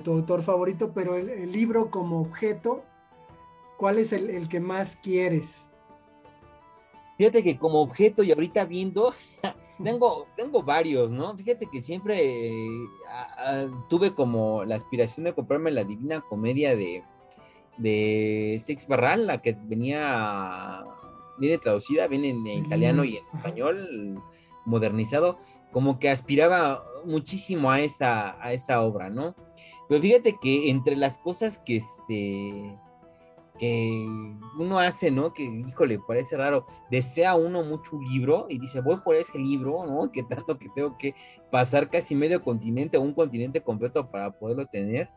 tu 0.04 0.12
autor 0.12 0.42
favorito, 0.42 0.92
pero 0.94 1.16
el, 1.16 1.52
libro 1.52 1.92
como 1.92 2.20
objeto, 2.20 2.84
¿cuál 3.78 4.00
es 4.00 4.12
el, 4.12 4.32
el 4.32 4.50
que 4.50 4.60
más 4.60 4.96
quieres? 4.96 5.70
Fíjate 7.18 7.44
que 7.44 7.58
como 7.58 7.82
objeto 7.82 8.24
y 8.24 8.32
ahorita 8.32 8.66
viendo, 8.66 9.14
tengo, 9.84 10.28
tengo 10.36 10.64
varios, 10.64 11.12
¿no? 11.12 11.36
Fíjate 11.36 11.68
que 11.72 11.82
siempre 11.82 12.20
eh, 12.22 13.70
tuve 13.90 14.14
como 14.14 14.66
la 14.66 14.76
aspiración 14.76 15.26
de 15.26 15.34
comprarme 15.34 15.72
la 15.72 15.86
Divina 15.86 16.22
Comedia 16.22 16.76
de, 16.76 17.04
de 17.78 18.62
Six 18.64 18.88
Barral, 18.88 19.28
la 19.28 19.42
que 19.42 19.58
venía, 19.64 20.84
viene 21.38 21.58
traducida, 21.58 22.08
viene 22.08 22.30
en, 22.30 22.46
italiano 22.48 23.06
y 23.06 23.18
en 23.18 23.26
español, 23.34 24.22
modernizado, 24.66 25.38
como 25.72 26.00
que 26.00 26.10
aspiraba 26.10 26.84
muchísimo 27.06 27.72
a 27.72 27.80
esa, 27.80 28.42
a 28.44 28.52
esa 28.52 28.82
obra, 28.82 29.10
¿no? 29.10 29.36
Pero 29.88 30.02
fíjate 30.02 30.38
que 30.42 30.70
entre 30.70 30.96
las 30.96 31.18
cosas 31.18 31.60
que 31.60 31.78
este 31.78 32.78
que 33.58 34.06
uno 34.58 34.80
hace, 34.80 35.12
¿no? 35.12 35.34
Que, 35.34 35.44
híjole, 35.44 36.00
parece 36.08 36.38
raro, 36.38 36.66
desea 36.90 37.36
uno 37.36 37.64
mucho 37.64 37.96
un 37.96 38.06
libro 38.06 38.48
y 38.50 38.60
dice, 38.60 38.82
voy 38.82 38.98
por 38.98 39.16
ese 39.16 39.40
libro, 39.40 39.86
¿no? 39.86 40.12
Que 40.12 40.24
tanto 40.24 40.58
que 40.58 40.70
tengo 40.76 40.98
que 40.98 41.16
pasar 41.52 41.90
casi 41.90 42.16
medio 42.16 42.42
continente 42.42 42.98
o 42.98 43.02
un 43.02 43.14
continente 43.14 43.62
completo 43.62 44.10
para 44.10 44.32
poderlo 44.32 44.66
tener. 44.68 45.10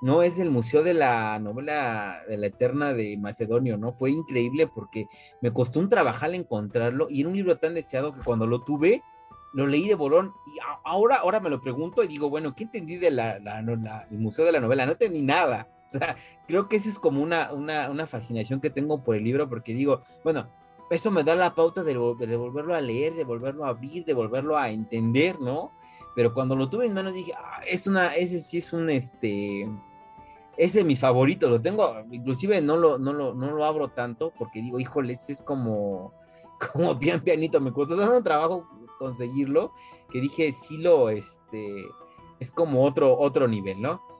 No, 0.00 0.22
es 0.22 0.40
el 0.40 0.50
Museo 0.50 0.82
de 0.82 0.94
la 0.94 1.38
Novela 1.38 2.22
de 2.28 2.36
la 2.36 2.48
Eterna 2.48 2.92
de 2.92 3.16
Macedonio, 3.18 3.76
¿no? 3.76 3.92
Fue 3.92 4.10
increíble 4.10 4.66
porque 4.66 5.06
me 5.40 5.52
costó 5.52 5.78
un 5.78 5.88
trabajar 5.88 6.34
encontrarlo 6.34 7.08
y 7.08 7.20
era 7.20 7.30
un 7.30 7.36
libro 7.36 7.56
tan 7.58 7.74
deseado 7.74 8.12
que 8.12 8.20
cuando 8.24 8.46
lo 8.48 8.62
tuve, 8.62 9.02
lo 9.52 9.66
leí 9.66 9.86
de 9.86 9.94
bolón 9.94 10.32
y 10.46 10.58
ahora, 10.84 11.16
ahora 11.16 11.38
me 11.38 11.50
lo 11.50 11.60
pregunto 11.60 12.02
y 12.02 12.08
digo, 12.08 12.30
bueno, 12.30 12.54
¿qué 12.54 12.64
entendí 12.64 12.96
del 12.96 13.20
el 13.20 14.18
Museo 14.18 14.44
de 14.44 14.52
la 14.52 14.60
Novela? 14.60 14.86
No 14.86 14.92
entendí 14.92 15.22
nada 15.22 15.68
o 15.94 15.98
sea, 15.98 16.16
creo 16.46 16.68
que 16.68 16.76
esa 16.76 16.88
es 16.88 16.98
como 16.98 17.22
una, 17.22 17.52
una, 17.52 18.06
fascinación 18.06 18.60
que 18.60 18.70
tengo 18.70 19.02
por 19.02 19.16
el 19.16 19.24
libro, 19.24 19.48
porque 19.48 19.74
digo, 19.74 20.00
bueno, 20.24 20.48
eso 20.90 21.10
me 21.10 21.24
da 21.24 21.34
la 21.34 21.54
pauta 21.54 21.82
de, 21.82 21.96
volverlo 21.96 22.74
a 22.74 22.80
leer, 22.80 23.14
de 23.14 23.24
volverlo 23.24 23.64
a 23.64 23.68
abrir, 23.68 24.04
de 24.04 24.14
volverlo 24.14 24.56
a 24.56 24.70
entender, 24.70 25.40
¿no? 25.40 25.72
Pero 26.14 26.34
cuando 26.34 26.56
lo 26.56 26.68
tuve 26.68 26.86
en 26.86 26.94
manos 26.94 27.14
dije, 27.14 27.32
ah, 27.36 27.60
es 27.66 27.86
una, 27.86 28.14
ese 28.14 28.40
sí 28.40 28.58
es 28.58 28.72
un, 28.72 28.90
este, 28.90 29.68
es 30.56 30.72
de 30.74 30.84
mis 30.84 31.00
favoritos, 31.00 31.50
lo 31.50 31.60
tengo, 31.60 31.94
inclusive 32.10 32.60
no 32.60 32.76
lo, 32.76 32.98
no 32.98 33.12
lo, 33.12 33.34
no 33.34 33.50
lo 33.52 33.64
abro 33.64 33.88
tanto, 33.88 34.32
porque 34.38 34.60
digo, 34.60 34.78
híjole, 34.78 35.14
ese 35.14 35.32
es 35.32 35.42
como, 35.42 36.12
como 36.72 36.94
bien 36.94 37.20
pianito, 37.20 37.60
me 37.60 37.72
costó 37.72 37.96
tanto 37.96 38.22
trabajo 38.22 38.68
conseguirlo, 38.98 39.72
que 40.10 40.20
dije, 40.20 40.52
sí 40.52 40.78
lo, 40.78 41.08
este, 41.08 41.86
es 42.38 42.50
como 42.50 42.84
otro, 42.84 43.18
otro 43.18 43.48
nivel, 43.48 43.80
¿no? 43.80 44.11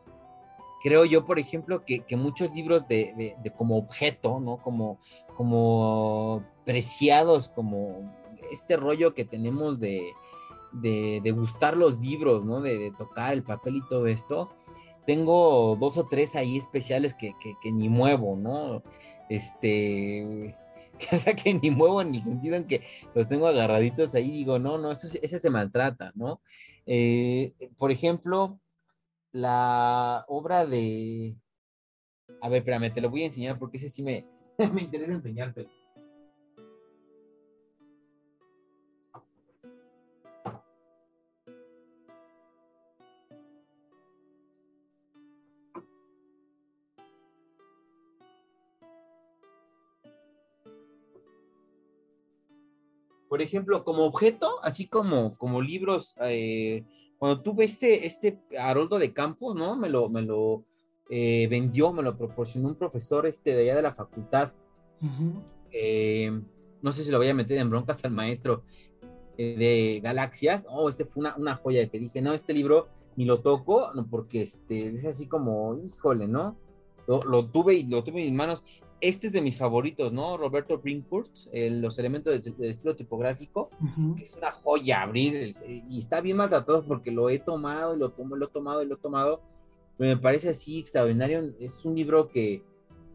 Creo 0.83 1.05
yo, 1.05 1.24
por 1.24 1.39
ejemplo, 1.39 1.85
que, 1.85 2.05
muchos 2.16 2.55
libros 2.55 2.89
de, 2.89 3.35
como 3.57 3.76
objeto, 3.78 4.41
¿no? 4.41 4.59
Como, 4.59 4.99
como 5.37 6.45
preciados, 6.64 7.49
como 7.49 8.12
este 8.51 8.76
rollo 8.76 9.14
que 9.14 9.24
tenemos 9.24 9.78
de, 9.78 10.12
gustar 11.35 11.76
los 11.76 12.01
libros, 12.01 12.45
¿no? 12.45 12.61
De, 12.61 12.93
tocar 12.99 13.33
el 13.33 13.45
papel 13.45 13.76
y 13.76 13.89
todo 13.89 14.07
esto. 14.07 14.51
Tengo 15.07 15.76
dos 15.80 15.97
o 15.97 16.07
tres 16.07 16.37
ahí 16.37 16.57
especiales 16.57 17.14
que, 17.14 17.35
ni 17.64 17.89
muevo, 17.89 18.37
¿no? 18.37 18.83
Este, 19.28 20.57
o 21.12 21.37
que 21.43 21.55
ni 21.55 21.70
muevo 21.70 22.03
en 22.03 22.14
el 22.14 22.24
sentido 22.24 22.57
en 22.57 22.66
que 22.66 22.83
los 23.14 23.28
tengo 23.28 23.47
agarraditos 23.47 24.14
ahí, 24.14 24.30
digo, 24.30 24.59
no, 24.59 24.78
no, 24.78 24.93
eso, 24.93 25.07
ese 25.22 25.39
se 25.39 25.51
maltrata, 25.51 26.12
¿no? 26.14 26.41
Eh, 26.87 27.53
por 27.78 27.93
ejemplo, 27.93 28.59
la 29.33 30.24
obra 30.28 30.66
de... 30.66 31.37
A 32.41 32.49
ver, 32.49 32.59
espérame, 32.59 32.93
te 32.93 33.01
lo 33.01 33.11
voy 33.11 33.22
a 33.22 33.26
enseñar 33.26 33.59
porque 33.59 33.78
ese 33.78 33.89
sí 33.89 34.03
me, 34.03 34.26
me 34.72 34.83
interesa 34.83 35.12
enseñarte. 35.12 35.68
Por 53.28 53.41
ejemplo, 53.41 53.83
como 53.83 54.05
objeto, 54.05 54.62
así 54.62 54.87
como, 54.87 55.39
como 55.39 55.62
libros 55.62 56.14
eh, 56.20 56.85
cuando 57.23 57.41
tuve 57.41 57.66
este, 57.66 58.05
este 58.05 58.43
Haroldo 58.59 58.99
de 58.99 59.12
Campos, 59.12 59.55
¿no? 59.55 59.77
Me 59.77 59.89
lo, 59.89 60.09
me 60.09 60.23
lo 60.23 60.64
eh, 61.09 61.47
vendió, 61.49 61.93
me 61.93 62.03
lo 62.03 62.18
proporcionó 62.18 62.66
un 62.66 62.75
profesor 62.75 63.29
este, 63.29 63.55
de 63.55 63.62
allá 63.62 63.77
de 63.77 63.83
la 63.83 63.95
facultad. 63.95 64.51
Eh, 65.70 66.33
no 66.83 66.93
sé 66.93 67.05
si 67.05 67.12
lo 67.12 67.18
voy 67.18 67.29
a 67.29 67.35
meter 67.35 67.59
en 67.59 67.70
broncas 67.70 68.05
al 68.05 68.11
maestro 68.11 68.64
eh, 69.39 69.55
de 69.57 70.01
Galaxias. 70.03 70.66
Oh, 70.68 70.89
este 70.89 71.05
fue 71.05 71.20
una, 71.20 71.37
una, 71.37 71.55
joya 71.55 71.89
que 71.89 72.01
dije, 72.01 72.20
no, 72.20 72.35
este 72.35 72.55
libro 72.55 72.89
ni 73.14 73.25
lo 73.25 73.41
toco, 73.41 73.93
no, 73.95 74.05
porque 74.11 74.43
este, 74.43 74.89
es 74.89 75.05
así 75.05 75.29
como, 75.29 75.79
híjole, 75.79 76.27
¿no? 76.27 76.57
Lo, 77.07 77.23
lo, 77.23 77.47
tuve 77.47 77.75
y 77.75 77.87
lo 77.87 78.03
tuve 78.03 78.18
en 78.18 78.31
mis 78.31 78.33
manos 78.33 78.64
este 79.03 79.26
es 79.26 79.32
de 79.32 79.40
mis 79.42 79.59
favoritos, 79.59 80.12
¿no? 80.12 80.36
Roberto 80.36 80.78
Brinkhurst, 80.78 81.48
los 81.53 81.98
elementos 81.98 82.40
del, 82.40 82.70
estilo 82.70 82.94
tipográfico, 82.94 83.68
que 84.16 84.22
es 84.22 84.34
una 84.34 84.53
joya 84.53 85.03
abrir, 85.03 85.53
y 85.66 85.98
está 85.98 86.20
bien 86.20 86.36
maltratado 86.36 86.84
porque 86.84 87.11
lo 87.11 87.28
he 87.28 87.40
tomado 87.40 87.96
y 87.96 87.98
lo 87.98 88.12
tomo, 88.12 88.36
lo 88.36 88.46
he 88.46 88.50
tomado 88.50 88.80
y 88.80 88.86
lo 88.86 88.94
he 88.94 88.98
tomado, 88.98 89.42
pero 89.98 90.14
me 90.14 90.22
parece 90.22 90.50
así 90.50 90.78
extraordinario, 90.78 91.53
es 91.59 91.84
un 91.84 91.96
libro 91.96 92.28
que 92.28 92.62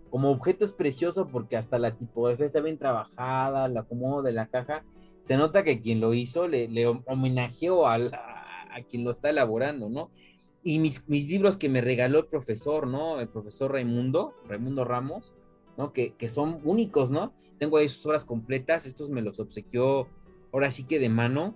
como 0.10 0.30
objeto 0.30 0.66
es 0.66 0.74
precioso 0.74 1.30
porque 1.30 1.56
hasta 1.56 1.80
la 1.80 1.96
tipografía 1.96 2.46
está 2.46 2.60
bien 2.60 2.78
trabajada, 2.78 3.68
el 3.68 3.78
acomodo 3.78 4.24
de 4.24 4.34
la 4.34 4.48
caja, 4.48 4.84
se 5.22 5.38
nota 5.38 5.64
que 5.64 5.82
quien 5.82 6.02
lo 6.02 6.14
hizo 6.14 6.50
le, 6.50 6.68
le 6.68 6.86
homenajeó 6.86 7.88
a, 7.88 7.96
a, 7.96 8.82
quien 8.90 9.06
lo 9.06 9.12
está 9.12 9.30
elaborando, 9.30 9.90
¿no? 9.90 10.12
Y 10.64 10.80
mis, 10.80 11.08
mis 11.08 11.30
libros 11.30 11.56
que 11.56 11.70
me 11.70 11.80
regaló 11.80 12.20
el 12.20 12.26
profesor, 12.26 12.88
¿no? 12.88 13.22
El 13.22 13.30
profesor 13.30 13.72
Raimundo, 13.72 14.34
Raimundo 14.50 14.84
Ramos, 14.84 15.34
¿no? 15.78 15.94
Que, 15.94 16.14
son 16.28 16.60
únicos, 16.64 17.12
¿no? 17.12 17.34
Tengo 17.60 17.78
ahí 17.78 17.88
sus 17.88 18.06
obras 18.08 18.26
completas, 18.26 18.86
estos 18.86 19.10
me 19.10 19.22
los 19.22 19.40
obsequió 19.40 20.08
ahora 20.52 20.72
sí 20.72 20.84
que 20.84 21.00
de 21.00 21.10
mano, 21.10 21.56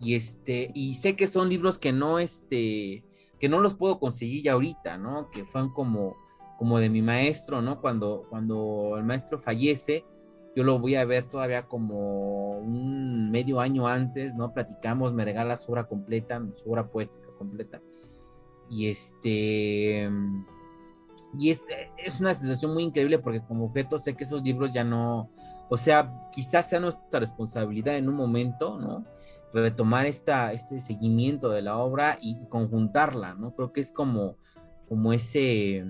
y 0.00 0.14
este, 0.14 0.70
y 0.74 0.94
sé 0.94 1.16
que 1.16 1.26
son 1.26 1.48
libros 1.48 1.78
que 1.78 1.92
no, 1.92 2.18
este, 2.18 3.04
que 3.38 3.48
no 3.48 3.60
los 3.60 3.74
puedo 3.74 3.98
conseguir 3.98 4.44
ya 4.44 4.52
ahorita, 4.52 4.98
¿no? 4.98 5.30
Que 5.30 5.44
fueron 5.44 5.72
como, 5.72 6.16
como 6.58 6.78
de 6.78 6.90
mi 6.90 7.00
maestro, 7.00 7.62
¿no? 7.62 7.80
Cuando, 7.80 8.26
cuando 8.28 8.94
el 8.98 9.04
maestro 9.04 9.38
fallece, 9.38 10.04
yo 10.54 10.62
lo 10.62 10.78
voy 10.78 10.94
a 10.94 11.04
ver 11.04 11.24
todavía 11.24 11.66
como 11.66 12.58
un 12.58 13.30
medio 13.30 13.60
año 13.60 13.88
antes, 13.88 14.36
¿no? 14.36 14.52
Platicamos, 14.52 15.12
me 15.12 15.24
regala 15.24 15.56
su 15.56 15.72
obra 15.72 15.84
completa, 15.88 16.44
su 16.54 16.70
obra 16.70 16.88
poética 16.88 17.28
completa. 17.38 17.80
Y 18.68 18.86
este, 18.86 20.08
y 21.38 21.50
es, 21.50 21.66
es 21.96 22.20
una 22.20 22.34
sensación 22.34 22.72
muy 22.72 22.84
increíble 22.84 23.18
porque 23.18 23.40
como 23.40 23.66
objeto 23.66 23.98
sé 23.98 24.14
que 24.14 24.24
esos 24.24 24.42
libros 24.42 24.72
ya 24.72 24.84
no, 24.84 25.30
o 25.68 25.76
sea, 25.76 26.12
quizás 26.30 26.68
sea 26.68 26.80
nuestra 26.80 27.20
responsabilidad 27.20 27.96
en 27.96 28.08
un 28.08 28.14
momento, 28.14 28.78
¿no? 28.78 29.04
Retomar 29.52 30.06
esta, 30.06 30.52
este 30.52 30.80
seguimiento 30.80 31.48
de 31.50 31.62
la 31.62 31.78
obra 31.78 32.18
y 32.20 32.46
conjuntarla, 32.46 33.34
¿no? 33.34 33.54
Creo 33.54 33.72
que 33.72 33.80
es 33.80 33.92
como, 33.92 34.36
como 34.88 35.12
ese, 35.12 35.84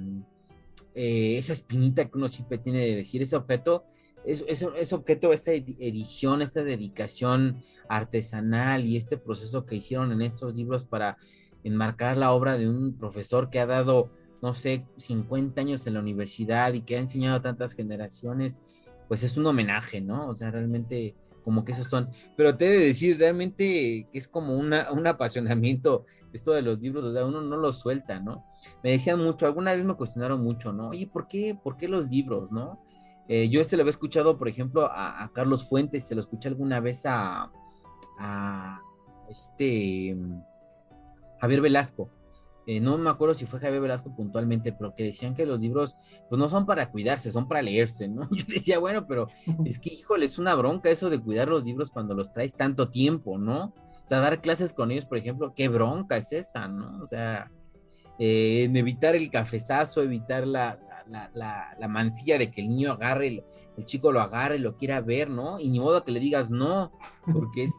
eh, 0.95 1.39
esa 1.39 1.53
espinita 1.53 2.05
que 2.05 2.17
uno 2.19 2.29
siempre 2.29 2.59
tiene 2.59 2.81
de 2.81 2.97
decir, 2.97 3.23
ese 3.23 3.37
objeto, 3.37 3.85
es, 4.25 4.45
ese 4.49 4.95
objeto, 4.95 5.33
esta 5.33 5.53
edición, 5.53 6.41
esta 6.41 6.63
dedicación 6.63 7.59
artesanal 7.89 8.85
y 8.85 8.97
este 8.97 9.19
proceso 9.19 9.67
que 9.67 9.77
hicieron 9.77 10.13
en 10.13 10.23
estos 10.23 10.57
libros 10.57 10.85
para 10.85 11.19
enmarcar 11.63 12.17
la 12.17 12.33
obra 12.33 12.57
de 12.57 12.69
un 12.69 12.97
profesor 12.97 13.51
que 13.51 13.61
ha 13.61 13.67
dado 13.67 14.11
no 14.45 14.53
sé, 14.53 14.85
50 14.99 15.59
años 15.59 15.87
en 15.87 15.95
la 15.95 16.01
universidad 16.01 16.75
y 16.75 16.83
que 16.83 16.97
ha 16.97 17.01
enseñado 17.01 17.37
a 17.37 17.41
tantas 17.41 17.73
generaciones, 17.73 18.61
pues 19.09 19.23
es 19.23 19.39
un 19.39 19.47
homenaje, 19.47 20.03
¿no? 20.03 20.29
O 20.29 20.35
sea, 20.35 20.51
realmente 20.51 21.17
como 21.43 21.65
que 21.65 21.73
esos 21.73 21.89
son, 21.89 22.11
pero 22.37 22.55
te 22.55 22.67
he 22.67 22.79
de 22.79 22.87
decir 22.87 23.19
realmente 23.19 24.07
es 24.13 24.29
como 24.29 24.55
una, 24.55 24.93
un 24.93 25.07
apasionamiento 25.07 26.05
esto 26.35 26.53
de 26.53 26.61
los 26.61 26.79
libros, 26.79 27.05
o 27.05 27.13
sea, 27.15 27.25
uno 27.25 27.41
no 27.41 27.57
lo 27.57 27.73
suelta, 27.73 28.21
¿no? 28.21 28.45
Me 28.83 28.91
decían 28.91 29.19
mucho, 29.19 29.47
alguna 29.47 29.73
vez 29.73 29.83
me 29.83 29.95
cuestionaron 29.95 30.43
mucho, 30.43 30.75
¿no? 30.75 30.91
Oye, 30.91 31.07
¿por 31.07 31.27
qué, 31.27 31.59
por 31.63 31.79
qué 31.79 31.89
los 31.89 32.11
libros, 32.11 32.53
no? 32.53 32.85
Eh, 33.29 33.49
yo 33.49 33.63
este 33.63 33.79
lo 33.79 33.83
había 33.83 33.93
escuchado, 33.93 34.37
por 34.37 34.49
ejemplo, 34.49 34.91
a, 34.93 35.31
Carlos 35.33 35.67
Fuentes, 35.67 36.05
se 36.05 36.15
lo 36.15 36.21
escuché 36.21 36.51
alguna 36.51 36.81
vez 36.81 37.07
a, 37.07 37.51
a 38.19 38.79
este 39.31 40.15
Javier 41.41 41.63
Velasco, 41.63 42.11
eh, 42.67 42.81
no 42.81 42.97
me 42.97 43.11
acuerdo 43.11 43.35
si 43.35 43.45
fue 43.45 43.61
Javier 43.61 43.83
Velasco 43.83 44.15
puntualmente, 44.15 44.73
pero 44.73 44.95
que 44.95 45.05
decían 45.05 45.35
que 45.35 45.45
los 45.45 45.61
libros, 45.61 45.97
pues 46.29 46.39
no 46.39 46.49
son 46.49 46.65
para 46.65 46.91
cuidarse, 46.91 47.31
son 47.31 47.47
para 47.47 47.61
leerse, 47.61 48.09
¿no? 48.09 48.29
Yo 48.31 48.45
decía, 48.49 48.79
bueno, 48.79 49.07
pero 49.07 49.29
es 49.65 49.79
que, 49.79 49.93
híjole, 49.93 50.27
es 50.27 50.39
una 50.39 50.55
bronca 50.55 50.91
eso 50.91 51.11
de 51.11 51.21
cuidar 51.21 51.49
los 51.49 51.65
libros 51.65 51.91
cuando 51.91 52.15
los 52.15 52.33
traes 52.33 52.55
tanto 52.55 52.89
tiempo, 52.89 53.39
¿no? 53.39 53.75
O 54.03 54.07
sea, 54.07 54.21
dar 54.21 54.41
clases 54.41 54.73
con 54.73 54.91
ellos, 54.91 55.07
por 55.07 55.19
ejemplo, 55.19 55.53
qué 55.55 55.69
bronca 55.69 56.17
es 56.17 56.33
esa, 56.33 56.69
¿no? 56.69 57.03
O 57.03 57.07
sea, 57.07 57.51
eh, 58.19 58.71
evitar 58.73 59.15
el 59.15 59.31
cafezazo, 59.31 60.03
evitar 60.03 60.47
la, 60.47 60.79
la, 61.07 61.75
la, 61.79 61.89
mancilla 61.89 62.39
de 62.39 62.51
que 62.51 62.61
el 62.61 62.69
niño 62.69 62.93
agarre, 62.93 63.29
el, 63.29 63.45
el, 63.77 63.85
chico 63.85 64.13
lo 64.13 64.21
agarre, 64.21 64.59
lo 64.59 64.77
quiera 64.77 65.01
ver, 65.01 65.31
¿no? 65.31 65.59
Y 65.59 65.69
ni 65.69 65.81
modo 65.81 66.05
que 66.05 66.13
le 66.13 66.21
digas 66.21 66.51
no, 66.51 66.93
porque 67.33 67.65
es 67.65 67.73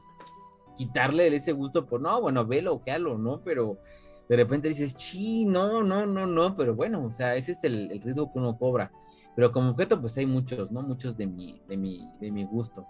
quitarle 0.76 1.34
ese 1.34 1.54
gusto 1.54 1.86
por, 1.86 2.02
no, 2.02 2.22
bueno, 2.22 2.46
velo, 2.46 2.82
quéalo, 2.84 3.18
¿no? 3.18 3.42
Pero 3.44 3.80
de 4.28 4.36
repente 4.36 4.68
dices, 4.68 4.96
sí, 4.98 5.46
no, 5.46 5.84
no, 5.84 6.06
no, 6.06 6.26
no, 6.26 6.56
pero 6.56 6.76
bueno, 6.76 7.06
o 7.06 7.12
sea, 7.12 7.36
ese 7.36 7.52
es 7.52 7.64
el, 7.64 8.02
riesgo 8.02 8.32
que 8.32 8.40
uno 8.40 8.58
cobra. 8.58 8.92
Pero 9.36 9.52
como 9.52 9.72
objeto, 9.72 10.00
pues 10.00 10.18
hay 10.18 10.26
muchos, 10.26 10.72
¿no? 10.72 10.82
Muchos 10.82 11.18
de 11.18 11.28
mi, 11.28 11.62
de 11.68 11.78
mi, 11.78 12.10
de 12.20 12.32
mi 12.32 12.46
gusto. 12.46 12.88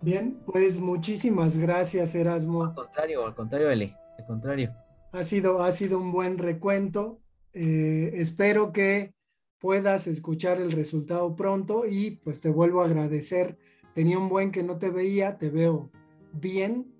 Bien, 0.00 0.40
pues 0.44 0.80
muchísimas 0.80 1.56
gracias, 1.56 2.14
Erasmo. 2.14 2.64
Al 2.64 2.74
contrario, 2.74 3.24
al 3.24 3.34
contrario, 3.34 3.70
Ele, 3.70 3.96
al 4.18 4.26
contrario. 4.26 4.74
Ha 5.12 5.22
sido, 5.22 5.62
ha 5.62 5.70
sido 5.72 5.98
un 5.98 6.12
buen 6.12 6.38
recuento. 6.38 7.20
Eh, 7.52 8.10
espero 8.14 8.72
que 8.72 9.14
puedas 9.60 10.08
escuchar 10.08 10.60
el 10.60 10.72
resultado 10.72 11.36
pronto 11.36 11.86
y 11.86 12.16
pues 12.24 12.40
te 12.40 12.50
vuelvo 12.50 12.82
a 12.82 12.86
agradecer. 12.86 13.56
Tenía 13.94 14.18
un 14.18 14.28
buen 14.28 14.50
que 14.50 14.64
no 14.64 14.78
te 14.78 14.90
veía, 14.90 15.38
te 15.38 15.50
veo 15.50 15.90
bien. 16.32 16.92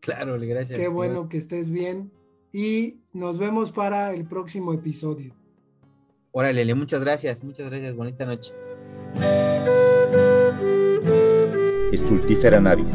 Claro, 0.00 0.38
gracias. 0.38 0.78
Qué 0.78 0.86
bueno 0.86 1.28
que 1.28 1.38
estés 1.38 1.70
bien 1.70 2.12
y 2.54 3.00
nos 3.12 3.36
vemos 3.36 3.72
para 3.72 4.14
el 4.14 4.26
próximo 4.26 4.72
episodio. 4.72 5.34
Órale, 6.30 6.72
muchas 6.76 7.02
gracias, 7.02 7.42
muchas 7.42 7.68
gracias, 7.68 7.96
bonita 7.96 8.24
noche. 8.24 8.54
Estultífera 11.92 12.60
navis 12.60 12.92